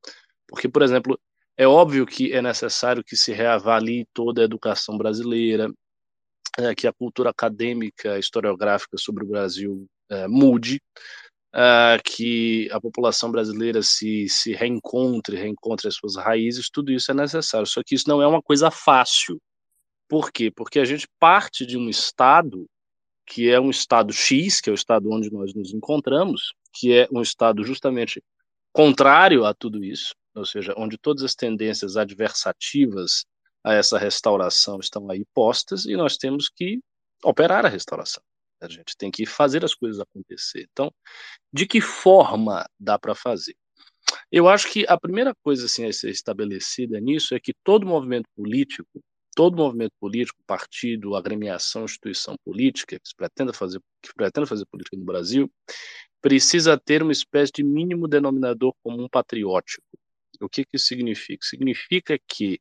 [0.47, 1.19] Porque, por exemplo,
[1.57, 5.67] é óbvio que é necessário que se reavalie toda a educação brasileira,
[6.59, 10.79] é, que a cultura acadêmica, historiográfica sobre o Brasil é, mude,
[11.51, 17.15] é, que a população brasileira se, se reencontre, reencontre as suas raízes, tudo isso é
[17.15, 17.65] necessário.
[17.65, 19.41] Só que isso não é uma coisa fácil.
[20.07, 20.51] Por quê?
[20.51, 22.67] Porque a gente parte de um estado
[23.25, 27.07] que é um estado X, que é o estado onde nós nos encontramos, que é
[27.11, 28.23] um estado justamente
[28.71, 33.25] contrário a tudo isso, ou seja, onde todas as tendências adversativas
[33.63, 36.79] a essa restauração estão aí postas e nós temos que
[37.23, 38.21] operar a restauração.
[38.61, 40.67] A gente tem que fazer as coisas acontecer.
[40.71, 40.91] Então,
[41.51, 43.55] de que forma dá para fazer?
[44.31, 48.27] Eu acho que a primeira coisa assim, a ser estabelecida nisso é que todo movimento
[48.35, 49.01] político,
[49.35, 55.03] todo movimento político, partido, agremiação, instituição política que pretenda fazer, que pretenda fazer política no
[55.03, 55.51] Brasil,
[56.21, 59.85] precisa ter uma espécie de mínimo denominador comum patriótico.
[60.41, 61.45] O que, que isso significa?
[61.45, 62.59] Significa que,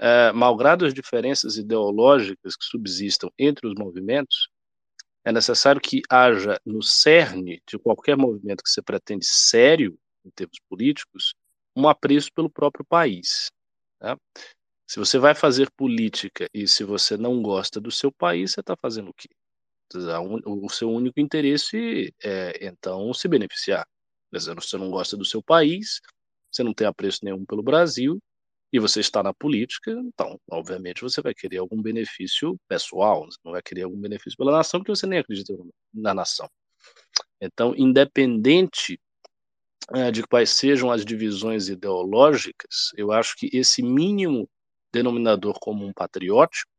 [0.00, 4.48] uh, malgrado as diferenças ideológicas que subsistam entre os movimentos,
[5.24, 10.58] é necessário que haja no cerne de qualquer movimento que se pretende sério em termos
[10.68, 11.34] políticos
[11.76, 13.50] um apreço pelo próprio país.
[13.98, 14.18] Tá?
[14.90, 18.74] Se você vai fazer política e se você não gosta do seu país, você está
[18.76, 19.28] fazendo o quê?
[20.44, 23.86] O seu único interesse é, então, se beneficiar.
[24.36, 26.00] Se você não gosta do seu país,
[26.50, 28.18] você não tem apreço nenhum pelo Brasil
[28.72, 33.52] e você está na política, então, obviamente, você vai querer algum benefício pessoal, você não
[33.52, 35.54] vai querer algum benefício pela nação, porque você nem acredita
[35.94, 36.50] na nação.
[37.40, 38.98] Então, independente
[39.94, 44.48] é, de quais sejam as divisões ideológicas, eu acho que esse mínimo
[44.92, 46.70] denominador comum patriótico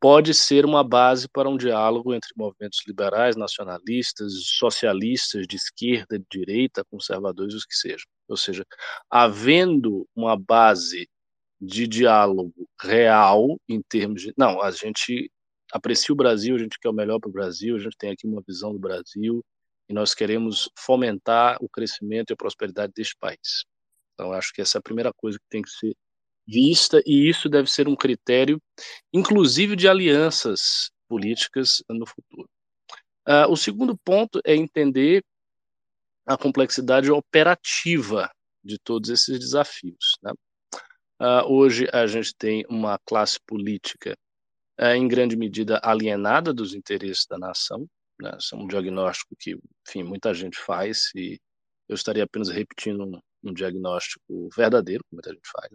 [0.00, 6.24] pode ser uma base para um diálogo entre movimentos liberais, nacionalistas, socialistas, de esquerda, de
[6.30, 8.06] direita, conservadores, os que sejam.
[8.28, 8.64] Ou seja,
[9.10, 11.08] havendo uma base
[11.60, 14.32] de diálogo real em termos de.
[14.36, 15.30] Não, a gente
[15.72, 18.26] aprecia o Brasil, a gente quer o melhor para o Brasil, a gente tem aqui
[18.26, 19.44] uma visão do Brasil
[19.88, 23.64] e nós queremos fomentar o crescimento e a prosperidade deste país.
[24.14, 25.94] Então, acho que essa é a primeira coisa que tem que ser
[26.48, 28.60] vista, e isso deve ser um critério,
[29.12, 32.48] inclusive de alianças políticas no futuro.
[33.28, 35.22] Uh, o segundo ponto é entender
[36.26, 38.30] a complexidade operativa
[38.64, 40.16] de todos esses desafios.
[40.22, 40.32] Né?
[41.20, 44.16] Uh, hoje a gente tem uma classe política
[44.80, 47.86] uh, em grande medida alienada dos interesses da nação.
[48.18, 48.34] Né?
[48.38, 51.38] Isso é um diagnóstico que, enfim, muita gente faz e
[51.86, 55.70] eu estaria apenas repetindo um, um diagnóstico verdadeiro, que muita gente faz.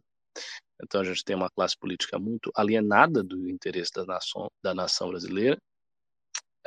[0.84, 5.10] Então a gente tem uma classe política muito alienada do interesse da nação, da nação
[5.10, 5.58] brasileira.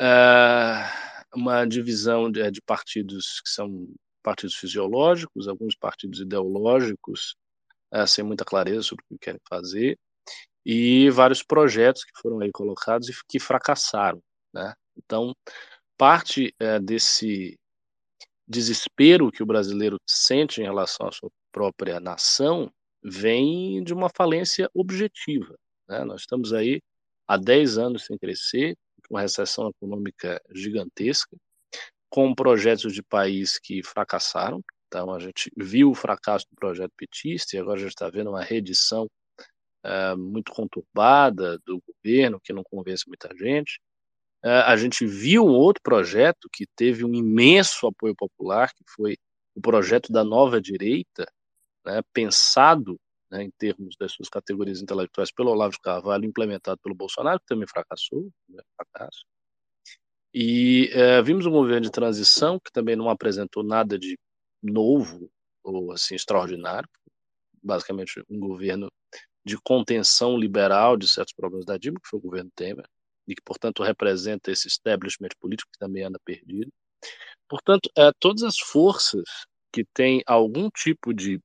[0.01, 3.89] Uh, uma divisão de, de partidos que são
[4.23, 7.37] partidos fisiológicos, alguns partidos ideológicos,
[7.95, 9.99] uh, sem muita clareza sobre o que querem fazer,
[10.65, 14.21] e vários projetos que foram aí colocados e que fracassaram.
[14.53, 14.75] Né?
[14.97, 15.33] Então,
[15.97, 17.57] parte uh, desse
[18.49, 22.71] desespero que o brasileiro sente em relação à sua própria nação
[23.07, 25.57] vem de uma falência objetiva.
[25.89, 26.05] Né?
[26.05, 26.81] Nós estamos aí
[27.29, 28.77] há 10 anos sem crescer,
[29.09, 31.37] com recessão econômica gigantesca,
[32.11, 34.61] com projetos de país que fracassaram.
[34.89, 38.43] Então, a gente viu o fracasso do projeto petista e agora já está vendo uma
[38.43, 39.07] reedição
[39.85, 43.79] uh, muito conturbada do governo, que não convence muita gente.
[44.45, 49.17] Uh, a gente viu outro projeto que teve um imenso apoio popular, que foi
[49.55, 51.27] o projeto da nova direita,
[51.87, 52.99] né, pensado
[53.31, 57.47] né, em termos das suas categorias intelectuais pelo Olavo de Carvalho, implementado pelo Bolsonaro, que
[57.47, 59.25] também fracassou, né, fracasso.
[60.35, 64.19] E é, vimos um governo de transição que também não apresentou nada de
[64.63, 65.31] novo
[65.63, 66.89] ou assim extraordinário,
[67.63, 68.91] basicamente um governo
[69.45, 72.89] de contenção liberal de certos problemas da Dilma, que foi o governo Temer,
[73.27, 76.71] e que, portanto, representa esse establishment político que também anda perdido.
[77.49, 79.25] Portanto, é, todas as forças
[79.73, 81.41] que têm algum tipo de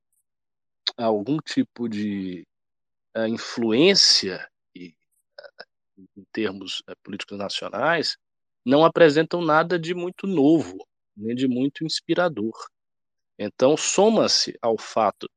[0.96, 2.46] algum tipo de
[3.16, 8.16] uh, influência e, uh, em termos uh, políticos nacionais
[8.64, 10.86] não apresentam nada de muito novo,
[11.16, 12.52] nem de muito inspirador.
[13.38, 15.28] Então, soma-se ao fato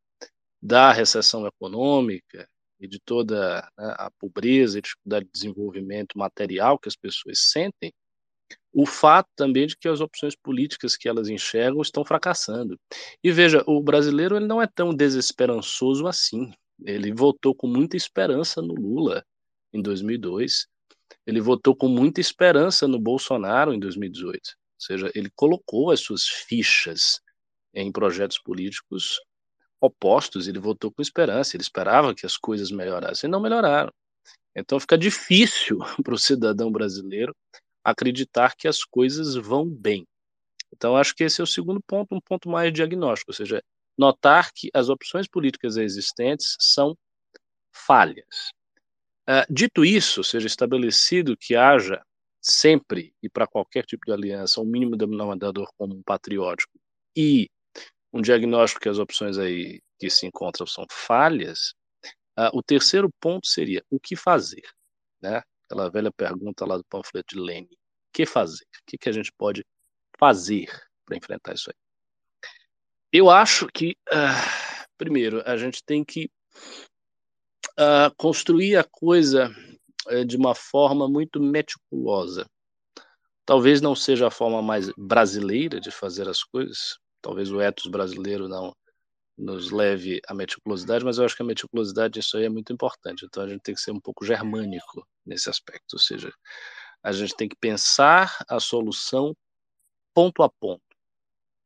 [0.61, 2.47] da recessão econômica
[2.79, 7.93] e de toda né, a pobreza e dificuldade de desenvolvimento material que as pessoas sentem,
[8.73, 12.77] o fato também de que as opções políticas que elas enxergam estão fracassando.
[13.23, 16.51] E veja, o brasileiro ele não é tão desesperançoso assim.
[16.85, 19.25] Ele votou com muita esperança no Lula
[19.73, 20.67] em 2002.
[21.25, 24.33] Ele votou com muita esperança no Bolsonaro em 2018.
[24.35, 24.41] Ou
[24.77, 27.21] seja, ele colocou as suas fichas
[27.73, 29.21] em projetos políticos
[29.79, 33.93] opostos, ele votou com esperança, ele esperava que as coisas melhorassem não melhoraram.
[34.55, 37.35] Então fica difícil para o cidadão brasileiro
[37.85, 40.07] acreditar que as coisas vão bem.
[40.73, 43.63] Então, acho que esse é o segundo ponto, um ponto mais diagnóstico, ou seja,
[43.97, 46.97] notar que as opções políticas existentes são
[47.71, 48.51] falhas.
[49.29, 52.03] Uh, dito isso, seja, estabelecido que haja
[52.41, 56.79] sempre e para qualquer tipo de aliança um mínimo denominador comum patriótico
[57.15, 57.49] e
[58.13, 61.73] um diagnóstico que as opções aí que se encontram são falhas,
[62.37, 64.63] uh, o terceiro ponto seria o que fazer,
[65.21, 65.41] né?
[65.65, 67.65] Aquela velha pergunta lá do panfleto de Lenin.
[67.65, 68.63] O que fazer?
[68.63, 69.65] O que, que a gente pode
[70.17, 70.67] fazer
[71.05, 71.75] para enfrentar isso aí?
[73.11, 76.29] Eu acho que, uh, primeiro, a gente tem que
[77.79, 79.53] uh, construir a coisa
[80.07, 82.45] uh, de uma forma muito meticulosa.
[83.45, 88.47] Talvez não seja a forma mais brasileira de fazer as coisas, talvez o ethos brasileiro
[88.47, 88.75] não
[89.37, 93.25] nos leve à meticulosidade, mas eu acho que a meticulosidade isso aí é muito importante.
[93.25, 96.31] Então a gente tem que ser um pouco germânico nesse aspecto, ou seja,
[97.03, 99.35] a gente tem que pensar a solução
[100.13, 100.81] ponto a ponto,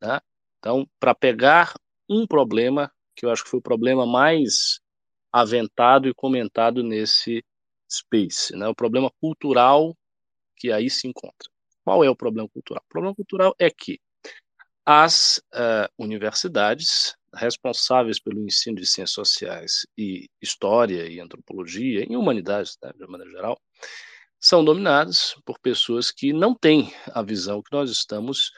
[0.01, 0.19] né?
[0.57, 1.73] Então, para pegar
[2.09, 4.81] um problema que eu acho que foi o problema mais
[5.31, 7.43] aventado e comentado nesse
[7.89, 8.67] space, né?
[8.67, 9.95] O problema cultural
[10.57, 11.49] que aí se encontra.
[11.85, 12.83] Qual é o problema cultural?
[12.85, 13.99] O problema cultural é que
[14.85, 22.77] as uh, universidades responsáveis pelo ensino de ciências sociais e história e antropologia, em humanidades,
[22.81, 23.61] né, de maneira geral,
[24.39, 28.51] são dominadas por pessoas que não têm a visão que nós estamos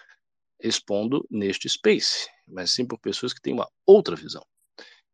[0.61, 4.45] expondo neste space, mas sim por pessoas que têm uma outra visão.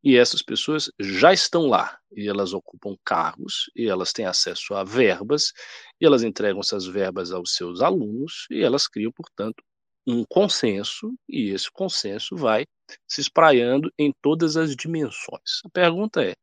[0.04, 4.84] E essas pessoas já estão lá, e elas ocupam cargos, e elas têm acesso a
[4.84, 5.52] verbas,
[6.00, 9.64] e elas entregam essas verbas aos seus alunos, e elas criam, portanto,
[10.08, 12.66] um consenso e esse consenso vai
[13.06, 15.62] se espraiando em todas as dimensões.
[15.66, 16.34] A pergunta é: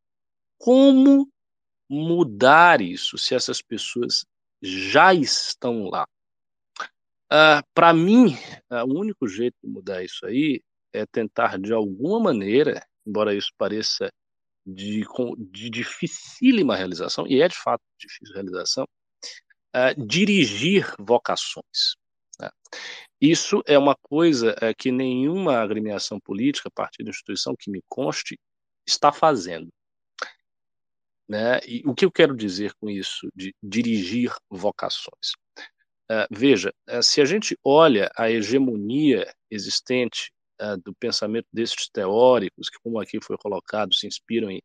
[0.58, 1.26] como
[1.88, 4.26] mudar isso se essas pessoas
[4.62, 6.06] já estão lá?
[7.32, 8.36] Uh, Para mim,
[8.70, 10.62] uh, o único jeito de mudar isso aí
[10.92, 14.12] é tentar, de alguma maneira, embora isso pareça
[14.64, 15.04] de,
[15.50, 18.84] de dificílima realização, e é de fato difícil realização,
[19.74, 21.96] uh, dirigir vocações.
[22.40, 22.50] Né?
[23.20, 28.38] Isso é uma coisa é, que nenhuma agremiação política, partido, instituição que me conste,
[28.86, 29.68] está fazendo.
[31.28, 31.58] Né?
[31.66, 35.32] E o que eu quero dizer com isso, de dirigir vocações?
[36.10, 40.30] Uh, veja, uh, se a gente olha a hegemonia existente
[40.60, 44.60] uh, do pensamento desses teóricos, que, como aqui foi colocado, se inspiram em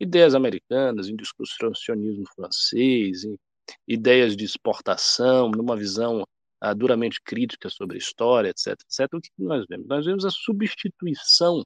[0.00, 3.38] ideias americanas, em discussionismo francês, em
[3.86, 6.24] ideias de exportação, numa visão
[6.62, 9.86] uh, duramente crítica sobre a história, etc, etc, o que nós vemos?
[9.86, 11.64] Nós vemos a substituição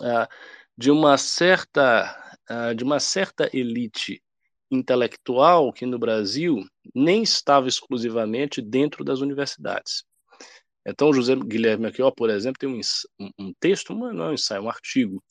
[0.00, 0.28] uh,
[0.76, 4.22] de uma certa uh, de uma certa elite
[4.70, 6.64] intelectual que no Brasil
[6.94, 10.04] nem estava exclusivamente dentro das universidades.
[10.84, 14.68] Então, José Guilherme Aquio, por exemplo, tem um, um texto, não é um ensaio, um
[14.68, 15.22] artigo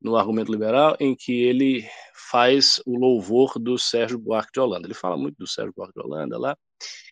[0.00, 1.86] no Argumento Liberal, em que ele
[2.30, 4.86] faz o louvor do Sérgio Buarque de Holanda.
[4.86, 6.56] Ele fala muito do Sérgio Buarque de Holanda lá,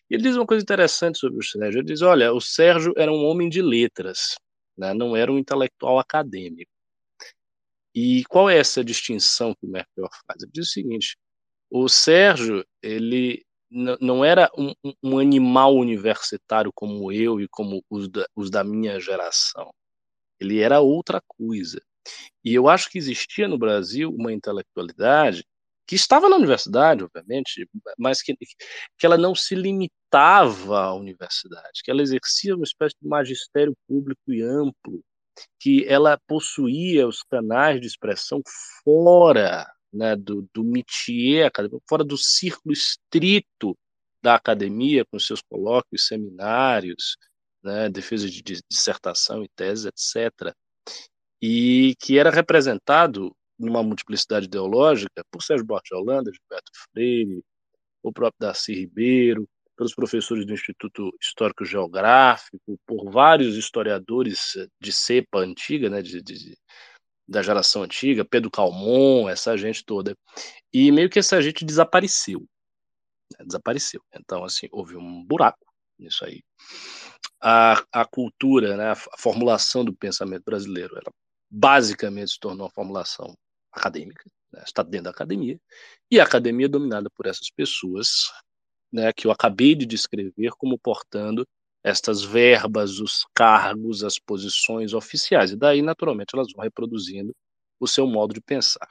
[0.09, 1.79] e ele diz uma coisa interessante sobre o Sérgio.
[1.79, 4.35] Ele diz: olha, o Sérgio era um homem de letras,
[4.77, 4.93] né?
[4.93, 6.71] não era um intelectual acadêmico.
[7.95, 10.41] E qual é essa distinção que o Merkel faz?
[10.41, 11.17] Ele diz o seguinte:
[11.69, 18.27] o Sérgio, ele não era um, um, animal universitário como eu e como os da,
[18.35, 19.73] os da minha geração.
[20.39, 21.81] Ele era outra coisa.
[22.43, 25.43] E eu acho que existia no Brasil uma intelectualidade
[25.85, 31.91] que estava na universidade, obviamente, mas que, que ela não se limitava à universidade, que
[31.91, 35.03] ela exercia uma espécie de magistério público e amplo,
[35.59, 38.41] que ela possuía os canais de expressão
[38.83, 43.77] fora né, do, do métier acadêmico, fora do círculo estrito
[44.21, 47.17] da academia, com seus colóquios, seminários,
[47.61, 50.55] né, defesa de dissertação e tese, etc.
[51.41, 57.43] E que era representado numa multiplicidade ideológica por Sérgio Buarque de Holanda, Gilberto Freire,
[58.01, 65.39] o próprio Darcy Ribeiro, pelos professores do Instituto Histórico Geográfico, por vários historiadores de cepa
[65.39, 66.57] antiga, né, de, de,
[67.27, 70.15] da geração antiga, Pedro Calmon, essa gente toda.
[70.71, 72.41] E meio que essa gente desapareceu.
[73.31, 74.01] Né, desapareceu.
[74.15, 75.65] Então, assim, houve um buraco
[75.97, 76.43] nisso aí.
[77.41, 81.11] A, a cultura, né, a formulação do pensamento brasileiro, ela
[81.49, 83.35] basicamente se tornou uma formulação
[83.73, 85.59] acadêmica, né, está dentro da academia,
[86.11, 88.31] e a academia é dominada por essas pessoas
[88.91, 91.45] né, que eu acabei de descrever como portando
[91.83, 95.51] estas verbas, os cargos, as posições oficiais.
[95.51, 97.35] E daí, naturalmente, elas vão reproduzindo
[97.79, 98.87] o seu modo de pensar.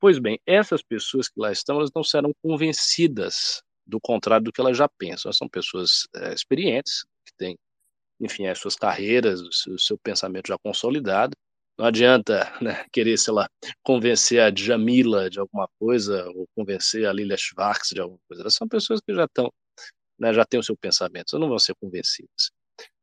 [0.00, 4.60] Pois bem, essas pessoas que lá estão, elas não serão convencidas do contrário do que
[4.60, 5.28] elas já pensam.
[5.28, 7.56] Elas são pessoas é, experientes, que têm,
[8.20, 11.36] enfim, as suas carreiras, o seu, o seu pensamento já consolidado,
[11.78, 13.48] não adianta né, querer, sei lá,
[13.82, 18.42] convencer a Jamila de alguma coisa ou convencer a Lilia Schwartz de alguma coisa.
[18.42, 19.52] Elas são pessoas que já estão,
[20.18, 22.50] né, já têm o seu pensamento, não vão ser convencidas.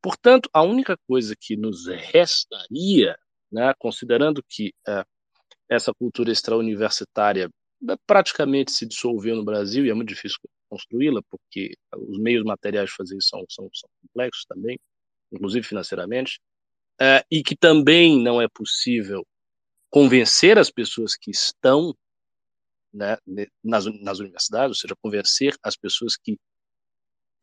[0.02, 3.18] Portanto, a única coisa que nos restaria,
[3.52, 5.03] né, considerando que é,
[5.69, 7.49] essa cultura extra-universitária
[7.89, 10.38] é, praticamente se dissolveu no Brasil e é muito difícil
[10.69, 14.80] construí-la, porque os meios materiais de fazer isso são, são, são complexos também,
[15.31, 16.39] inclusive financeiramente,
[17.01, 19.25] uh, e que também não é possível
[19.89, 21.95] convencer as pessoas que estão
[22.93, 23.17] né,
[23.63, 26.37] nas, nas universidades, ou seja, convencer as pessoas que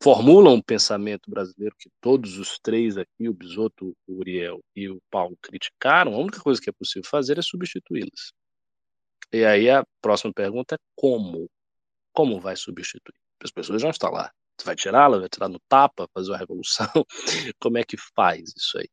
[0.01, 5.01] formulam o pensamento brasileiro que todos os três aqui, o Bisoto, o Uriel e o
[5.11, 8.31] Paulo criticaram, a única coisa que é possível fazer é substituí-las.
[9.31, 11.49] E aí a próxima pergunta é como?
[12.13, 13.15] Como vai substituir?
[13.43, 14.31] As pessoas já estão lá.
[14.57, 16.87] Você vai tirá-la, vai tirar no tapa, fazer uma revolução?
[17.61, 18.89] Como é que faz isso aí?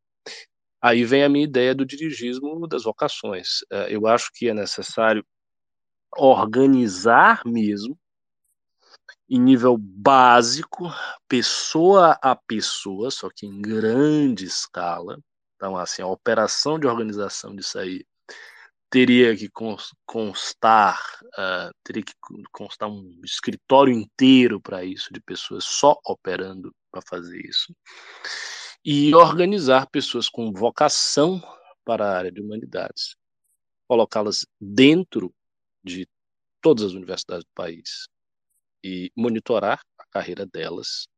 [0.81, 3.61] Aí vem a minha ideia do dirigismo das vocações.
[3.71, 5.25] É, eu acho que é necessário
[6.17, 7.99] organizar mesmo,
[9.29, 10.85] em nível básico,
[11.29, 15.19] pessoa a pessoa, só que em grande escala.
[15.57, 18.05] Então, assim, a operação de organização disso aí
[18.89, 19.51] teria que
[20.07, 21.01] constar,
[21.35, 22.13] uh, teria que
[22.53, 27.75] constar um escritório inteiro para isso, de pessoas só operando para fazer isso
[28.89, 31.43] e organizar pessoas com vocação
[31.85, 33.17] para a área de humanidades,
[33.89, 35.35] colocá-las dentro
[35.83, 36.09] de
[36.63, 38.07] todas as universidades do país
[38.85, 41.09] e monitorar a carreira delas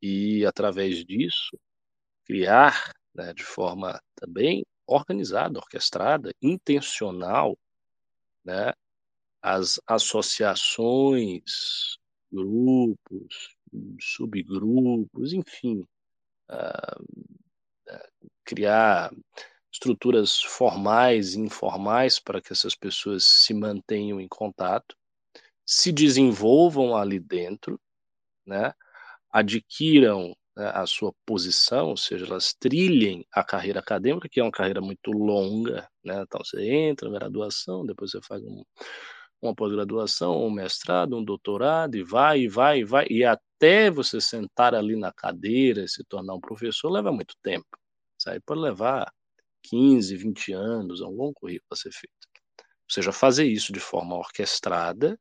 [0.00, 1.58] e, através disso,
[2.24, 7.58] criar né, de forma também organizada, orquestrada, intencional,
[8.44, 8.72] né,
[9.42, 11.98] as associações,
[12.30, 13.56] grupos,
[14.00, 15.84] subgrupos, enfim,
[18.44, 19.10] criar
[19.72, 24.96] estruturas formais e informais para que essas pessoas se mantenham em contato,
[25.66, 27.78] se desenvolvam ali dentro,
[28.46, 28.72] né,
[29.30, 34.52] adquiram né, a sua posição, ou seja, elas trilhem a carreira acadêmica, que é uma
[34.52, 36.22] carreira muito longa, né?
[36.22, 38.64] Então você entra na graduação, depois você faz um,
[39.42, 43.24] uma pós-graduação, um mestrado, um doutorado, e vai, e vai, e vai, e
[43.56, 47.66] até você sentar ali na cadeira e se tornar um professor leva muito tempo.
[48.18, 49.12] Isso aí pode levar
[49.62, 52.14] 15, 20 anos, é um longo currículo a ser feito.
[52.58, 55.18] Ou seja, fazer isso de forma orquestrada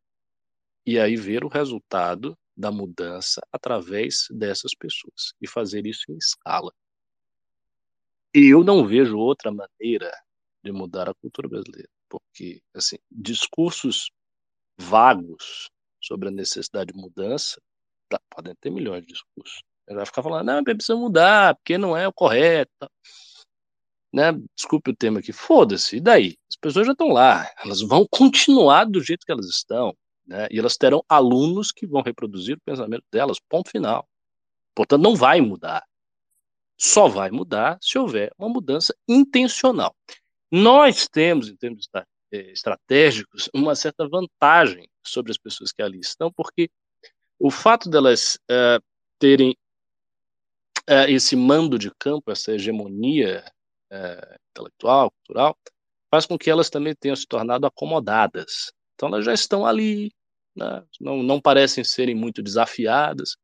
[0.85, 6.71] e aí ver o resultado da mudança através dessas pessoas e fazer isso em escala.
[8.33, 10.11] E eu não vejo outra maneira
[10.63, 14.11] de mudar a cultura brasileira, porque assim, discursos
[14.77, 15.69] vagos
[16.01, 17.59] sobre a necessidade de mudança,
[18.09, 19.63] tá, podem ter milhões de discursos.
[19.87, 22.89] Ele vai ficar falando, não, precisa mudar, porque não é o correto.
[24.11, 24.31] Né?
[24.55, 26.37] Desculpe o tema aqui, foda-se, e daí?
[26.49, 29.95] As pessoas já estão lá, elas vão continuar do jeito que elas estão,
[30.25, 30.47] né?
[30.49, 34.07] e elas terão alunos que vão reproduzir o pensamento delas, ponto final.
[34.73, 35.85] Portanto, não vai mudar.
[36.77, 39.95] Só vai mudar se houver uma mudança intencional.
[40.51, 41.87] Nós temos, em termos
[42.31, 46.69] eh, estratégicos, uma certa vantagem sobre as pessoas que ali estão, porque
[47.45, 48.83] o fato delas uh,
[49.19, 49.55] terem
[50.89, 53.45] uh, esse mando de campo, essa hegemonia
[53.93, 55.55] uh, intelectual, cultural,
[56.09, 58.71] faz com que elas também tenham se tornado acomodadas.
[58.95, 60.11] Então elas já estão ali,
[60.55, 60.83] né?
[60.99, 63.37] não, não parecem serem muito desafiadas.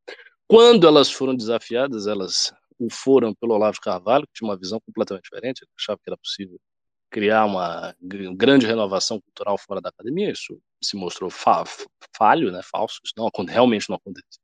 [0.47, 5.25] Quando elas foram desafiadas, elas o foram pelo Olavo Carvalho, que tinha uma visão completamente
[5.25, 6.59] diferente, achava que era possível
[7.11, 7.95] criar uma
[8.35, 11.63] grande renovação cultural fora da academia, isso se mostrou fa
[12.17, 14.41] falho, né, falso, isso não, realmente não aconteceu.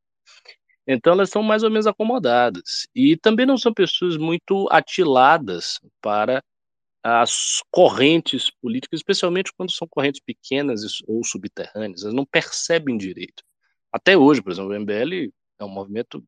[0.88, 6.42] Então elas são mais ou menos acomodadas e também não são pessoas muito atiladas para
[7.04, 13.44] as correntes políticas, especialmente quando são correntes pequenas ou subterrâneas, elas não percebem direito.
[13.92, 16.24] Até hoje, por exemplo, o MBL é um movimento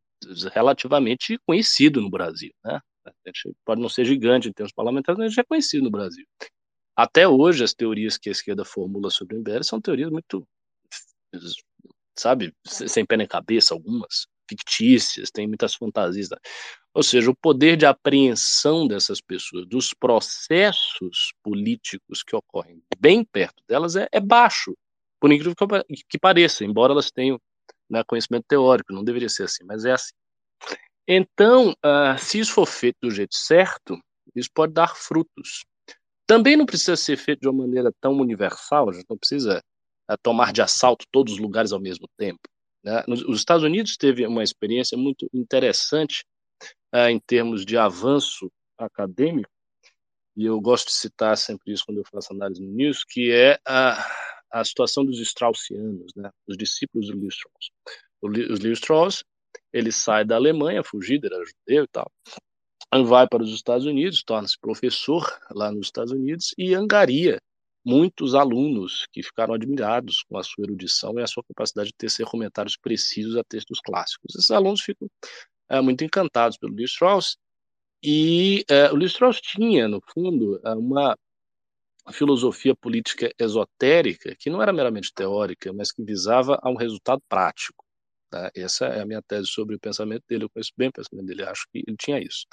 [0.53, 2.79] relativamente conhecido no Brasil, né?
[3.65, 6.25] Pode não ser gigante em termos parlamentares, mas gente é conhecido no Brasil.
[6.99, 10.45] Até hoje, as teorias que a esquerda formula sobre o MBL são teorias muito,
[12.13, 16.27] sabe, sem pé nem cabeça, algumas, fictícias, tem muitas fantasias.
[16.93, 23.63] Ou seja, o poder de apreensão dessas pessoas, dos processos políticos que ocorrem bem perto
[23.65, 24.75] delas, é, é baixo,
[25.21, 27.39] por incrível que, que pareça, embora elas tenham
[27.89, 30.11] né, conhecimento teórico, não deveria ser assim, mas é assim.
[31.07, 33.97] Então, uh, se isso for feito do jeito certo,
[34.35, 35.63] isso pode dar frutos.
[36.29, 39.63] Também não precisa ser feito de uma maneira tão universal, a gente não precisa
[40.07, 42.41] uh, tomar de assalto todos os lugares ao mesmo tempo.
[42.83, 43.03] Né?
[43.07, 46.23] Os Estados Unidos teve uma experiência muito interessante
[46.93, 48.47] uh, em termos de avanço
[48.77, 49.49] acadêmico,
[50.37, 53.59] e eu gosto de citar sempre isso quando eu faço análise no News, que é
[53.67, 53.97] a,
[54.51, 56.29] a situação dos Straussianos, né?
[56.47, 57.71] os discípulos do Leo Strauss.
[58.21, 59.23] Os Leo Strauss
[59.73, 62.11] ele sai da Alemanha, fugido, era judeu e tal,
[63.05, 67.39] vai para os Estados Unidos, torna-se professor lá nos Estados Unidos e angaria
[67.85, 72.25] muitos alunos que ficaram admirados com a sua erudição e a sua capacidade de tecer
[72.25, 74.35] comentários precisos a textos clássicos.
[74.35, 75.09] Esses alunos ficam
[75.69, 77.37] é, muito encantados pelo Lewis Strauss
[78.03, 81.17] e é, o Lewis Strauss tinha, no fundo, é, uma
[82.11, 87.85] filosofia política esotérica que não era meramente teórica, mas que visava a um resultado prático.
[88.29, 88.51] Tá?
[88.55, 90.43] Essa é a minha tese sobre o pensamento dele.
[90.45, 92.45] Eu conheço bem o pensamento dele, acho que ele tinha isso.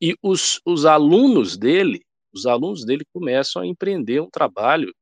[0.00, 4.92] E os, os alunos dele, os alunos dele começam a empreender um trabalho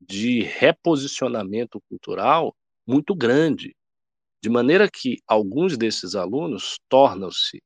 [0.00, 2.54] de reposicionamento cultural
[2.86, 3.76] muito grande,
[4.42, 7.62] de maneira que alguns desses alunos tornam-se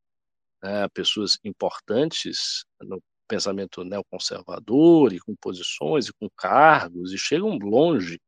[0.63, 8.19] né, pessoas importantes no pensamento neoconservador e com posições e com cargos e chegam longe,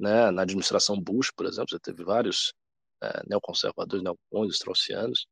[0.00, 2.52] né, na administração Bush, por exemplo, já teve vários
[3.02, 5.26] é, neoconservadores, neocons, straussianos,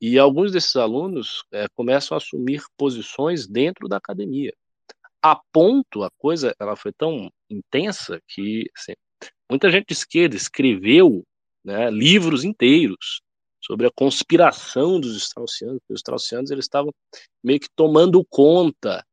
[0.00, 4.52] e alguns desses alunos é, começam a assumir posições dentro da academia.
[5.22, 8.92] A ponto, a coisa ela foi tão intensa que assim,
[9.50, 11.24] muita gente de esquerda escreveu
[11.64, 13.20] né, livros inteiros
[13.60, 15.80] sobre a conspiração dos straussianos.
[15.88, 16.92] Os straussianos eles estavam
[17.42, 19.04] meio que tomando conta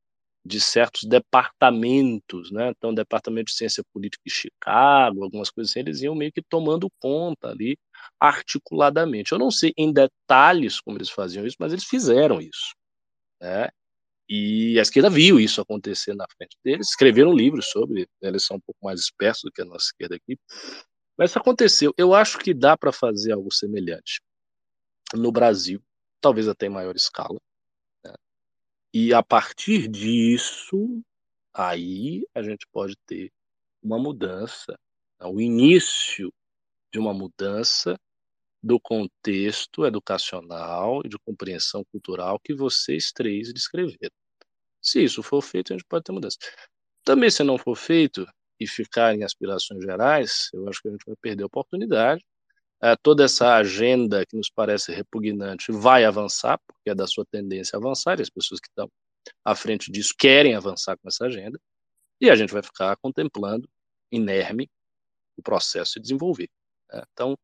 [0.46, 2.70] de certos departamentos, né?
[2.70, 6.42] Então, o departamento de ciência política de Chicago, algumas coisas assim, eles iam meio que
[6.42, 7.78] tomando conta ali
[8.20, 9.32] articuladamente.
[9.32, 12.76] Eu não sei em detalhes como eles faziam isso, mas eles fizeram isso,
[13.42, 13.70] né?
[14.30, 18.30] E a esquerda viu isso acontecer na frente deles, escreveram livros sobre, né?
[18.30, 20.38] eles são um pouco mais espertos do que a nossa esquerda aqui.
[21.18, 21.94] Mas isso aconteceu.
[21.98, 24.22] Eu acho que dá para fazer algo semelhante
[25.14, 25.82] no Brasil,
[26.22, 27.40] talvez até em maior escala.
[28.94, 31.02] E a partir disso,
[31.54, 33.32] aí a gente pode ter
[33.82, 34.78] uma mudança,
[35.20, 35.28] né?
[35.28, 36.32] o início
[36.94, 37.98] de uma mudança
[38.64, 44.16] do contexto educacional e de compreensão cultural que vocês três descreveram.
[44.82, 46.38] Se isso for feito, a gente pode ter mudança.
[47.06, 48.26] Também, se não for feito
[48.60, 52.24] e ficar em aspirações gerais, eu acho que a gente vai perder a oportunidade.
[52.84, 57.78] É, toda essa agenda que nos parece repugnante vai avançar, porque é da sua tendência
[57.78, 58.90] avançar, e as pessoas que estão
[59.46, 61.58] à frente disso querem avançar com essa agenda,
[62.20, 63.70] e a gente vai ficar contemplando,
[64.12, 64.70] inerme,
[65.38, 66.50] o processo de desenvolver.
[66.92, 67.04] Né?
[67.14, 67.38] Então,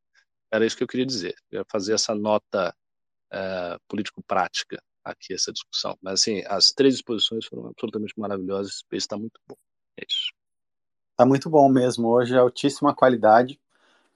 [0.51, 1.35] Era isso que eu queria dizer.
[1.51, 2.75] Eu fazer essa nota
[3.33, 5.97] uh, político-prática aqui, essa discussão.
[6.01, 8.83] Mas, assim, as três exposições foram absolutamente maravilhosas.
[8.91, 9.55] Esse está muito bom.
[9.97, 10.33] É isso.
[11.11, 12.07] Está muito bom mesmo.
[12.07, 13.59] Hoje é altíssima qualidade.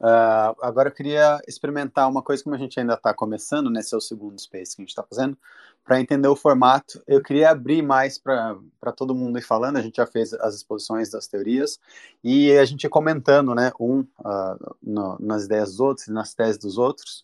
[0.04, 3.80] Uh, agora eu queria experimentar uma coisa como a gente ainda está começando, né?
[3.80, 5.38] Esse é o segundo Space que a gente está fazendo,
[5.82, 7.02] para entender o formato.
[7.08, 8.58] Eu queria abrir mais para
[8.98, 9.78] todo mundo ir falando.
[9.78, 11.80] A gente já fez as exposições das teorias
[12.22, 13.72] e a gente comentando, né?
[13.80, 17.24] Um uh, no, nas ideias dos outros e nas teses dos outros.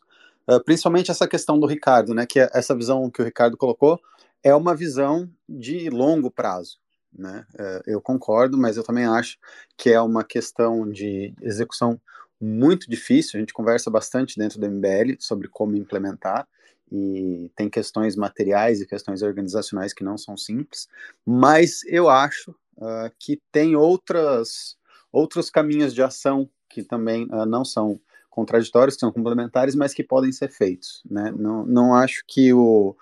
[0.50, 2.26] Uh, principalmente essa questão do Ricardo, né?
[2.26, 4.00] Que é essa visão que o Ricardo colocou
[4.42, 6.80] é uma visão de longo prazo.
[7.12, 7.44] Né?
[7.88, 9.38] Eu concordo, mas eu também acho
[9.76, 12.00] que é uma questão de execução
[12.40, 16.48] muito difícil, a gente conversa bastante dentro do MBL sobre como implementar,
[16.92, 20.88] e tem questões materiais e questões organizacionais que não são simples,
[21.26, 24.76] mas eu acho uh, que tem outras,
[25.12, 28.00] outros caminhos de ação que também uh, não são
[28.30, 31.04] contraditórios, que são complementares, mas que podem ser feitos.
[31.10, 31.32] Né?
[31.38, 32.96] Não, não acho que o,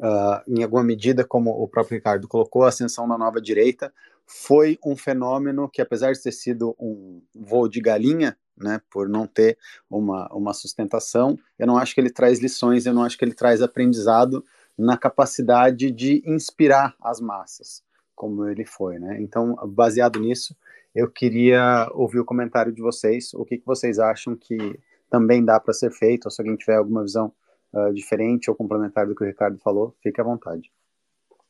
[0.00, 3.92] uh, em alguma medida, como o próprio Ricardo colocou, a ascensão da nova direita
[4.26, 9.26] foi um fenômeno que, apesar de ter sido um voo de galinha, né, por não
[9.26, 9.58] ter
[9.88, 13.34] uma, uma sustentação, eu não acho que ele traz lições, eu não acho que ele
[13.34, 14.44] traz aprendizado
[14.76, 17.82] na capacidade de inspirar as massas,
[18.14, 19.20] como ele foi, né?
[19.20, 20.56] Então, baseado nisso,
[20.94, 24.78] eu queria ouvir o comentário de vocês, o que, que vocês acham que
[25.10, 27.32] também dá para ser feito, ou se alguém tiver alguma visão
[27.72, 30.70] uh, diferente ou complementar do que o Ricardo falou, fique à vontade.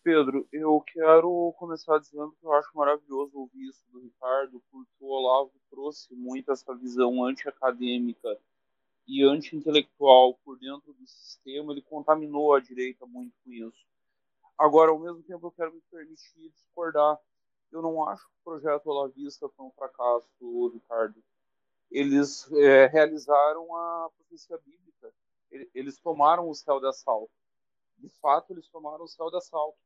[0.09, 5.09] Pedro, eu quero começar dizendo que eu acho maravilhoso ouvir isso do Ricardo, porque o
[5.09, 8.41] Olavo trouxe muito essa visão anti-acadêmica
[9.07, 13.87] e anti-intelectual por dentro do sistema, ele contaminou a direita muito com isso.
[14.57, 17.21] Agora, ao mesmo tempo, eu quero me permitir discordar.
[17.71, 21.23] Eu não acho que o projeto Olavista foi um fracasso, Ricardo.
[21.91, 25.13] Eles é, realizaram a profecia bíblica.
[25.75, 27.31] Eles tomaram o céu de assalto.
[27.99, 29.77] De fato, eles tomaram o céu de assalto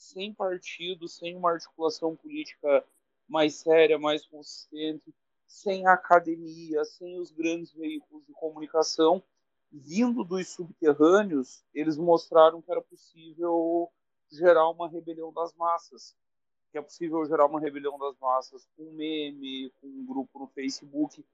[0.00, 2.84] sem partido, sem uma articulação política
[3.28, 5.14] mais séria, mais consistente,
[5.46, 9.22] sem academia, sem os grandes veículos de comunicação,
[9.70, 13.90] vindo dos subterrâneos, eles mostraram que era possível
[14.32, 16.16] gerar uma rebelião das massas,
[16.72, 20.46] que é possível gerar uma rebelião das massas com um meme, com um grupo no
[20.48, 21.24] Facebook.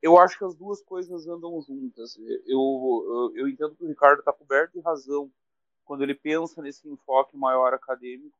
[0.00, 2.16] Eu acho que as duas coisas andam juntas.
[2.18, 5.30] Eu, eu, eu entendo que o Ricardo está coberto de razão
[5.86, 8.36] quando ele pensa nesse enfoque maior acadêmico,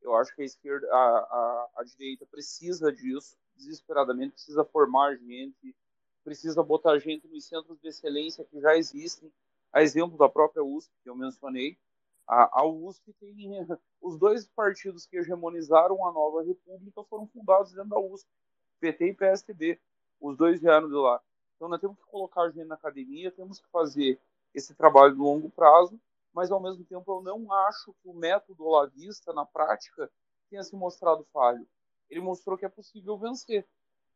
[0.00, 5.74] eu acho que a esquerda, a, a, a direita precisa disso, desesperadamente, precisa formar gente,
[6.22, 9.30] precisa botar gente nos centros de excelência que já existem,
[9.72, 11.76] a exemplo da própria USP, que eu mencionei,
[12.26, 13.34] a, a USP tem
[14.00, 18.28] os dois partidos que hegemonizaram a nova república foram fundados dentro da USP,
[18.78, 19.80] PT e PSDB,
[20.20, 21.20] os dois vieram de lá.
[21.56, 24.18] Então nós temos que colocar gente na academia, temos que fazer
[24.54, 25.98] esse trabalho de longo prazo
[26.34, 30.10] mas ao mesmo tempo eu não acho que o método olavista, na prática,
[30.50, 31.66] tenha se mostrado falho.
[32.10, 33.66] Ele mostrou que é possível vencer.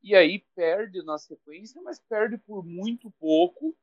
[0.03, 3.75] E aí perde na sequência, mas perde por muito pouco,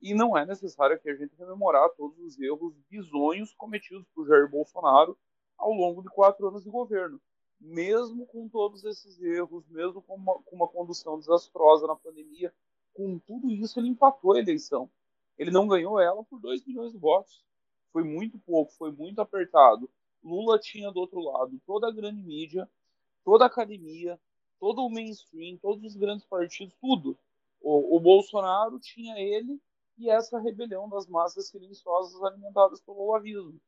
[0.00, 4.50] e não é necessário que a gente rememorar todos os erros bizonhos cometidos por Jair
[4.50, 5.16] Bolsonaro
[5.56, 7.20] ao longo de quatro anos de governo.
[7.60, 12.52] Mesmo com todos esses erros, mesmo com uma, com uma condução desastrosa na pandemia,
[12.92, 14.90] com tudo isso ele empatou a eleição.
[15.38, 17.44] Ele não ganhou ela por 2 milhões de votos
[17.92, 19.88] foi muito pouco, foi muito apertado.
[20.22, 22.68] Lula tinha do outro lado toda a grande mídia,
[23.24, 24.18] toda a academia,
[24.58, 27.18] todo o mainstream, todos os grandes partidos, tudo.
[27.60, 29.60] O, o Bolsonaro tinha ele
[29.98, 33.60] e essa rebelião das massas silenciosas alimentadas pelo olavismo.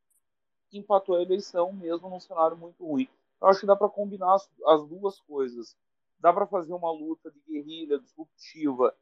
[0.73, 3.09] Empatou a eleição mesmo num cenário muito ruim.
[3.41, 5.77] Eu acho que dá para combinar as, as duas coisas.
[6.19, 8.95] Dá para fazer uma luta de guerrilha disruptiva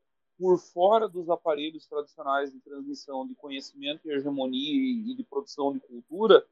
[0.43, 5.79] por fora dos aparelhos tradicionais de transmissão de conhecimento e hegemonia e de produção de
[5.79, 6.45] cultura,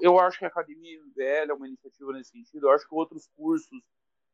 [0.00, 2.66] eu acho que a Academia MBL é uma iniciativa nesse sentido.
[2.66, 3.80] Eu acho que outros cursos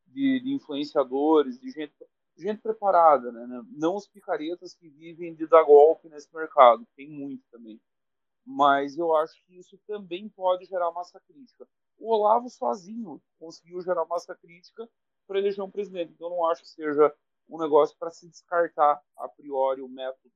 [0.07, 1.93] de, de influenciadores, de gente,
[2.39, 3.63] gente preparada, né?
[3.71, 7.79] não os picaretas que vivem de dar golpe nesse mercado, tem muito também.
[8.47, 11.69] Mas eu acho que isso também pode gerar massa crítica.
[11.99, 14.89] O Olavo sozinho conseguiu gerar massa crítica
[15.27, 16.15] para eleger um presidente.
[16.15, 17.15] Então, eu não acho que seja
[17.49, 20.33] um negócio para se descartar a priori o método,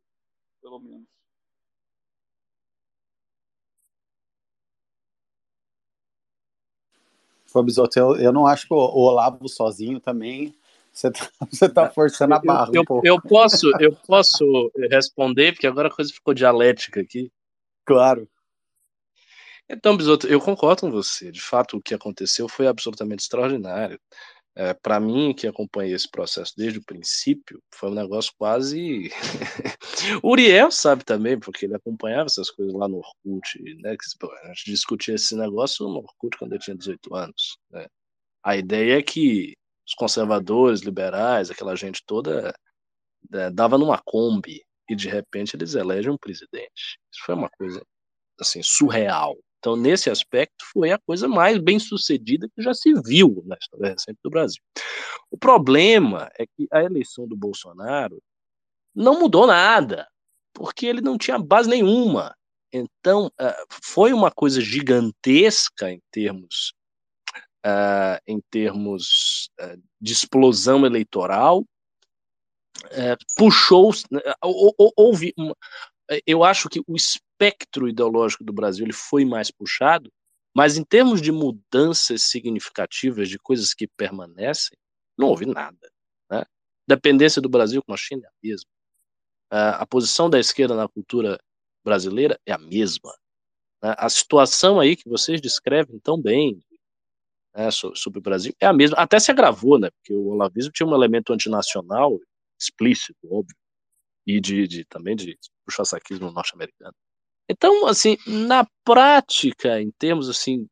[0.60, 1.06] pelo menos.
[7.52, 10.54] Pô, Bisoto, eu, eu não acho que o, Olavo sozinho também
[10.92, 13.06] você tá, você tá forçando a barra eu, um pouco.
[13.06, 17.30] Eu posso, eu posso responder, porque agora a coisa ficou dialética aqui.
[17.84, 18.28] Claro.
[19.68, 21.30] Então, Bisoto, eu concordo com você.
[21.30, 23.98] De fato, o que aconteceu foi absolutamente extraordinário.
[24.54, 29.10] É, para mim, que acompanhei esse processo desde o princípio, foi um negócio quase.
[30.22, 33.96] Uriel sabe também, porque ele acompanhava essas coisas lá no Orkut, né?
[33.96, 37.56] Que, a gente discutia esse negócio no Orkut quando eu tinha 18 anos.
[37.70, 37.86] Né?
[38.44, 39.54] A ideia é que
[39.86, 42.54] os conservadores, liberais, aquela gente toda,
[43.30, 46.98] né, dava numa Kombi e de repente eles elegem um presidente.
[47.10, 47.82] Isso foi uma coisa
[48.38, 49.36] assim surreal.
[49.62, 53.90] Então, nesse aspecto, foi a coisa mais bem sucedida que já se viu na história
[53.90, 54.60] recente do Brasil.
[55.30, 58.20] O problema é que a eleição do Bolsonaro
[58.92, 60.08] não mudou nada,
[60.52, 62.36] porque ele não tinha base nenhuma.
[62.72, 66.74] Então, uh, foi uma coisa gigantesca em termos,
[67.64, 71.64] uh, em termos uh, de explosão eleitoral.
[73.36, 73.92] puxou,
[74.96, 75.54] houve uma,
[76.26, 76.96] eu acho que o
[77.42, 80.12] espectro ideológico do Brasil ele foi mais puxado,
[80.54, 84.78] mas em termos de mudanças significativas, de coisas que permanecem,
[85.18, 85.90] não houve nada.
[86.30, 86.44] Né?
[86.86, 88.70] Dependência do Brasil com a China é a mesma.
[89.50, 91.38] A posição da esquerda na cultura
[91.84, 93.12] brasileira é a mesma.
[93.82, 93.94] Né?
[93.98, 96.62] A situação aí que vocês descrevem tão bem
[97.54, 98.96] né, sobre o Brasil é a mesma.
[98.96, 99.90] Até se agravou, né?
[99.90, 102.18] porque o olavismo tinha um elemento antinacional
[102.58, 103.56] explícito, óbvio,
[104.26, 105.36] e de, de também de
[105.66, 106.94] puxa-saquismo norte-americano.
[107.48, 110.66] Então, assim, na prática, em termos assim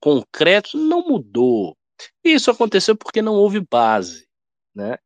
[0.00, 1.76] concretos, não mudou.
[2.24, 4.26] Isso aconteceu porque não houve base,
[4.74, 4.96] né?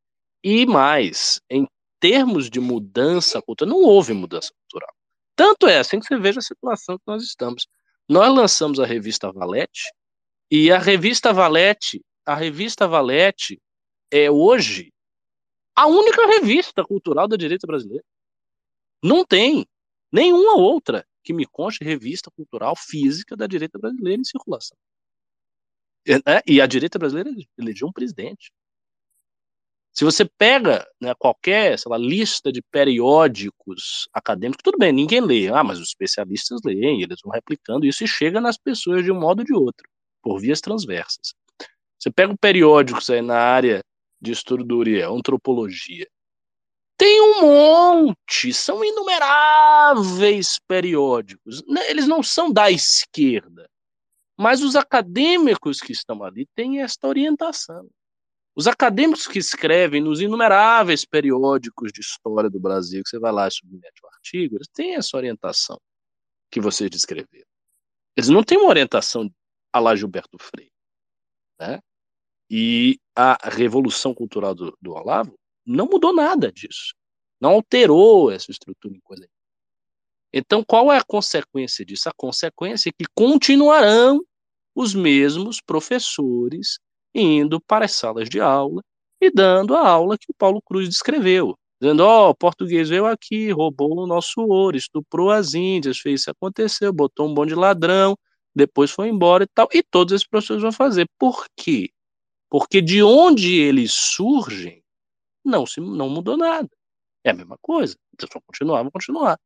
[0.43, 1.67] E mais, em
[1.99, 4.95] termos de mudança cultural, não houve mudança cultural.
[5.37, 7.67] Tanto é assim que você veja a situação que nós estamos.
[8.09, 9.91] Nós lançamos a revista Valete
[10.51, 13.61] e a revista Valete, a revista Valete
[14.11, 14.93] é hoje
[15.77, 18.05] a única revista cultural da direita brasileira.
[19.03, 19.67] Não tem
[20.15, 24.77] nenhuma outra que me conste revista cultural física da direita brasileira em circulação.
[26.07, 26.41] E, né?
[26.47, 28.53] e a direita brasileira elegeu um presidente.
[29.93, 35.49] Se você pega né, qualquer lá, lista de periódicos acadêmicos, tudo bem, ninguém lê.
[35.49, 39.21] Ah, mas os especialistas leem, eles vão replicando isso e chega nas pessoas de um
[39.21, 39.89] modo ou de outro,
[40.21, 41.35] por vias transversas.
[41.99, 43.85] Você pega periódicos aí na área
[44.21, 46.09] de estudo do Uriel, antropologia.
[46.97, 51.63] Tem um monte, são inumeráveis periódicos.
[51.67, 53.69] Né, eles não são da esquerda,
[54.39, 57.89] mas os acadêmicos que estão ali têm esta orientação.
[58.57, 63.49] Os acadêmicos que escrevem nos inumeráveis periódicos de história do Brasil, que você vai lá
[63.49, 65.81] e submete o artigo, eles têm essa orientação
[66.51, 67.49] que vocês descreveram.
[68.17, 69.29] Eles não têm uma orientação
[69.73, 70.71] a lá Gilberto Freire.
[71.59, 71.81] Né?
[72.49, 75.37] E a revolução cultural do, do Olavo
[75.67, 76.95] não mudou nada disso.
[77.41, 79.29] Não alterou essa estrutura em coisa.
[80.33, 82.09] Então, qual é a consequência disso?
[82.09, 84.21] A consequência é que continuarão
[84.75, 86.79] os mesmos professores
[87.15, 88.83] indo para as salas de aula
[89.21, 91.57] e dando a aula que o Paulo Cruz descreveu.
[91.81, 96.23] Dizendo, ó, oh, o português veio aqui, roubou o nosso ouro, estuprou as índias, fez
[96.23, 98.17] isso acontecer, botou um bom de ladrão,
[98.55, 99.69] depois foi embora e tal.
[99.73, 101.07] E todos esses professores vão fazer.
[101.19, 101.91] Por quê?
[102.49, 104.83] Porque de onde eles surgem,
[105.45, 106.69] não, se, não mudou nada.
[107.25, 107.97] É a mesma coisa.
[108.13, 109.39] Então, vão continuar, vão continuar.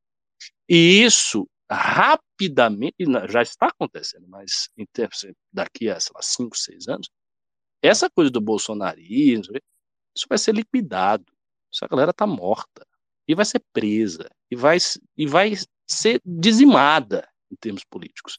[0.69, 2.97] E isso rapidamente,
[3.29, 7.09] já está acontecendo, mas em termos, daqui a, sei lá, cinco, seis anos,
[7.83, 9.55] essa coisa do bolsonarismo,
[10.17, 11.25] isso vai ser liquidado.
[11.73, 12.87] Essa galera está morta.
[13.27, 14.29] E vai ser presa.
[14.51, 14.79] E vai,
[15.17, 15.53] e vai
[15.87, 18.39] ser dizimada em termos políticos.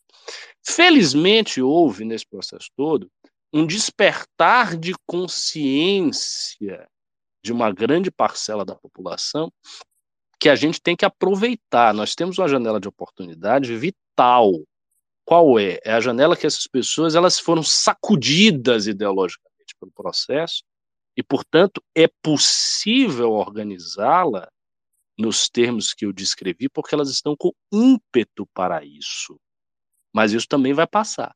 [0.65, 3.09] Felizmente, houve nesse processo todo
[3.53, 6.87] um despertar de consciência
[7.43, 9.51] de uma grande parcela da população
[10.39, 11.93] que a gente tem que aproveitar.
[11.93, 14.51] Nós temos uma janela de oportunidade vital.
[15.25, 15.79] Qual é?
[15.83, 20.63] É a janela que essas pessoas elas foram sacudidas ideologicamente pelo processo
[21.15, 24.49] e, portanto, é possível organizá-la
[25.17, 29.37] nos termos que eu descrevi, porque elas estão com ímpeto para isso.
[30.13, 31.35] Mas isso também vai passar.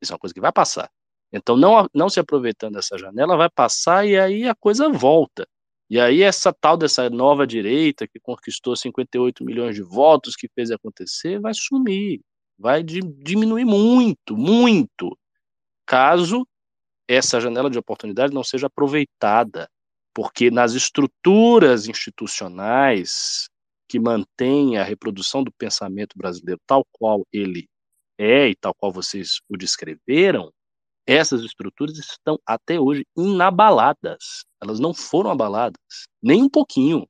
[0.00, 0.88] Isso é uma coisa que vai passar.
[1.32, 5.46] Então, não, não se aproveitando dessa janela, vai passar e aí a coisa volta.
[5.90, 10.70] E aí essa tal dessa nova direita que conquistou 58 milhões de votos, que fez
[10.70, 12.20] acontecer, vai sumir,
[12.58, 15.16] vai diminuir muito, muito,
[15.86, 16.46] caso
[17.08, 19.68] essa janela de oportunidade não seja aproveitada,
[20.14, 23.48] porque nas estruturas institucionais
[23.88, 27.66] que mantêm a reprodução do pensamento brasileiro tal qual ele
[28.18, 30.52] é e tal qual vocês o descreveram,
[31.08, 34.44] essas estruturas estão até hoje inabaladas.
[34.62, 35.80] Elas não foram abaladas,
[36.22, 37.08] nem um pouquinho.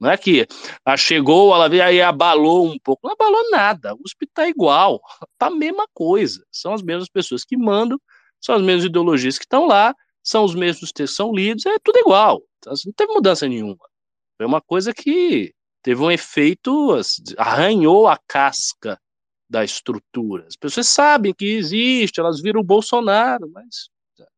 [0.00, 0.46] Não é que
[0.84, 3.06] ah, chegou, ela veio aí abalou um pouco.
[3.06, 3.94] Não abalou nada.
[3.94, 5.00] O USP está igual.
[5.32, 6.44] Está a mesma coisa.
[6.50, 7.98] São as mesmas pessoas que mandam,
[8.40, 9.94] são as mesmas ideologias que estão lá,
[10.24, 12.42] são os mesmos textos, são lidos, é tudo igual.
[12.66, 13.78] Assim, não teve mudança nenhuma.
[14.36, 18.98] Foi uma coisa que teve um efeito, assim, arranhou a casca
[19.48, 20.44] da estrutura.
[20.46, 23.88] As pessoas sabem que existe, elas viram o Bolsonaro, mas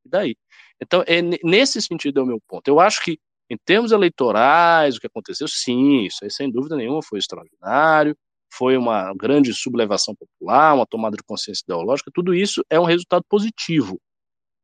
[0.04, 0.36] e daí?
[0.80, 2.66] Então, é, nesse sentido é o meu ponto.
[2.68, 3.18] Eu acho que,
[3.50, 8.16] em termos eleitorais, o que aconteceu, sim, isso aí, sem dúvida nenhuma, foi extraordinário,
[8.52, 13.24] foi uma grande sublevação popular, uma tomada de consciência ideológica, tudo isso é um resultado
[13.28, 14.00] positivo,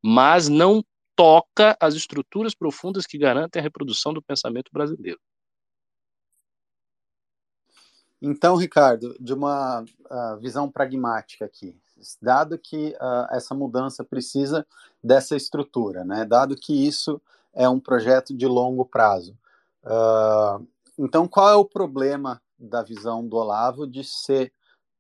[0.02, 0.82] mas não
[1.16, 5.18] toca as estruturas profundas que garantem a reprodução do pensamento brasileiro.
[8.26, 11.76] Então, Ricardo, de uma uh, visão pragmática aqui,
[12.22, 14.66] dado que uh, essa mudança precisa
[15.02, 16.24] dessa estrutura, né?
[16.24, 17.20] dado que isso
[17.52, 19.36] é um projeto de longo prazo,
[19.84, 20.66] uh,
[20.98, 24.51] então qual é o problema da visão do Olavo de ser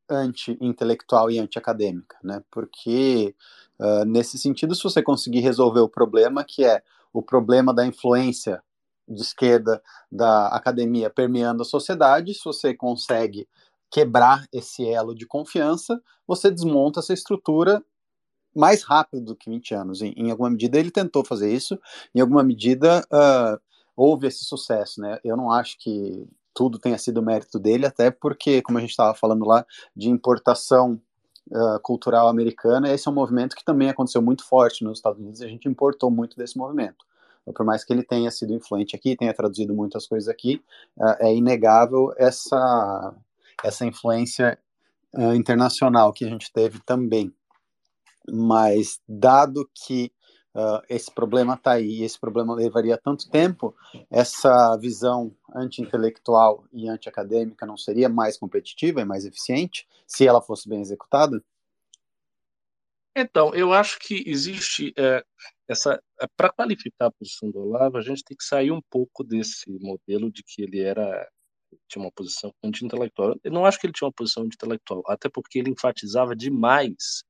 [0.06, 2.18] anti-intelectual e anti-acadêmica?
[2.22, 2.42] Né?
[2.50, 3.34] Porque,
[4.06, 8.62] nesse sentido, se você conseguir resolver o problema, que é o problema da influência
[9.08, 13.48] de esquerda da academia permeando a sociedade, se você consegue
[13.90, 17.84] quebrar esse elo de confiança, você desmonta essa estrutura
[18.54, 20.02] mais rápido do que 20 anos.
[20.02, 21.78] Em, em alguma medida ele tentou fazer isso,
[22.14, 23.60] em alguma medida uh,
[23.96, 25.18] houve esse sucesso, né?
[25.24, 29.14] Eu não acho que tudo tenha sido mérito dele, até porque, como a gente estava
[29.14, 31.00] falando lá, de importação
[31.50, 35.42] uh, cultural americana, esse é um movimento que também aconteceu muito forte nos Estados Unidos,
[35.42, 37.04] a gente importou muito desse movimento.
[37.44, 40.62] Então, por mais que ele tenha sido influente aqui, tenha traduzido muitas coisas aqui,
[41.20, 43.14] é, é inegável essa,
[43.62, 44.58] essa influência
[45.14, 47.32] uh, internacional que a gente teve também.
[48.26, 50.10] Mas, dado que
[50.54, 53.74] uh, esse problema está aí, esse problema levaria tanto tempo,
[54.10, 60.66] essa visão anti-intelectual e anti-acadêmica não seria mais competitiva e mais eficiente se ela fosse
[60.66, 61.42] bem executada?
[63.16, 65.24] Então, eu acho que existe é,
[65.68, 66.00] essa.
[66.20, 69.70] É, Para qualificar a posição do Olavo, a gente tem que sair um pouco desse
[69.80, 71.28] modelo de que ele era
[71.88, 73.36] tinha uma posição anti-intelectual.
[73.42, 77.24] Eu não acho que ele tinha uma posição anti-intelectual, até porque ele enfatizava demais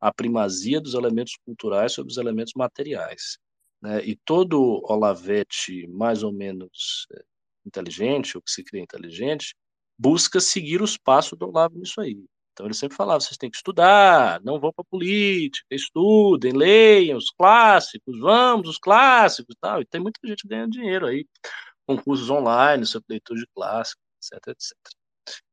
[0.00, 3.38] a primazia dos elementos culturais sobre os elementos materiais.
[3.82, 4.04] Né?
[4.04, 7.24] E todo Olavete mais ou menos é,
[7.66, 9.54] inteligente, ou que se crê inteligente,
[9.98, 12.22] busca seguir os passos do Olavo nisso aí.
[12.56, 17.30] Então ele sempre falava: vocês têm que estudar, não vão para política, estudem, leiam os
[17.30, 19.82] clássicos, vamos, os clássicos e tal.
[19.82, 21.26] E tem muita gente ganhando dinheiro aí,
[21.86, 24.02] com cursos online sobre leitura de clássicos,
[24.32, 24.76] etc, etc.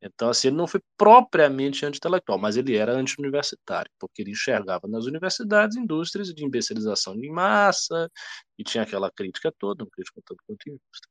[0.02, 5.06] Então, assim, ele não foi propriamente anti-intelectual, mas ele era anti-universitário, porque ele enxergava nas
[5.06, 8.10] universidades indústrias de imbecilização de massa,
[8.58, 11.08] e tinha aquela crítica toda, um crítico tanto quanto injusta.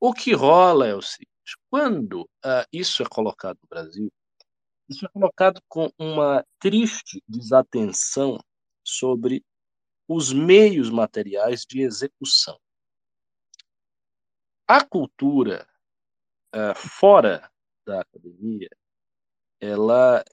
[0.00, 1.28] O que rola é o seguinte:
[1.70, 4.10] quando uh, isso é colocado no Brasil,
[4.88, 8.38] isso é colocado com uma triste desatenção
[8.82, 9.44] sobre
[10.08, 12.58] os meios materiais de execução.
[14.66, 15.68] A cultura
[16.54, 17.50] uh, fora
[17.86, 18.68] da academia,
[19.60, 20.24] ela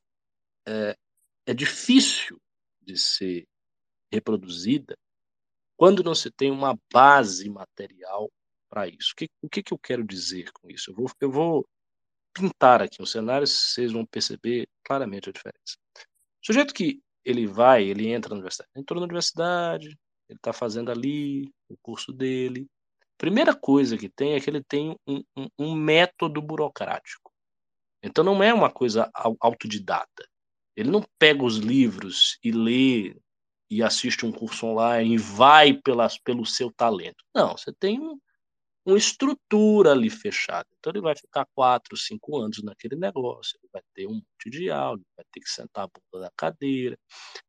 [0.66, 0.98] é,
[1.46, 2.42] é difícil
[2.82, 3.48] de ser
[4.12, 4.98] reproduzida
[5.78, 8.32] quando não se tem uma base material
[8.70, 9.12] para isso.
[9.12, 10.92] O que, o que eu quero dizer com isso?
[10.92, 11.70] Eu vou, eu vou
[12.36, 15.78] pintar aqui um cenário, vocês vão perceber claramente a diferença.
[16.44, 19.88] O sujeito que ele vai, ele entra na universidade, entrou na universidade,
[20.30, 22.68] ele está fazendo ali o curso dele.
[23.18, 27.32] Primeira coisa que tem é que ele tem um, um, um método burocrático.
[28.04, 29.10] Então não é uma coisa
[29.40, 30.28] autodidata.
[30.76, 33.16] Ele não pega os livros e lê
[33.70, 37.24] e assiste um curso online e vai pelas, pelo seu talento.
[37.34, 38.20] Não, você tem um,
[38.86, 40.68] uma estrutura ali fechada.
[40.78, 44.70] Então ele vai ficar quatro, cinco anos naquele negócio, ele vai ter um monte de
[44.70, 46.98] aula, ele vai ter que sentar a bunda na cadeira,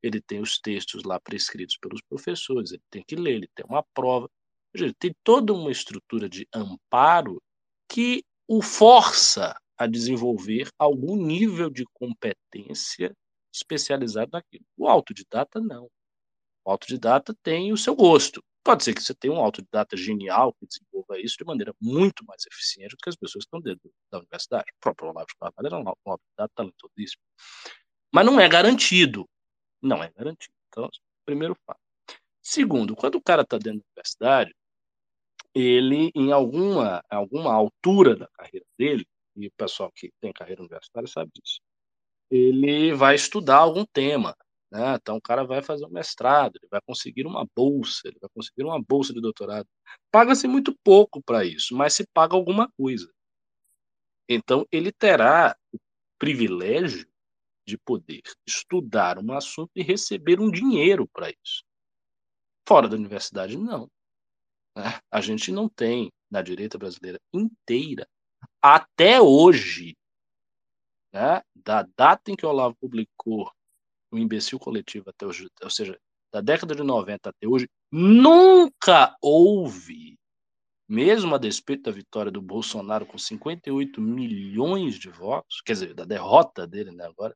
[0.03, 3.85] ele tem os textos lá prescritos pelos professores, ele tem que ler, ele tem uma
[3.95, 4.29] prova.
[4.75, 7.41] Ele tem toda uma estrutura de amparo
[7.89, 13.15] que o força a desenvolver algum nível de competência
[13.53, 14.65] especializado naquilo.
[14.77, 15.89] O autodidata não.
[16.65, 18.43] O autodidata tem o seu gosto.
[18.67, 22.45] Pode ser que você tenha um autodidata genial que desenvolva isso de maneira muito mais
[22.51, 24.65] eficiente do que as pessoas que estão dentro da universidade.
[24.73, 27.23] O próprio Olavo de Carvalho era um autodidata talentosíssimo.
[28.13, 29.25] Mas não é garantido.
[29.81, 30.53] Não é garantido.
[30.69, 30.91] Então,
[31.25, 31.79] primeiro fato.
[32.43, 34.53] Segundo, quando o cara está dentro da universidade,
[35.55, 39.07] ele, em alguma, alguma altura da carreira dele,
[39.37, 41.61] e o pessoal que tem carreira universitária sabe disso,
[42.29, 44.37] ele vai estudar algum tema.
[44.71, 44.95] Né?
[44.97, 48.65] Então, o cara vai fazer um mestrado, ele vai conseguir uma bolsa, ele vai conseguir
[48.65, 49.69] uma bolsa de doutorado.
[50.11, 53.11] Paga-se muito pouco para isso, mas se paga alguma coisa.
[54.29, 55.79] Então, ele terá o
[56.19, 57.09] privilégio
[57.67, 61.65] de poder estudar um assunto e receber um dinheiro para isso.
[62.69, 63.89] Fora da universidade, não.
[64.77, 65.01] Né?
[65.11, 68.07] A gente não tem, na direita brasileira inteira,
[68.61, 69.97] até hoje,
[71.13, 73.51] né, da data em que o Olavo publicou
[74.17, 75.99] o imbecil coletivo até hoje, ou seja,
[76.33, 80.19] da década de 90 até hoje, nunca houve,
[80.89, 86.05] mesmo a despeito da vitória do Bolsonaro com 58 milhões de votos, quer dizer, da
[86.05, 87.35] derrota dele né, agora,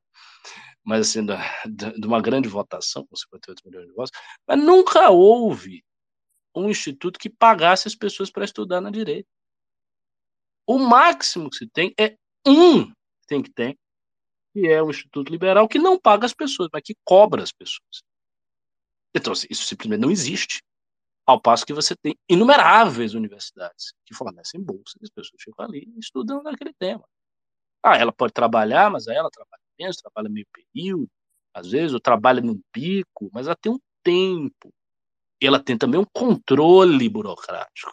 [0.84, 4.12] mas assim, da, de uma grande votação, com 58 milhões de votos,
[4.46, 5.84] mas nunca houve
[6.54, 9.28] um instituto que pagasse as pessoas para estudar na direita.
[10.66, 12.16] O máximo que se tem é
[12.46, 12.92] um
[13.26, 13.78] tem que tem,
[14.52, 18.02] que é o Instituto Liberal, que não paga as pessoas, mas que cobra as pessoas.
[19.14, 20.62] Então, assim, isso simplesmente não existe.
[21.26, 26.46] Ao passo que você tem inumeráveis universidades que fornecem bolsas as pessoas ficam ali estudando
[26.48, 27.04] aquele tema.
[27.82, 31.08] Ah, ela pode trabalhar, mas aí ela trabalha menos, trabalha meio período,
[31.54, 34.72] às vezes, ou trabalha num pico, mas ela tem um tempo.
[35.40, 37.92] E ela tem também um controle burocrático.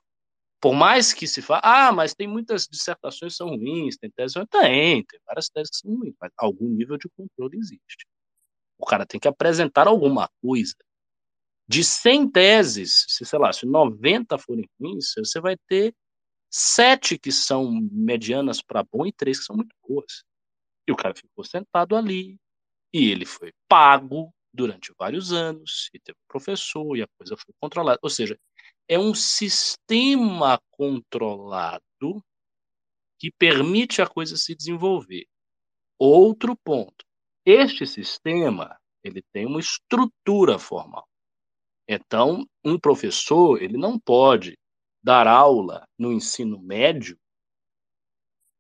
[0.62, 4.34] Por mais que se fale, ah, mas tem muitas dissertações que são ruins, tem teses
[4.50, 8.06] tem, tem várias teses que são ruins, mas algum nível de controle existe.
[8.80, 10.76] O cara tem que apresentar alguma coisa.
[11.68, 15.94] De 100 teses, se sei lá, se 90 forem ruins, você vai ter
[16.52, 20.24] sete que são medianas para bom e três que são muito boas.
[20.88, 22.38] E o cara ficou sentado ali,
[22.94, 27.54] e ele foi pago durante vários anos, e teve um professor, e a coisa foi
[27.62, 28.00] controlada.
[28.04, 28.38] Ou seja,
[28.88, 32.23] é um sistema controlado
[33.19, 35.26] que permite a coisa se desenvolver.
[35.99, 37.05] Outro ponto.
[37.45, 41.07] Este sistema, ele tem uma estrutura formal.
[41.88, 44.57] Então, um professor, ele não pode
[45.01, 47.18] dar aula no ensino médio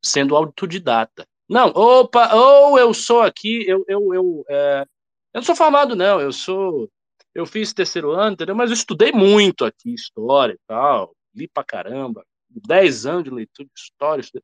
[0.03, 1.27] sendo autodidata.
[1.49, 6.19] Não, opa, ou eu sou aqui, eu, eu, eu, é, eu não sou formado, não,
[6.19, 6.89] eu sou
[7.37, 8.55] eu fiz terceiro ano, entendeu?
[8.55, 13.69] Mas eu estudei muito aqui, história e tal, li pra caramba, dez anos de leitura
[13.73, 14.23] de história.
[14.35, 14.41] O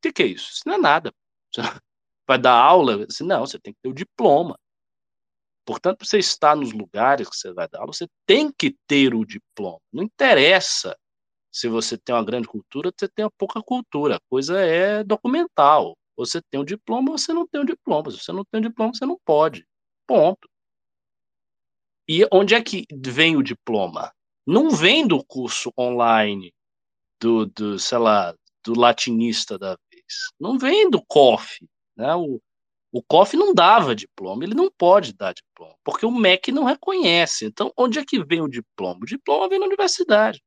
[0.00, 0.52] que, que é isso?
[0.52, 1.12] Isso não é nada.
[2.28, 3.06] Vai dar aula?
[3.22, 4.56] Não, você tem que ter o diploma.
[5.64, 9.24] Portanto, você estar nos lugares que você vai dar aula, você tem que ter o
[9.24, 9.80] diploma.
[9.92, 10.96] Não interessa
[11.50, 14.16] se você tem uma grande cultura, você tem uma pouca cultura.
[14.16, 15.96] A coisa é documental.
[16.16, 18.10] Você tem o um diploma, você não tem o um diploma.
[18.12, 19.66] Se você não tem o um diploma, você não pode.
[20.06, 20.48] Ponto.
[22.08, 24.12] E onde é que vem o diploma?
[24.46, 26.52] Não vem do curso online
[27.20, 28.34] do, do sei lá,
[28.64, 30.28] do latinista da vez.
[30.38, 31.66] Não vem do COF.
[31.96, 32.14] Né?
[32.14, 32.40] O,
[32.92, 37.46] o COF não dava diploma, ele não pode dar diploma, porque o MEC não reconhece.
[37.46, 39.00] Então, onde é que vem o diploma?
[39.02, 40.40] O diploma vem na universidade.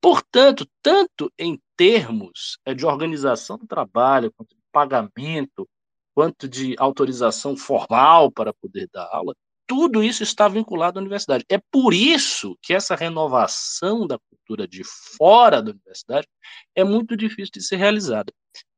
[0.00, 5.68] Portanto, tanto em termos é, de organização do trabalho, quanto de pagamento,
[6.14, 9.34] quanto de autorização formal para poder dar aula,
[9.70, 11.44] tudo isso está vinculado à universidade.
[11.48, 14.82] É por isso que essa renovação da cultura de
[15.16, 16.26] fora da universidade
[16.74, 18.32] é muito difícil de ser realizada.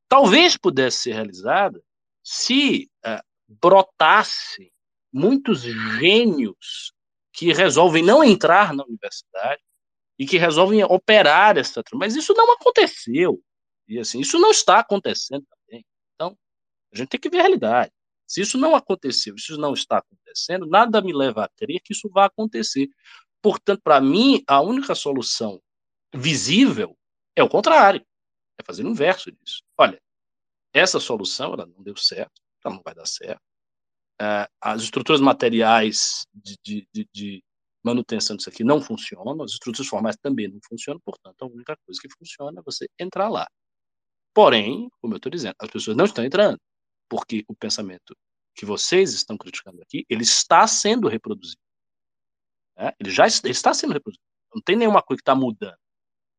[0.07, 1.83] Talvez pudesse ser realizada
[2.23, 4.71] se uh, brotasse
[5.11, 6.93] muitos gênios
[7.33, 9.63] que resolvem não entrar na universidade
[10.19, 13.41] e que resolvem operar essa mas isso não aconteceu
[13.89, 16.37] e assim isso não está acontecendo também então
[16.93, 17.93] a gente tem que ver a realidade
[18.33, 21.93] se isso não aconteceu, se isso não está acontecendo, nada me leva a crer que
[21.93, 22.89] isso vai acontecer.
[23.43, 25.61] Portanto, para mim, a única solução
[26.15, 26.97] visível
[27.37, 28.03] é o contrário,
[28.59, 29.63] é fazer o inverso disso.
[29.77, 30.01] Olha,
[30.73, 33.43] essa solução ela não deu certo, ela não vai dar certo.
[34.19, 37.45] É, as estruturas materiais de, de, de, de
[37.85, 42.01] manutenção disso aqui não funcionam, as estruturas formais também não funcionam, portanto, a única coisa
[42.01, 43.47] que funciona é você entrar lá.
[44.33, 46.59] Porém, como eu estou dizendo, as pessoas não estão entrando
[47.13, 48.17] porque o pensamento
[48.55, 51.61] que vocês estão criticando aqui, ele está sendo reproduzido.
[52.77, 52.93] Né?
[52.99, 54.25] Ele já está, ele está sendo reproduzido.
[54.55, 55.79] Não tem nenhuma coisa que está mudando.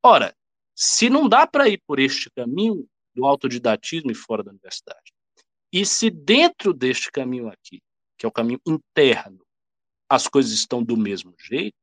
[0.03, 0.35] Ora,
[0.75, 5.13] se não dá para ir por este caminho do autodidatismo e fora da universidade,
[5.71, 7.81] e se dentro deste caminho aqui,
[8.17, 9.43] que é o caminho interno,
[10.09, 11.75] as coisas estão do mesmo jeito,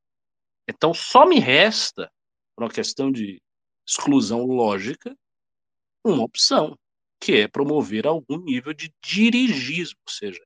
[0.68, 2.10] então só me resta,
[2.54, 3.42] por uma questão de
[3.86, 5.16] exclusão lógica,
[6.04, 6.78] uma opção,
[7.20, 10.42] que é promover algum nível de dirigismo, ou seja,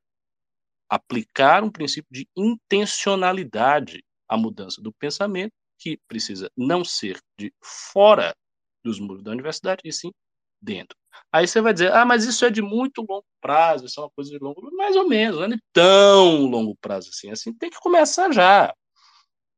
[0.89, 8.35] aplicar um princípio de intencionalidade à mudança do pensamento, que precisa não ser de fora
[8.83, 10.13] dos muros da universidade, e sim
[10.61, 10.97] dentro.
[11.33, 14.11] Aí você vai dizer, ah, mas isso é de muito longo prazo, isso é uma
[14.11, 17.31] coisa de longo prazo, mais ou menos, não é tão longo prazo assim.
[17.31, 18.75] Assim, tem que começar já.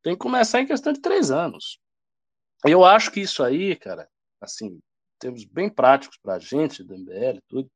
[0.02, 1.78] Tem que começar em questão de três anos.
[2.64, 4.08] Eu acho que isso aí, cara,
[4.40, 4.80] assim,
[5.18, 7.70] termos bem práticos para a gente, do MBL, tudo,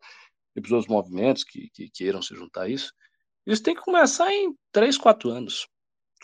[0.55, 2.93] e para os outros movimentos que, que queiram se juntar a isso,
[3.47, 5.67] isso tem que começar em três, quatro anos.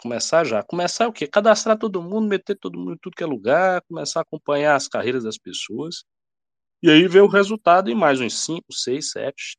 [0.01, 0.63] Começar já.
[0.63, 1.27] Começar o quê?
[1.27, 4.89] Cadastrar todo mundo, meter todo mundo em tudo que é lugar, começar a acompanhar as
[4.89, 6.05] carreiras das pessoas.
[6.83, 9.57] E aí ver o resultado em mais uns 5, 6, 7.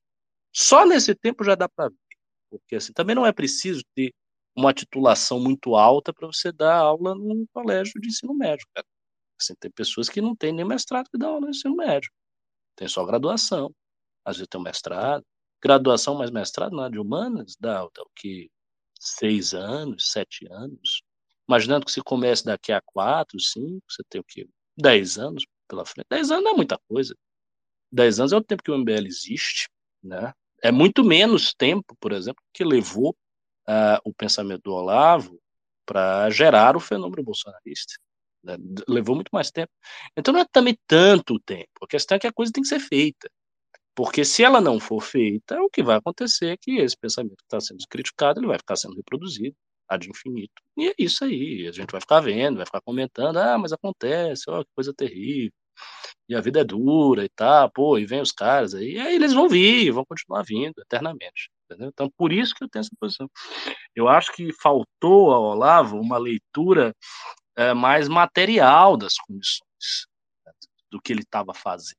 [0.54, 1.96] Só nesse tempo já dá para ver.
[2.50, 4.14] Porque assim, também não é preciso ter
[4.56, 8.86] uma titulação muito alta para você dar aula num colégio de ensino médio, cara.
[9.40, 12.12] Assim, tem pessoas que não têm nem mestrado que dão aula no ensino médio.
[12.76, 13.74] Tem só graduação.
[14.26, 15.24] Às vezes tem um mestrado.
[15.62, 18.50] Graduação mais mestrado na área de humanas dá, dá o que?
[19.00, 21.02] Seis anos, sete anos.
[21.48, 24.48] Imaginando que se comece daqui a quatro, cinco, você tem o quê?
[24.78, 26.08] Dez anos pela frente.
[26.10, 27.16] Dez anos não é muita coisa.
[27.92, 29.70] Dez anos é o tempo que o MBL existe,
[30.04, 30.34] né?
[30.62, 33.16] É muito menos tempo, por exemplo, que levou
[33.70, 35.40] uh, o pensamento do Olavo
[35.86, 37.94] para gerar o fenômeno bolsonarista.
[38.48, 38.58] Né?
[38.88, 39.72] Levou muito mais tempo.
[40.18, 41.70] Então não é também tanto tempo.
[41.84, 43.30] A questão é que a coisa tem que ser feita.
[43.96, 47.44] Porque se ela não for feita, o que vai acontecer é que esse pensamento que
[47.44, 49.56] está sendo criticado, ele vai ficar sendo reproduzido
[49.90, 50.62] ad infinito.
[50.78, 54.44] E é isso aí, a gente vai ficar vendo, vai ficar comentando, ah, mas acontece,
[54.50, 55.54] ó, que coisa terrível,
[56.30, 59.16] e a vida é dura e tal, pô, e vem os caras aí, e aí
[59.16, 61.50] eles vão vir, vão continuar vindo eternamente.
[61.66, 61.90] Entendeu?
[61.90, 63.30] Então, por isso que eu tenho essa posição.
[63.96, 66.94] Eu acho que faltou ao Olavo uma leitura
[67.58, 70.08] é, mais material das condições
[70.46, 70.52] né,
[70.92, 71.98] do que ele estava fazendo.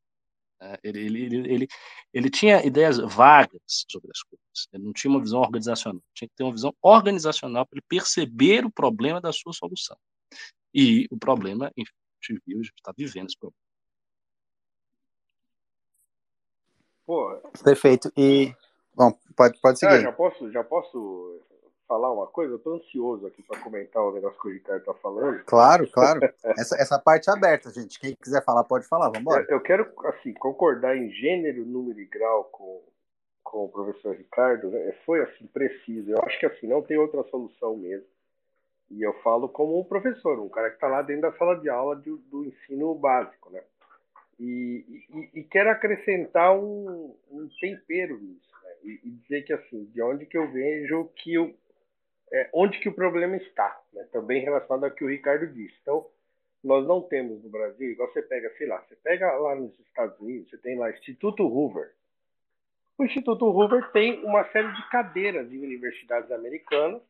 [0.60, 0.76] Né.
[0.82, 1.68] Ele, ele, ele, ele,
[2.14, 6.35] ele tinha ideias vagas sobre as coisas, ele não tinha uma visão organizacional, tinha que
[6.35, 9.97] ter uma visão organizacional para ele perceber o problema da sua solução.
[10.72, 13.59] E o problema, enfim, a gente viu, a gente está vivendo esse problema.
[17.05, 18.12] Pô, Perfeito.
[18.16, 18.55] E
[18.94, 19.94] Bom, pode, pode seguir.
[19.94, 21.40] Ah, já, posso, já posso
[21.89, 22.55] falar uma coisa?
[22.55, 25.43] Eu tô ansioso aqui para comentar o negócio que o Ricardo tá falando.
[25.44, 26.20] Claro, claro.
[26.44, 27.98] essa, essa parte é aberta, gente.
[27.98, 29.06] Quem quiser falar, pode falar.
[29.06, 29.47] Vamos embora.
[29.48, 32.82] Eu, eu quero, assim, concordar em gênero, número e grau com,
[33.43, 34.70] com o professor Ricardo.
[34.70, 34.94] Né?
[35.06, 36.10] Foi, assim, preciso.
[36.10, 38.06] Eu acho que, assim, não tem outra solução mesmo.
[38.90, 41.69] E eu falo como um professor, um cara que está lá dentro da sala de
[41.69, 43.62] aula do, do ensino básico, né?
[44.40, 48.48] E, e, e quero acrescentar um, um tempero nisso
[48.82, 51.55] e, e dizer que assim, de onde que eu vejo que o,
[52.32, 54.06] é, onde que o problema está, né?
[54.12, 55.74] também relacionado ao que o Ricardo disse.
[55.82, 56.06] Então,
[56.62, 60.18] nós não temos no Brasil, igual você pega, sei lá, você pega lá nos Estados
[60.18, 61.94] Unidos, você tem lá Instituto Hoover.
[62.98, 67.00] O Instituto Hoover tem uma série de cadeiras em universidades americanas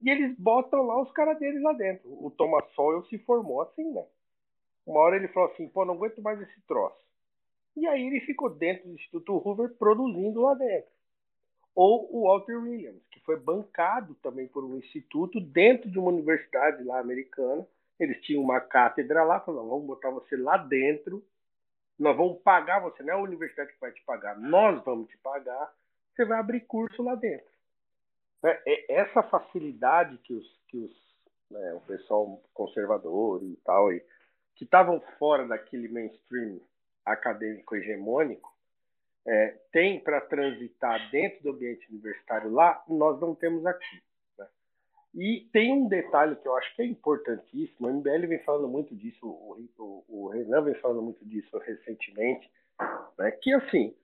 [0.00, 2.08] e eles botam lá os caras deles lá dentro.
[2.08, 4.04] O Thomas Sowell se formou assim, né?
[4.86, 6.96] Uma hora ele falou assim, pô, não aguento mais esse troço.
[7.76, 10.94] E aí ele ficou dentro do Instituto Hoover produzindo lá dentro
[11.74, 17.00] ou o Walter Williams, foi bancado também por um instituto dentro de uma universidade lá
[17.00, 17.66] americana.
[17.98, 21.24] Eles tinham uma cátedra lá, falaram, vamos botar você lá dentro,
[21.98, 25.16] nós vamos pagar você, não é a universidade que vai te pagar, nós vamos te
[25.18, 25.72] pagar,
[26.14, 27.46] você vai abrir curso lá dentro.
[28.42, 31.04] É, é essa facilidade que os, que os
[31.50, 34.02] né, o pessoal conservador e tal, e,
[34.56, 36.60] que estavam fora daquele mainstream
[37.04, 38.53] acadêmico hegemônico,
[39.26, 44.02] é, tem para transitar dentro do ambiente universitário lá, nós não temos aqui.
[44.38, 44.46] Né?
[45.14, 48.94] E tem um detalhe que eu acho que é importantíssimo, o MBL vem falando muito
[48.94, 52.50] disso, o, o, o Renan vem falando muito disso recentemente,
[53.18, 53.30] né?
[53.30, 53.94] que assim,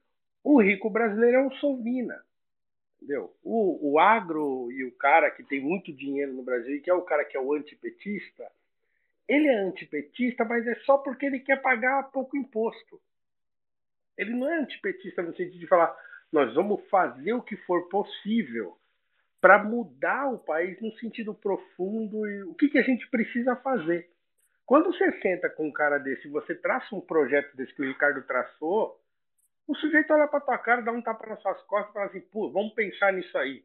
[0.43, 2.23] o rico brasileiro é um sovina.
[2.97, 3.35] Entendeu?
[3.43, 6.95] O, o agro e o cara que tem muito dinheiro no Brasil, e que é
[6.95, 8.47] o cara que é o antipetista,
[9.27, 13.01] ele é antipetista, mas é só porque ele quer pagar pouco imposto.
[14.21, 15.97] Ele não é antipetista no sentido de falar
[16.33, 18.77] nós vamos fazer o que for possível
[19.41, 24.09] para mudar o país no sentido profundo e o que, que a gente precisa fazer.
[24.67, 27.87] Quando você senta com um cara desse e você traça um projeto desse que o
[27.87, 29.01] Ricardo traçou,
[29.67, 32.21] o sujeito olha para tua cara, dá um tapa nas suas costas e fala assim,
[32.21, 33.65] pô, vamos pensar nisso aí.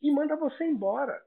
[0.00, 1.20] E manda você embora.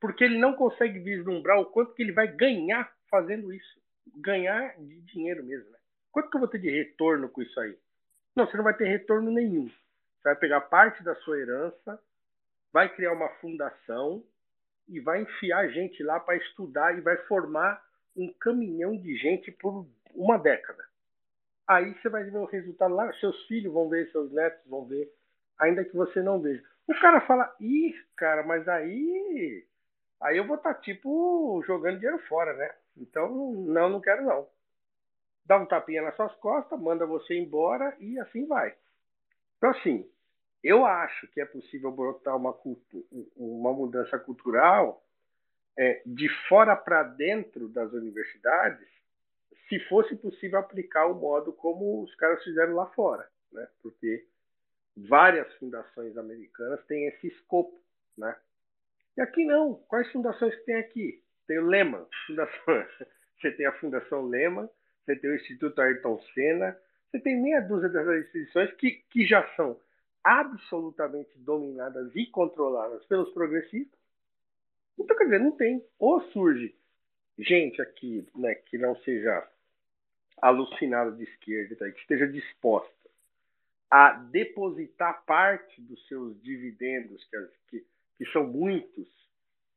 [0.00, 3.80] Porque ele não consegue vislumbrar o quanto que ele vai ganhar fazendo isso.
[4.16, 5.78] Ganhar de dinheiro mesmo, né?
[6.10, 7.76] Quanto que eu vou ter de retorno com isso aí?
[8.34, 9.68] Não, você não vai ter retorno nenhum.
[9.68, 12.00] Você vai pegar parte da sua herança,
[12.72, 14.24] vai criar uma fundação
[14.88, 17.82] e vai enfiar gente lá para estudar e vai formar
[18.16, 20.84] um caminhão de gente por uma década.
[21.66, 25.12] Aí você vai ver o resultado lá, seus filhos vão ver, seus netos vão ver,
[25.58, 26.62] ainda que você não veja.
[26.86, 29.66] O cara fala, ih, cara, mas aí.
[30.20, 32.74] Aí eu vou estar, tá, tipo, jogando dinheiro fora, né?
[32.96, 34.46] Então, não, não quero não
[35.44, 38.74] dá um tapinha nas suas costas, manda você embora e assim vai.
[39.56, 40.08] Então, assim,
[40.62, 42.56] eu acho que é possível brotar uma,
[43.36, 45.02] uma mudança cultural
[45.76, 48.86] é, de fora para dentro das universidades,
[49.68, 53.66] se fosse possível aplicar o modo como os caras fizeram lá fora, né?
[53.82, 54.26] Porque
[54.96, 57.80] várias fundações americanas têm esse escopo,
[58.16, 58.36] né?
[59.16, 59.76] E aqui não.
[59.88, 61.22] Quais fundações que tem aqui?
[61.46, 62.86] Tem o Lehman, fundação.
[63.40, 64.70] Você tem a Fundação Lehman,
[65.04, 66.76] você tem o Instituto Ayrton Senna,
[67.10, 69.78] você tem meia dúzia dessas instituições que, que já são
[70.24, 73.98] absolutamente dominadas e controladas pelos progressistas.
[74.98, 75.84] Então, quer dizer, não tem.
[75.98, 76.74] Ou surge
[77.38, 79.48] gente aqui né, que não seja
[80.40, 82.92] alucinada de esquerda, tá, que esteja disposta
[83.90, 89.06] a depositar parte dos seus dividendos, que, que, que são muitos,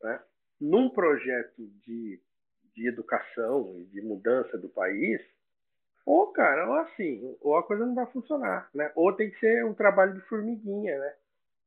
[0.01, 0.21] né,
[0.59, 2.19] num projeto de,
[2.75, 5.21] de educação e de mudança do país,
[6.05, 8.91] ou, cara, ou assim, ou a coisa não vai funcionar, né?
[8.95, 11.13] Ou tem que ser um trabalho de formiguinha, né?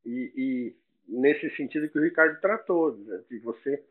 [0.06, 0.76] E, e
[1.08, 3.20] nesse sentido que o Ricardo tratou, né?
[3.28, 3.82] de você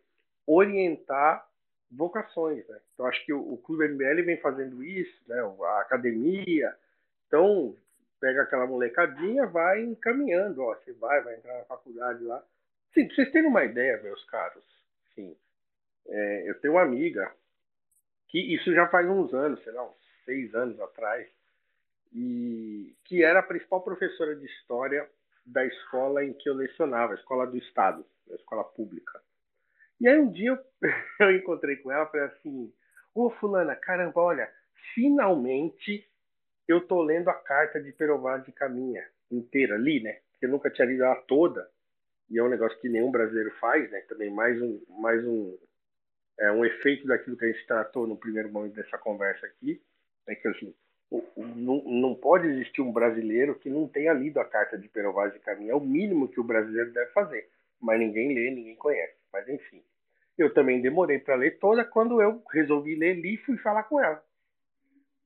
[0.46, 1.46] orientar
[1.92, 2.80] vocações, né?
[2.94, 5.40] Então, acho que o, o Clube MBL vem fazendo isso, né?
[5.42, 6.74] A academia.
[7.28, 7.76] Então,
[8.22, 12.42] pega aquela molecadinha, vai encaminhando, ó, você vai, vai entrar na faculdade lá.
[12.94, 14.64] Sim, vocês terem uma ideia, meus caros,
[15.14, 15.36] sim,
[16.08, 17.32] é, eu tenho uma amiga
[18.28, 21.28] que isso já faz uns anos, sei lá, uns seis anos atrás,
[22.14, 25.10] e que era a principal professora de história
[25.46, 29.22] da escola em que eu lecionava, a escola do Estado, a escola pública.
[30.00, 30.60] E aí um dia eu,
[31.20, 32.74] eu encontrei com ela e falei assim,
[33.16, 34.52] ô fulana, caramba, olha,
[34.94, 36.08] finalmente
[36.68, 40.20] eu tô lendo a carta de Perovaz de Caminha inteira ali, né?
[40.32, 41.70] Porque eu nunca tinha lido ela toda.
[42.30, 44.02] E é um negócio que nenhum brasileiro faz, né?
[44.02, 45.58] Também mais um, mais um,
[46.40, 49.82] é, um efeito daquilo que a gente tratou no primeiro momento dessa conversa aqui.
[50.28, 50.74] É que assim,
[51.36, 55.40] não, não pode existir um brasileiro que não tenha lido a carta de Perovaz de
[55.40, 55.72] Caminha.
[55.72, 57.50] É o mínimo que o brasileiro deve fazer.
[57.80, 59.16] Mas ninguém lê, ninguém conhece.
[59.32, 59.84] Mas enfim.
[60.38, 61.84] Eu também demorei para ler toda.
[61.84, 64.24] Quando eu resolvi ler, li e fui falar com ela.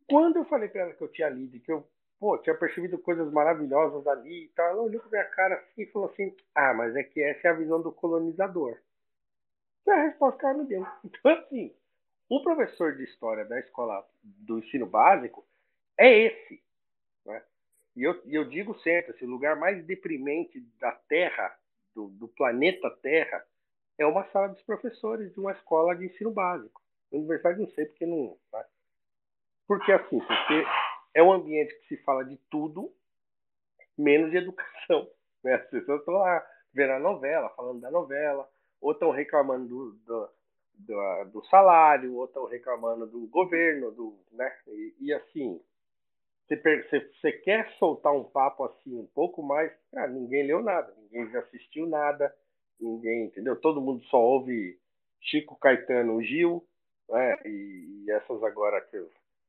[0.07, 1.85] Quando eu falei para ela que eu tinha lido e que eu
[2.19, 5.88] pô, tinha percebido coisas maravilhosas ali e tal, ela olhou pra minha cara assim e
[5.88, 8.77] falou assim: Ah, mas é que essa é a visão do colonizador.
[9.83, 10.87] Foi a resposta que ela me deu.
[11.03, 11.75] Então, assim,
[12.29, 15.45] o professor de história da escola do ensino básico
[15.97, 16.63] é esse.
[17.25, 17.43] Né?
[17.95, 21.57] E eu, eu digo sempre, assim, o lugar mais deprimente da Terra,
[21.93, 23.45] do, do planeta Terra,
[23.97, 26.81] é uma sala dos professores de uma escola de ensino básico.
[27.11, 28.37] Universidade não sei porque não.
[28.53, 28.65] Né?
[29.67, 30.65] Porque assim, porque
[31.13, 32.93] é um ambiente que se fala de tudo,
[33.97, 35.09] menos de educação.
[35.43, 35.55] Né?
[35.55, 38.49] As pessoas estão lá vendo a novela, falando da novela,
[38.81, 40.29] ou estão reclamando do, do,
[40.73, 44.51] do, do salário, ou estão reclamando do governo, do, né?
[44.67, 45.61] E, e assim,
[46.49, 51.87] você quer soltar um papo assim um pouco mais, ah, ninguém leu nada, ninguém assistiu
[51.87, 52.33] nada,
[52.79, 53.55] ninguém, entendeu?
[53.55, 54.77] Todo mundo só ouve
[55.21, 56.65] Chico Caetano Gil,
[57.07, 57.37] né?
[57.45, 58.97] E, e essas agora que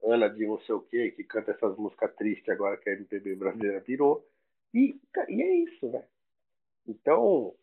[0.04, 3.36] Ana de não sei o quê, que canta essas músicas tristes agora que a MPB
[3.36, 4.26] brasileira virou.
[4.74, 4.96] E,
[5.28, 6.04] e é isso, né?
[6.86, 7.54] Então,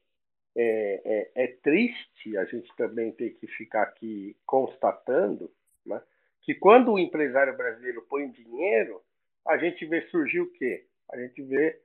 [0.56, 5.52] é, é, é, triste a gente também ter que ficar aqui constatando
[5.86, 6.02] né,
[6.42, 9.02] que quando o empresário brasileiro põe dinheiro,
[9.48, 10.86] a gente vê surgir o quê?
[11.12, 11.80] A gente vê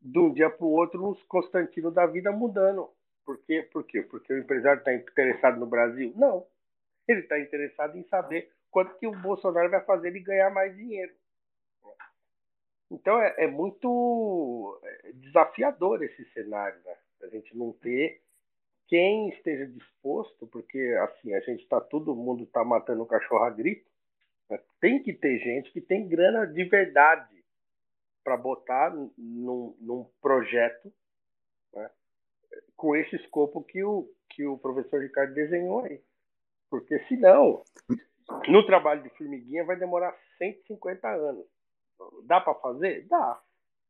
[0.00, 2.90] de um dia para o outro os Constantino da vida mudando.
[3.24, 3.62] Por quê?
[3.70, 4.02] Por quê?
[4.02, 6.12] Porque o empresário está interessado no Brasil?
[6.16, 6.46] Não.
[7.06, 11.12] Ele está interessado em saber quanto que o Bolsonaro vai fazer ele ganhar mais dinheiro.
[12.90, 16.96] Então é, é muito é, desafiador esse cenário, né?
[17.22, 18.22] A gente não ter
[18.90, 23.50] quem esteja disposto, porque assim, a gente está, todo mundo está matando o cachorro a
[23.50, 23.88] grito,
[24.50, 24.58] né?
[24.80, 27.44] tem que ter gente que tem grana de verdade
[28.24, 30.92] para botar num, num projeto
[31.72, 31.88] né?
[32.76, 36.02] com esse escopo que o, que o professor Ricardo desenhou aí.
[36.68, 37.62] Porque senão,
[38.48, 41.46] no trabalho de formiguinha vai demorar 150 anos.
[42.24, 43.06] Dá para fazer?
[43.06, 43.40] Dá,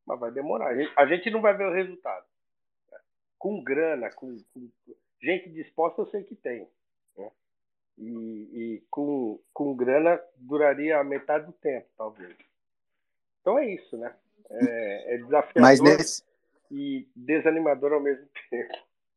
[0.07, 0.69] mas vai demorar.
[0.69, 2.27] A gente, a gente não vai ver o resultado
[3.41, 4.69] com grana, com, com
[5.21, 6.69] gente disposta, eu sei que tem.
[7.17, 7.31] Né?
[7.97, 12.37] E, e, com, com grana duraria a metade do tempo, talvez.
[13.41, 14.15] Então é isso, né?
[14.51, 16.23] É, é desafiador nesse...
[16.71, 18.75] e desanimador ao mesmo tempo.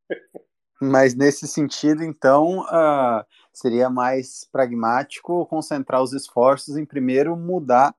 [0.81, 7.93] Mas nesse sentido, então, uh, seria mais pragmático concentrar os esforços em primeiro mudar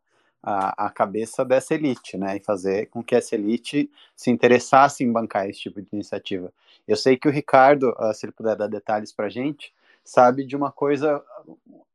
[0.44, 5.10] a, a, cabeça dessa elite, né, e fazer com que essa elite se interessasse em
[5.10, 6.52] bancar esse tipo de iniciativa.
[6.86, 10.54] Eu sei que o Ricardo, uh, se ele puder dar detalhes para gente, sabe de
[10.54, 11.24] uma coisa,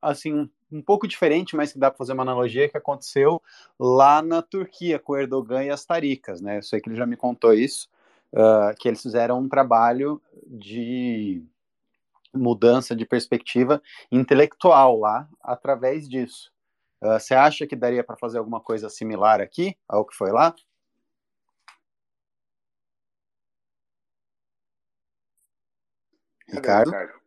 [0.02, 3.40] assim, um pouco diferente, mas que dá para fazer uma analogia, que aconteceu
[3.80, 7.16] lá na Turquia, com Erdogan e as taricas, né, eu sei que ele já me
[7.16, 7.88] contou isso,
[8.34, 11.44] uh, que eles fizeram um trabalho de
[12.34, 13.80] mudança de perspectiva
[14.12, 16.52] intelectual lá, através disso.
[17.02, 20.54] Uh, você acha que daria para fazer alguma coisa similar aqui ao que foi lá?
[26.48, 26.92] Ricardo?
[26.92, 27.20] Ricardo?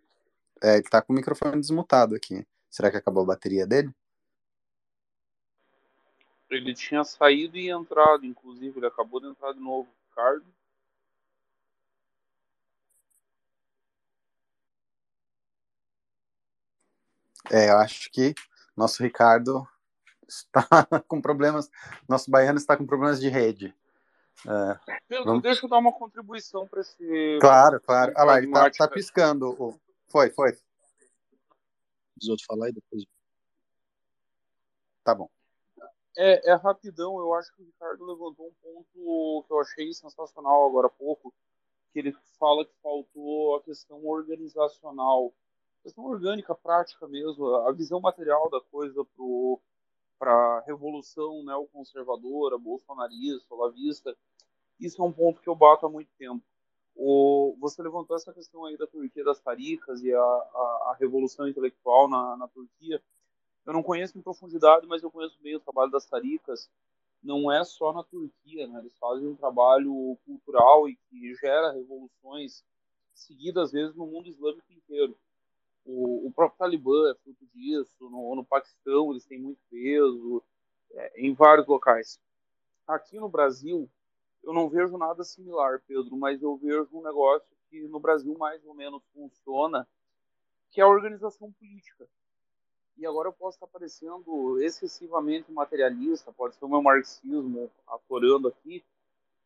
[0.62, 2.46] É, ele tá com o microfone desmutado aqui.
[2.70, 3.92] Será que acabou a bateria dele?
[6.50, 9.88] Ele tinha saído e entrado, inclusive, ele acabou de entrar de novo.
[10.10, 10.44] Ricardo.
[17.50, 18.34] É, eu acho que
[18.76, 19.66] nosso Ricardo
[20.28, 20.66] está
[21.08, 21.70] com problemas,
[22.08, 23.74] nosso baiano está com problemas de rede.
[24.46, 25.42] É, vamos...
[25.42, 27.38] deixa eu dar uma contribuição para esse.
[27.40, 28.12] Claro, claro.
[28.16, 29.78] Olha lá, ele está tá piscando.
[30.08, 30.52] Foi, foi.
[32.20, 33.04] Os outros falar e depois.
[35.04, 35.28] Tá bom.
[36.16, 40.66] É, é rapidão, eu acho que o Ricardo levantou um ponto que eu achei sensacional
[40.66, 41.32] agora há pouco,
[41.90, 45.32] que ele fala que faltou a questão organizacional,
[45.82, 49.04] questão orgânica, prática mesmo, a visão material da coisa
[50.18, 54.16] para a revolução neoconservadora, bolsonarista, olavista.
[54.78, 56.42] Isso é um ponto que eu bato há muito tempo.
[56.94, 61.48] O, você levantou essa questão aí da Turquia das taricas e a, a, a revolução
[61.48, 63.02] intelectual na, na Turquia.
[63.64, 66.70] Eu não conheço em profundidade, mas eu conheço bem o trabalho das taricas.
[67.22, 68.80] Não é só na Turquia, né?
[68.80, 72.64] Eles fazem um trabalho cultural e que gera revoluções
[73.14, 75.16] seguidas às vezes no mundo islâmico inteiro.
[75.84, 78.10] O, o próprio Talibã é fruto disso.
[78.10, 80.42] No, no Paquistão eles têm muito peso.
[80.94, 82.20] É, em vários locais.
[82.86, 83.88] Aqui no Brasil
[84.42, 88.62] eu não vejo nada similar, Pedro, mas eu vejo um negócio que no Brasil mais
[88.66, 89.88] ou menos funciona,
[90.70, 92.08] que é a organização política
[92.96, 98.84] e agora eu posso estar parecendo excessivamente materialista, pode ser o meu marxismo aflorando aqui,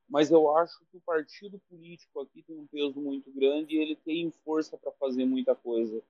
[0.09, 3.97] mas eu acho que o partido político aqui tem um peso muito grande e ele
[3.97, 6.03] tem força para fazer muita coisa.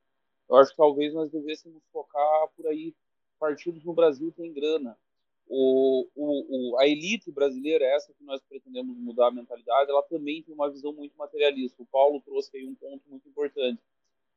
[0.49, 2.95] Eu acho que talvez nós devêssemos focar por aí.
[3.39, 4.97] Partidos no Brasil têm grana.
[5.49, 10.43] O, o, o, a elite brasileira, essa que nós pretendemos mudar a mentalidade, ela também
[10.43, 11.83] tem uma visão muito materialista.
[11.83, 13.81] O Paulo trouxe aí um ponto muito importante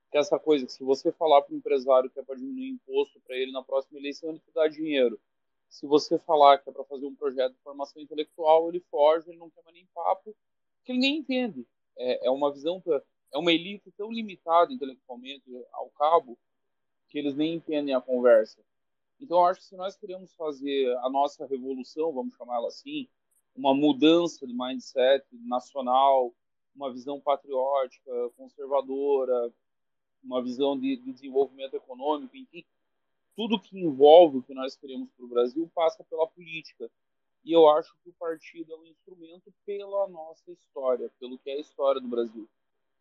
[0.10, 2.70] que é essa coisa que se você falar para o empresário que é para diminuir
[2.70, 5.20] imposto para ele na próxima eleição, ele te dá dinheiro.
[5.70, 9.38] Se você falar que é para fazer um projeto de formação intelectual, ele foge, ele
[9.38, 10.36] não quer mais nem papo,
[10.84, 11.66] que ele nem entende.
[11.96, 12.82] É, é uma visão,
[13.34, 16.38] é uma elite tão limitada intelectualmente ao cabo
[17.08, 18.62] que eles nem entendem a conversa.
[19.20, 23.08] Então, acho que se nós queremos fazer a nossa revolução, vamos chamá-la assim,
[23.56, 26.34] uma mudança de mindset nacional,
[26.74, 29.54] uma visão patriótica, conservadora,
[30.24, 32.66] uma visão de, de desenvolvimento econômico, enfim,
[33.36, 36.90] tudo que envolve o que nós queremos para o Brasil passa pela política.
[37.44, 41.54] E eu acho que o partido é um instrumento pela nossa história, pelo que é
[41.54, 42.48] a história do Brasil.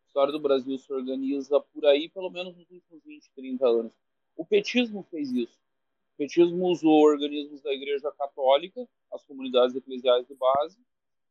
[0.08, 3.92] História do Brasil se organiza por aí, pelo menos nos últimos 20, 30 anos.
[4.36, 5.56] O petismo fez isso.
[6.14, 10.78] O petismo usou organismos da Igreja Católica, as comunidades eclesiais de base,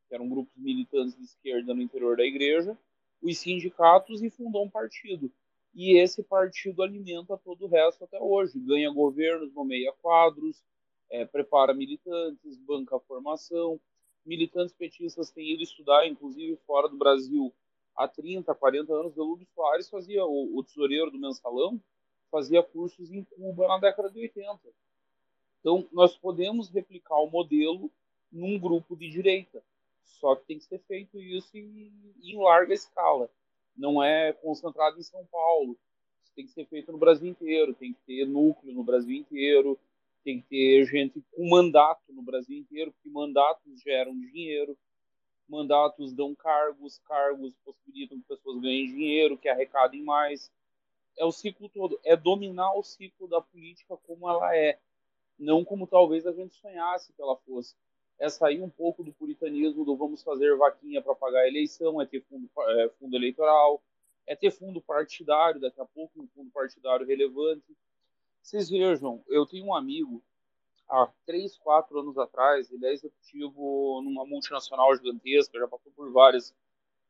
[0.08, 2.78] que eram grupos militantes de esquerda no interior da igreja,
[3.22, 5.30] os sindicatos e fundou um partido
[5.74, 8.60] e esse partido alimenta todo o resto até hoje.
[8.60, 10.64] Ganha governos, nomeia quadros,
[11.10, 13.80] é, prepara militantes, banca a formação.
[14.26, 17.54] Militantes petistas têm ido estudar, inclusive fora do Brasil,
[17.98, 19.14] há 30, 40 anos.
[19.14, 21.82] Delúbio Soares fazia, o, o tesoureiro do mensalão,
[22.32, 24.60] fazia cursos em Cuba na década de 80.
[25.60, 27.92] Então, nós podemos replicar o modelo
[28.32, 29.64] num grupo de direita.
[30.04, 31.92] Só que tem que ser feito isso em,
[32.24, 33.30] em larga escala
[33.78, 35.78] não é concentrado em São Paulo.
[36.24, 39.80] Isso tem que ser feito no Brasil inteiro, tem que ter núcleo no Brasil inteiro,
[40.24, 44.76] tem que ter gente com mandato no Brasil inteiro, porque mandatos geram dinheiro,
[45.48, 50.52] mandatos dão cargos, cargos possibilitam que pessoas ganhem dinheiro, que arrecadem mais.
[51.18, 54.80] É o ciclo todo, é dominar o ciclo da política como ela é,
[55.38, 57.76] não como talvez a gente sonhasse que ela fosse
[58.20, 62.06] é sair um pouco do puritanismo do vamos fazer vaquinha para pagar a eleição, é
[62.06, 63.82] ter fundo, é, fundo eleitoral,
[64.26, 67.78] é ter fundo partidário, daqui a pouco um fundo partidário relevante.
[68.42, 70.24] Vocês vejam, eu tenho um amigo,
[70.90, 76.54] há três, quatro anos atrás, ele é executivo numa multinacional gigantesca, já passou por várias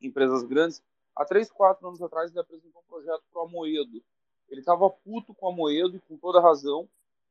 [0.02, 0.84] empresas grandes.
[1.16, 4.04] Há três, quatro anos atrás, ele apresentou um projeto para o Amoedo.
[4.49, 6.88] Ele estava puto com o Amoedo e com toda razão,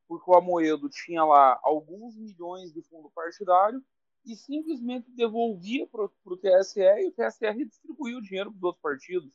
[0.08, 3.82] porque o Amoedo tinha lá alguns milhões de fundo partidário
[4.24, 8.82] e simplesmente devolvia para o TSE e o TSE redistribuía o dinheiro para os outros
[8.82, 9.32] partidos,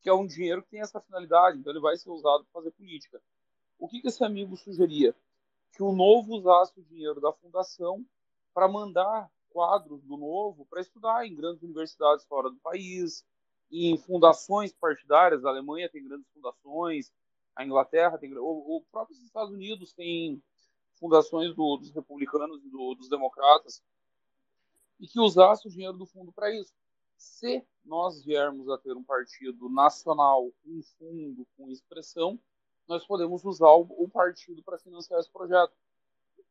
[0.00, 2.70] que é um dinheiro que tem essa finalidade, então ele vai ser usado para fazer
[2.70, 3.20] política.
[3.78, 5.14] O que, que esse amigo sugeria?
[5.72, 8.04] Que o Novo usasse o dinheiro da fundação
[8.52, 13.24] para mandar quadros do Novo para estudar em grandes universidades fora do país,
[13.70, 15.44] em fundações partidárias.
[15.44, 17.12] A Alemanha tem grandes fundações,
[17.54, 18.42] a Inglaterra tem o,
[18.76, 20.42] o próprio Estados Unidos tem
[20.94, 23.82] fundações do, dos republicanos e do, dos democratas
[25.00, 26.74] e que usasse o dinheiro do fundo para isso.
[27.16, 32.38] Se nós viermos a ter um partido nacional com fundo, com expressão,
[32.90, 35.72] nós podemos usar o partido para financiar esse projeto.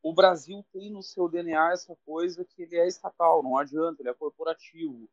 [0.01, 4.09] O Brasil tem no seu DNA essa coisa que ele é estatal, não adianta, ele
[4.09, 5.09] é corporativo.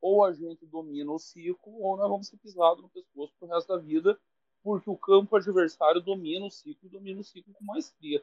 [0.00, 3.68] Ou a gente domina o ciclo, ou nós vamos ser pisados no pescoço pro resto
[3.68, 4.18] da vida,
[4.64, 8.20] porque o campo adversário domina o ciclo e domina o ciclo com maestria.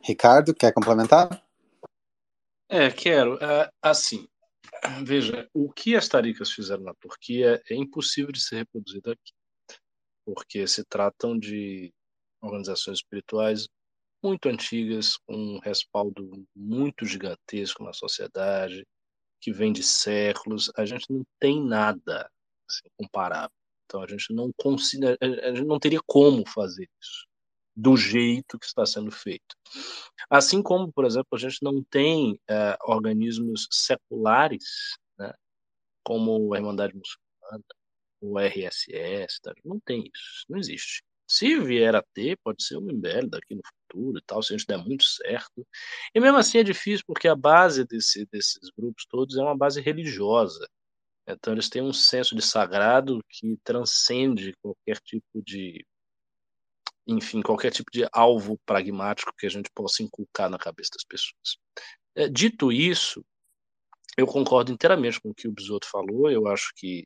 [0.00, 1.44] Ricardo, quer complementar?
[2.68, 3.42] É, quero.
[3.42, 4.28] É, assim,
[5.04, 9.32] veja, o que as taricas fizeram na Turquia é impossível de ser reproduzido aqui,
[10.24, 11.92] porque se tratam de
[12.42, 13.68] organizações espirituais
[14.22, 18.86] muito antigas, com um respaldo muito gigantesco na sociedade,
[19.40, 20.70] que vem de séculos.
[20.76, 22.30] A gente não tem nada
[22.68, 23.54] assim, comparável.
[23.84, 27.26] Então a gente não considera, a gente não teria como fazer isso
[27.76, 29.56] do jeito que está sendo feito.
[30.30, 35.32] Assim como, por exemplo, a gente não tem é, organismos seculares, né,
[36.04, 37.64] como a Irmandade Muçulmana,
[38.20, 39.52] o RSS, tá?
[39.64, 41.02] não tem isso, não existe.
[41.26, 44.56] Se vier a ter, pode ser um MBL daqui no futuro e tal, se a
[44.56, 45.66] gente der muito certo.
[46.14, 49.80] E mesmo assim é difícil, porque a base desse, desses grupos todos é uma base
[49.80, 50.68] religiosa.
[51.26, 55.84] Então eles têm um senso de sagrado que transcende qualquer tipo de
[57.06, 61.58] enfim, qualquer tipo de alvo pragmático que a gente possa inculcar na cabeça das pessoas.
[62.14, 63.24] É, dito isso,
[64.16, 67.04] eu concordo inteiramente com o que o Bisotto falou, eu acho que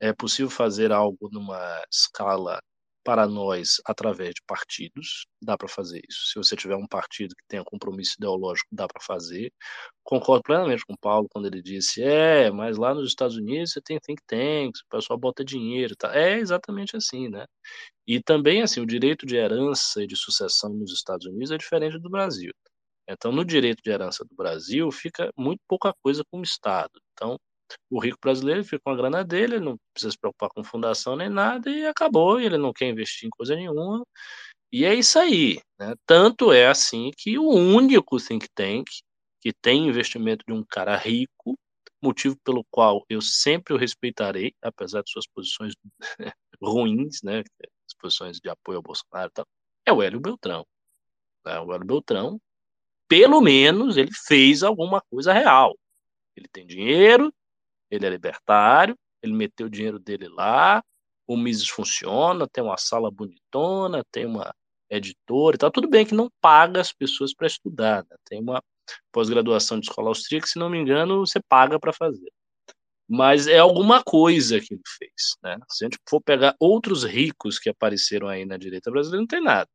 [0.00, 2.60] é possível fazer algo numa escala
[3.08, 6.26] para nós através de partidos, dá para fazer isso.
[6.26, 9.50] Se você tiver um partido que tenha compromisso ideológico, dá para fazer.
[10.04, 13.80] Concordo plenamente com o Paulo quando ele disse: é, mas lá nos Estados Unidos você
[13.80, 15.96] tem think tanks, o pessoal bota dinheiro.
[15.96, 16.14] Tá?
[16.14, 17.46] É exatamente assim, né?
[18.08, 21.98] E também, assim, o direito de herança e de sucessão nos Estados Unidos é diferente
[21.98, 22.52] do Brasil.
[23.06, 26.90] Então, no direito de herança do Brasil, fica muito pouca coisa como Estado.
[27.12, 27.36] Então,
[27.90, 31.16] o rico brasileiro fica com a grana dele, ele não precisa se preocupar com fundação
[31.16, 34.02] nem nada, e acabou, ele não quer investir em coisa nenhuma.
[34.72, 35.60] E é isso aí.
[35.78, 35.94] Né?
[36.06, 38.86] Tanto é assim que o único think tank
[39.40, 41.58] que tem investimento de um cara rico,
[42.02, 45.74] motivo pelo qual eu sempre o respeitarei, apesar de suas posições
[46.62, 47.42] ruins, né?
[47.98, 49.46] Posições de apoio ao Bolsonaro tal,
[49.84, 50.66] é o Hélio Beltrão.
[51.44, 51.58] Né?
[51.60, 52.40] O Hélio Beltrão,
[53.08, 55.76] pelo menos, ele fez alguma coisa real.
[56.36, 57.32] Ele tem dinheiro,
[57.90, 60.82] ele é libertário, ele meteu o dinheiro dele lá,
[61.26, 64.54] o Mises funciona, tem uma sala bonitona, tem uma
[64.88, 65.70] editora e tal.
[65.70, 68.16] Tudo bem que não paga as pessoas para estudar, né?
[68.24, 68.62] tem uma
[69.12, 72.32] pós-graduação de escola austríaca, se não me engano, você paga para fazer.
[73.08, 75.36] Mas é alguma coisa que ele fez.
[75.42, 75.58] Né?
[75.70, 79.42] Se a gente for pegar outros ricos que apareceram aí na direita brasileira, não tem
[79.42, 79.68] nada.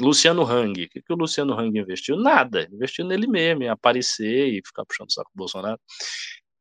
[0.00, 2.16] Luciano Hang, o que, que o Luciano Hang investiu?
[2.16, 5.78] Nada, investiu nele mesmo, em aparecer e ficar puxando o saco do Bolsonaro.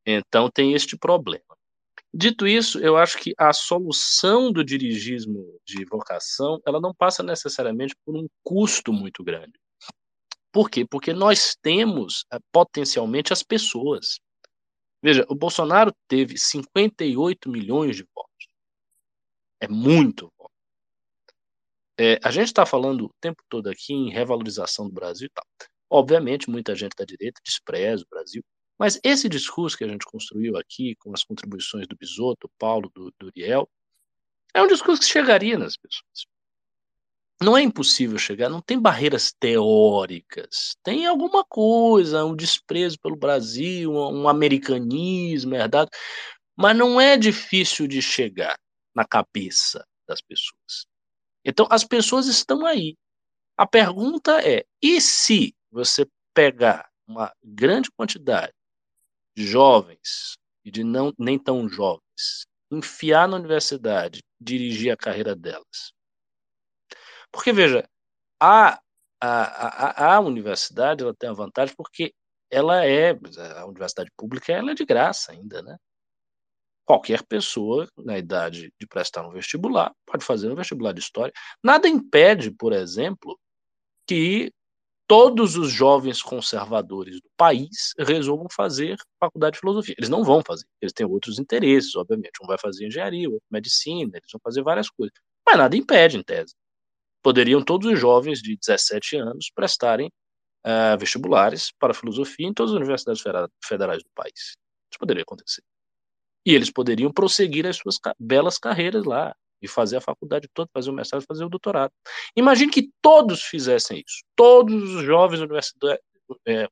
[0.06, 1.44] Então tem este problema.
[2.14, 7.96] Dito isso, eu acho que a solução do dirigismo de vocação, ela não passa necessariamente
[8.04, 9.54] por um custo muito grande.
[10.52, 10.86] Por quê?
[10.90, 14.20] Porque nós temos eh, potencialmente as pessoas.
[15.02, 18.48] Veja, o Bolsonaro teve 58 milhões de votos.
[19.62, 20.52] É muito voto.
[21.98, 25.46] É, a gente está falando o tempo todo aqui em revalorização do Brasil e tal.
[25.90, 28.44] Obviamente, muita gente da direita despreza o Brasil,
[28.78, 32.90] mas esse discurso que a gente construiu aqui, com as contribuições do Bisotto, do Paulo,
[32.94, 33.70] do, do Uriel,
[34.54, 36.26] é um discurso que chegaria nas pessoas.
[37.42, 40.76] Não é impossível chegar, não tem barreiras teóricas.
[40.84, 45.90] Tem alguma coisa, um desprezo pelo Brasil, um, americanismo herdado,
[46.58, 48.58] mas não é difícil de chegar
[48.96, 50.86] na cabeça das pessoas.
[51.46, 52.96] Então, as pessoas estão aí.
[53.58, 58.54] A pergunta é: e se você pegar uma grande quantidade
[59.38, 65.94] jovens e de não nem tão jovens enfiar na universidade, dirigir a carreira delas.
[67.32, 67.88] Porque, veja,
[68.42, 68.80] a,
[69.22, 72.14] a, a, a universidade ela tem a vantagem porque
[72.52, 73.12] ela é,
[73.58, 75.78] a universidade pública ela é de graça ainda, né?
[76.86, 81.32] Qualquer pessoa na idade de prestar um vestibular pode fazer um vestibular de história.
[81.64, 83.38] Nada impede, por exemplo,
[84.08, 84.52] que
[85.08, 89.96] todos os jovens conservadores do país resolvam fazer faculdade de filosofia.
[89.98, 92.40] Eles não vão fazer, eles têm outros interesses, obviamente.
[92.44, 95.14] Um vai fazer engenharia, outro medicina, eles vão fazer várias coisas.
[95.46, 96.54] Mas nada impede, em tese.
[97.22, 100.08] Poderiam todos os jovens de 17 anos prestarem
[100.66, 103.22] uh, vestibulares para filosofia em todas as universidades
[103.64, 104.56] federais do país.
[104.92, 105.64] Isso poderia acontecer.
[106.46, 110.90] E eles poderiam prosseguir as suas belas carreiras lá, e fazer a faculdade toda, fazer
[110.90, 111.92] o mestrado, fazer o doutorado.
[112.36, 114.24] Imagine que todos fizessem isso.
[114.36, 115.42] Todos os jovens
[116.46, 116.68] é,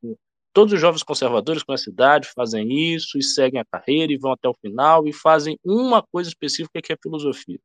[0.54, 4.32] todos os jovens conservadores com essa idade fazem isso e seguem a carreira e vão
[4.32, 7.60] até o final e fazem uma coisa específica que é filosofia.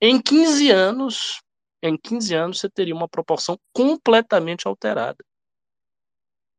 [0.00, 1.40] Em 15 anos,
[1.82, 5.24] em 15 anos você teria uma proporção completamente alterada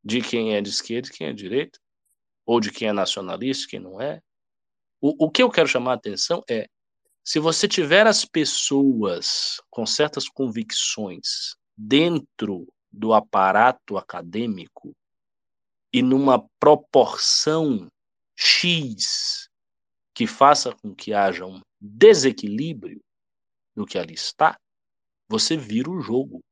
[0.04, 1.80] de quem é de esquerda e quem é de direita,
[2.46, 4.22] ou de quem é nacionalista e quem não é.
[5.00, 6.68] O, o que eu quero chamar a atenção é
[7.24, 14.94] se você tiver as pessoas com certas convicções dentro do aparato acadêmico
[15.92, 17.88] e numa proporção
[18.36, 19.50] X
[20.14, 23.02] que faça com que haja um desequilíbrio
[23.76, 24.60] no que ali está,
[25.34, 26.44] você vira o jogo.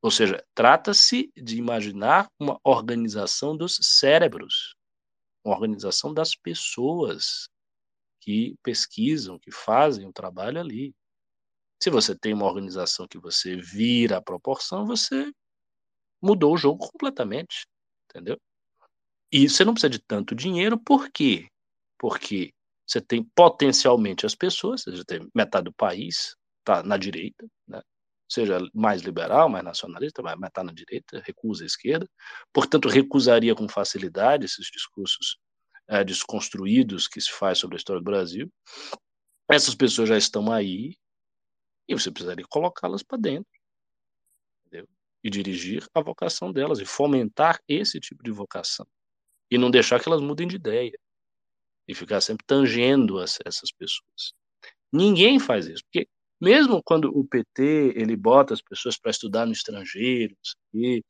[0.00, 4.76] Ou seja, trata-se de imaginar uma organização dos cérebros,
[5.44, 7.48] uma organização das pessoas
[8.20, 10.94] que pesquisam, que fazem o trabalho ali.
[11.82, 15.32] Se você tem uma organização que você vira a proporção, você
[16.22, 17.66] mudou o jogo completamente,
[18.08, 18.38] entendeu?
[19.32, 21.48] E você não precisa de tanto dinheiro, por quê?
[21.98, 22.52] Porque
[22.86, 27.82] você tem potencialmente as pessoas, você tem metade do país tá na direita, né?
[28.30, 32.08] seja mais liberal, mais nacionalista, mas está na direita, recusa a esquerda,
[32.52, 35.36] portanto recusaria com facilidade esses discursos
[35.88, 38.50] é, desconstruídos que se faz sobre a história do Brasil.
[39.50, 40.96] Essas pessoas já estão aí
[41.88, 43.50] e você precisaria colocá-las para dentro
[44.64, 44.88] entendeu?
[45.24, 48.86] e dirigir a vocação delas e fomentar esse tipo de vocação
[49.50, 50.96] e não deixar que elas mudem de ideia
[51.88, 54.32] e ficar sempre tangendo as, essas pessoas.
[54.92, 56.08] Ninguém faz isso, porque
[56.40, 60.34] mesmo quando o PT ele bota as pessoas para estudar no estrangeiro
[60.74, 61.04] e,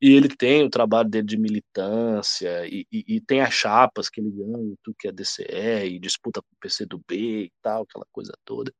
[0.00, 4.20] e ele tem o trabalho dele de militância e, e, e, tem as chapas que
[4.20, 8.32] ele ganha, tudo que é DCE e disputa com o PCdoB e tal, aquela coisa
[8.44, 8.72] toda.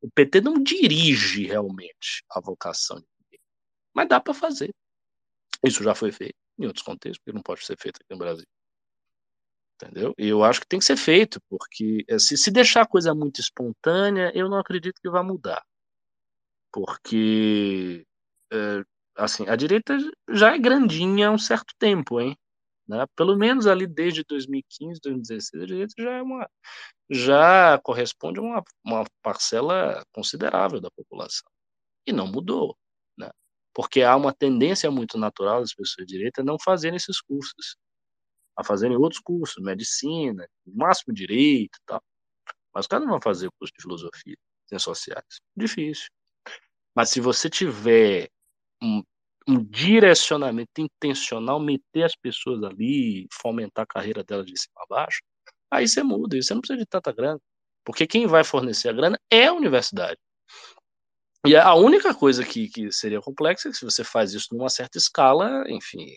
[0.00, 3.40] O PT não dirige realmente a vocação de ninguém,
[3.94, 4.74] mas dá para fazer.
[5.64, 8.46] Isso já foi feito em outros contextos, porque não pode ser feito aqui no Brasil
[9.76, 10.14] entendeu?
[10.18, 13.14] E eu acho que tem que ser feito, porque eh, se, se deixar a coisa
[13.14, 15.62] muito espontânea, eu não acredito que vai mudar.
[16.72, 18.04] Porque,
[18.52, 18.84] é,
[19.16, 19.96] assim, a direita
[20.30, 22.36] já é grandinha há um certo tempo, hein?
[22.88, 23.04] Né?
[23.16, 26.48] Pelo menos ali desde 2015, 2016, a direita já é uma,
[27.10, 31.50] já corresponde a uma, uma parcela considerável da população.
[32.06, 32.76] E não mudou,
[33.18, 33.30] né?
[33.74, 37.76] Porque há uma tendência muito natural das pessoas de direita não fazerem esses cursos
[38.56, 42.02] a fazerem outros cursos, medicina, no máximo direito e tal.
[42.74, 44.36] Mas os caras não vão fazer curso de filosofia,
[44.66, 45.40] ciências sociais.
[45.56, 46.08] Difícil.
[46.94, 48.30] Mas se você tiver
[48.82, 49.02] um,
[49.46, 55.20] um direcionamento intencional, meter as pessoas ali, fomentar a carreira delas de cima a baixo,
[55.70, 57.40] aí você muda, e você não precisa de tanta grana.
[57.84, 60.18] Porque quem vai fornecer a grana é a universidade.
[61.46, 64.68] E a única coisa que, que seria complexa é que se você faz isso numa
[64.68, 66.16] certa escala, enfim,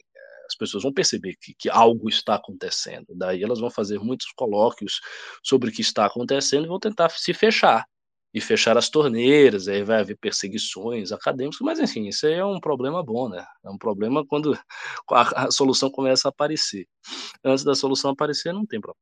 [0.50, 3.06] as pessoas vão perceber que, que, algo está acontecendo.
[3.16, 5.00] Daí elas vão fazer muitos colóquios
[5.44, 7.86] sobre o que está acontecendo e vão tentar se fechar
[8.34, 12.60] e fechar as torneiras, aí vai haver perseguições acadêmicas, mas enfim, isso aí é um
[12.60, 13.44] problema bom, né?
[13.66, 14.53] É um problema quando
[15.11, 16.88] a, a solução começa a aparecer.
[17.44, 19.02] Antes da solução aparecer, não tem problema.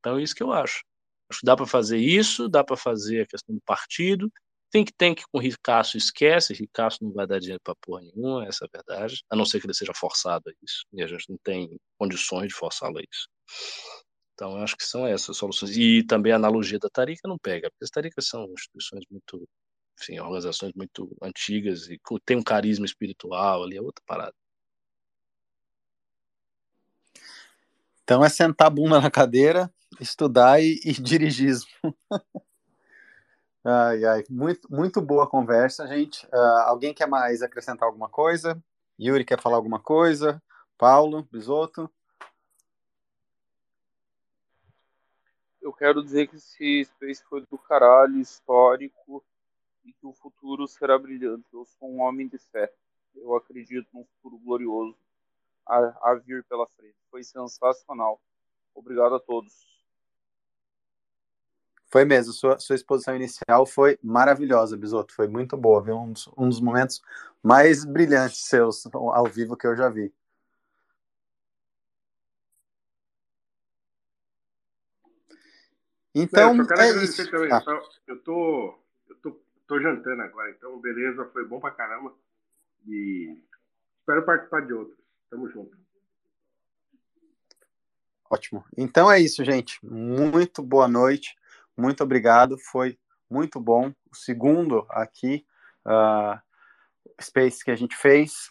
[0.00, 0.84] Então é isso que eu acho.
[1.28, 4.30] Acho que dá para fazer isso, dá para fazer a questão do partido,
[4.76, 8.68] Think Tank com Ricaço esquece, Ricaço não vai dar dinheiro para porra nenhuma, essa é
[8.68, 11.38] a verdade, a não ser que ele seja forçado a isso, e a gente não
[11.42, 13.26] tem condições de forçá-lo a isso.
[14.34, 15.74] Então, eu acho que são essas soluções.
[15.78, 19.48] E também a analogia da Tarica não pega, porque as Taricas são instituições muito,
[19.98, 24.34] enfim, organizações muito antigas e tem um carisma espiritual ali, é outra parada.
[28.02, 31.70] Então é sentar a bunda na cadeira, estudar e, e dirigismo.
[33.68, 36.24] Ai, ai, muito, muito boa conversa, gente.
[36.26, 38.62] Uh, alguém quer mais acrescentar alguma coisa?
[38.96, 40.40] Yuri quer falar alguma coisa?
[40.78, 41.90] Paulo, Bisotto?
[45.60, 49.24] Eu quero dizer que esse Space foi do caralho, histórico,
[49.84, 51.48] e que o futuro será brilhante.
[51.52, 52.72] Eu sou um homem de fé.
[53.16, 54.96] Eu acredito num futuro glorioso
[55.66, 56.94] a, a vir pela frente.
[57.10, 58.20] Foi sensacional.
[58.76, 59.75] Obrigado a todos.
[61.88, 65.96] Foi mesmo, sua, sua exposição inicial foi maravilhosa, Bisoto, foi muito boa, viu?
[65.96, 67.00] Um dos, um dos momentos
[67.42, 70.12] mais brilhantes seus ao vivo que eu já vi.
[76.18, 77.30] Então, Não, eu quero é agradecer isso.
[77.30, 77.52] também.
[77.52, 77.60] Ah.
[77.60, 82.14] Só, eu tô, eu tô, tô jantando agora, então beleza, foi bom pra caramba.
[82.88, 83.38] E
[84.00, 84.98] espero participar de outros.
[85.28, 85.76] Tamo junto.
[88.30, 88.64] Ótimo.
[88.76, 89.78] Então é isso, gente.
[89.84, 91.36] Muito boa noite.
[91.76, 92.58] Muito obrigado.
[92.58, 92.98] Foi
[93.30, 93.92] muito bom.
[94.10, 95.44] O segundo aqui,
[95.86, 96.40] uh,
[97.20, 98.50] Space que a gente fez.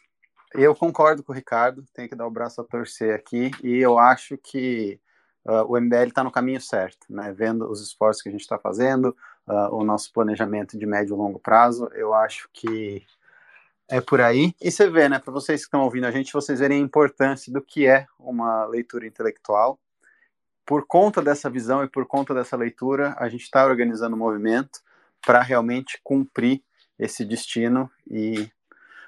[0.53, 3.99] eu concordo com o Ricardo, tem que dar o braço a torcer aqui, e eu
[3.99, 4.99] acho que
[5.45, 7.33] uh, o MBL está no caminho certo, né?
[7.33, 9.15] Vendo os esforços que a gente está fazendo,
[9.47, 13.05] uh, o nosso planejamento de médio e longo prazo, eu acho que
[13.87, 14.53] é por aí.
[14.61, 17.51] E você vê, né, para vocês que estão ouvindo a gente, vocês verem a importância
[17.51, 19.79] do que é uma leitura intelectual.
[20.65, 24.79] Por conta dessa visão e por conta dessa leitura, a gente está organizando um movimento
[25.25, 26.63] para realmente cumprir
[26.97, 28.49] esse destino e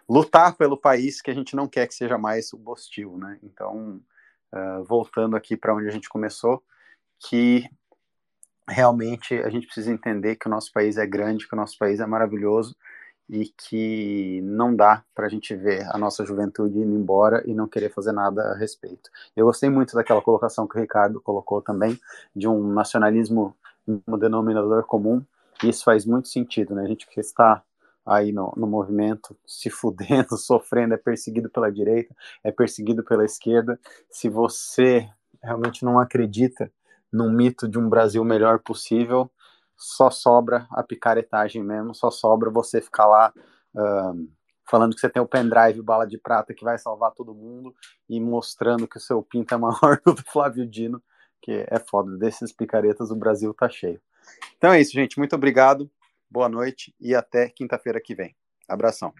[0.07, 3.39] lutar pelo país que a gente não quer que seja mais o Bostil, né?
[3.43, 4.01] Então,
[4.53, 6.63] uh, voltando aqui para onde a gente começou,
[7.19, 7.69] que
[8.69, 11.99] realmente a gente precisa entender que o nosso país é grande, que o nosso país
[11.99, 12.75] é maravilhoso
[13.29, 17.67] e que não dá para a gente ver a nossa juventude indo embora e não
[17.67, 19.09] querer fazer nada a respeito.
[19.35, 21.99] Eu gostei muito daquela colocação que o Ricardo colocou também,
[22.35, 23.55] de um nacionalismo
[23.87, 25.23] um denominador comum,
[25.63, 26.83] e isso faz muito sentido, né?
[26.83, 27.63] A gente que está
[28.05, 33.79] aí no, no movimento, se fudendo, sofrendo, é perseguido pela direita, é perseguido pela esquerda.
[34.09, 35.09] Se você
[35.41, 36.71] realmente não acredita
[37.11, 39.29] num mito de um Brasil melhor possível,
[39.77, 43.33] só sobra a picaretagem mesmo, só sobra você ficar lá
[43.75, 44.29] uh,
[44.69, 47.73] falando que você tem o pendrive bala de prata que vai salvar todo mundo
[48.09, 51.01] e mostrando que o seu pinto é maior do Flávio Dino,
[51.41, 52.17] que é foda.
[52.17, 54.01] Desses picaretas o Brasil tá cheio.
[54.57, 55.17] Então é isso, gente.
[55.17, 55.89] Muito obrigado
[56.29, 58.35] boa noite e até quinta-feira que vem.
[58.67, 59.13] Abração.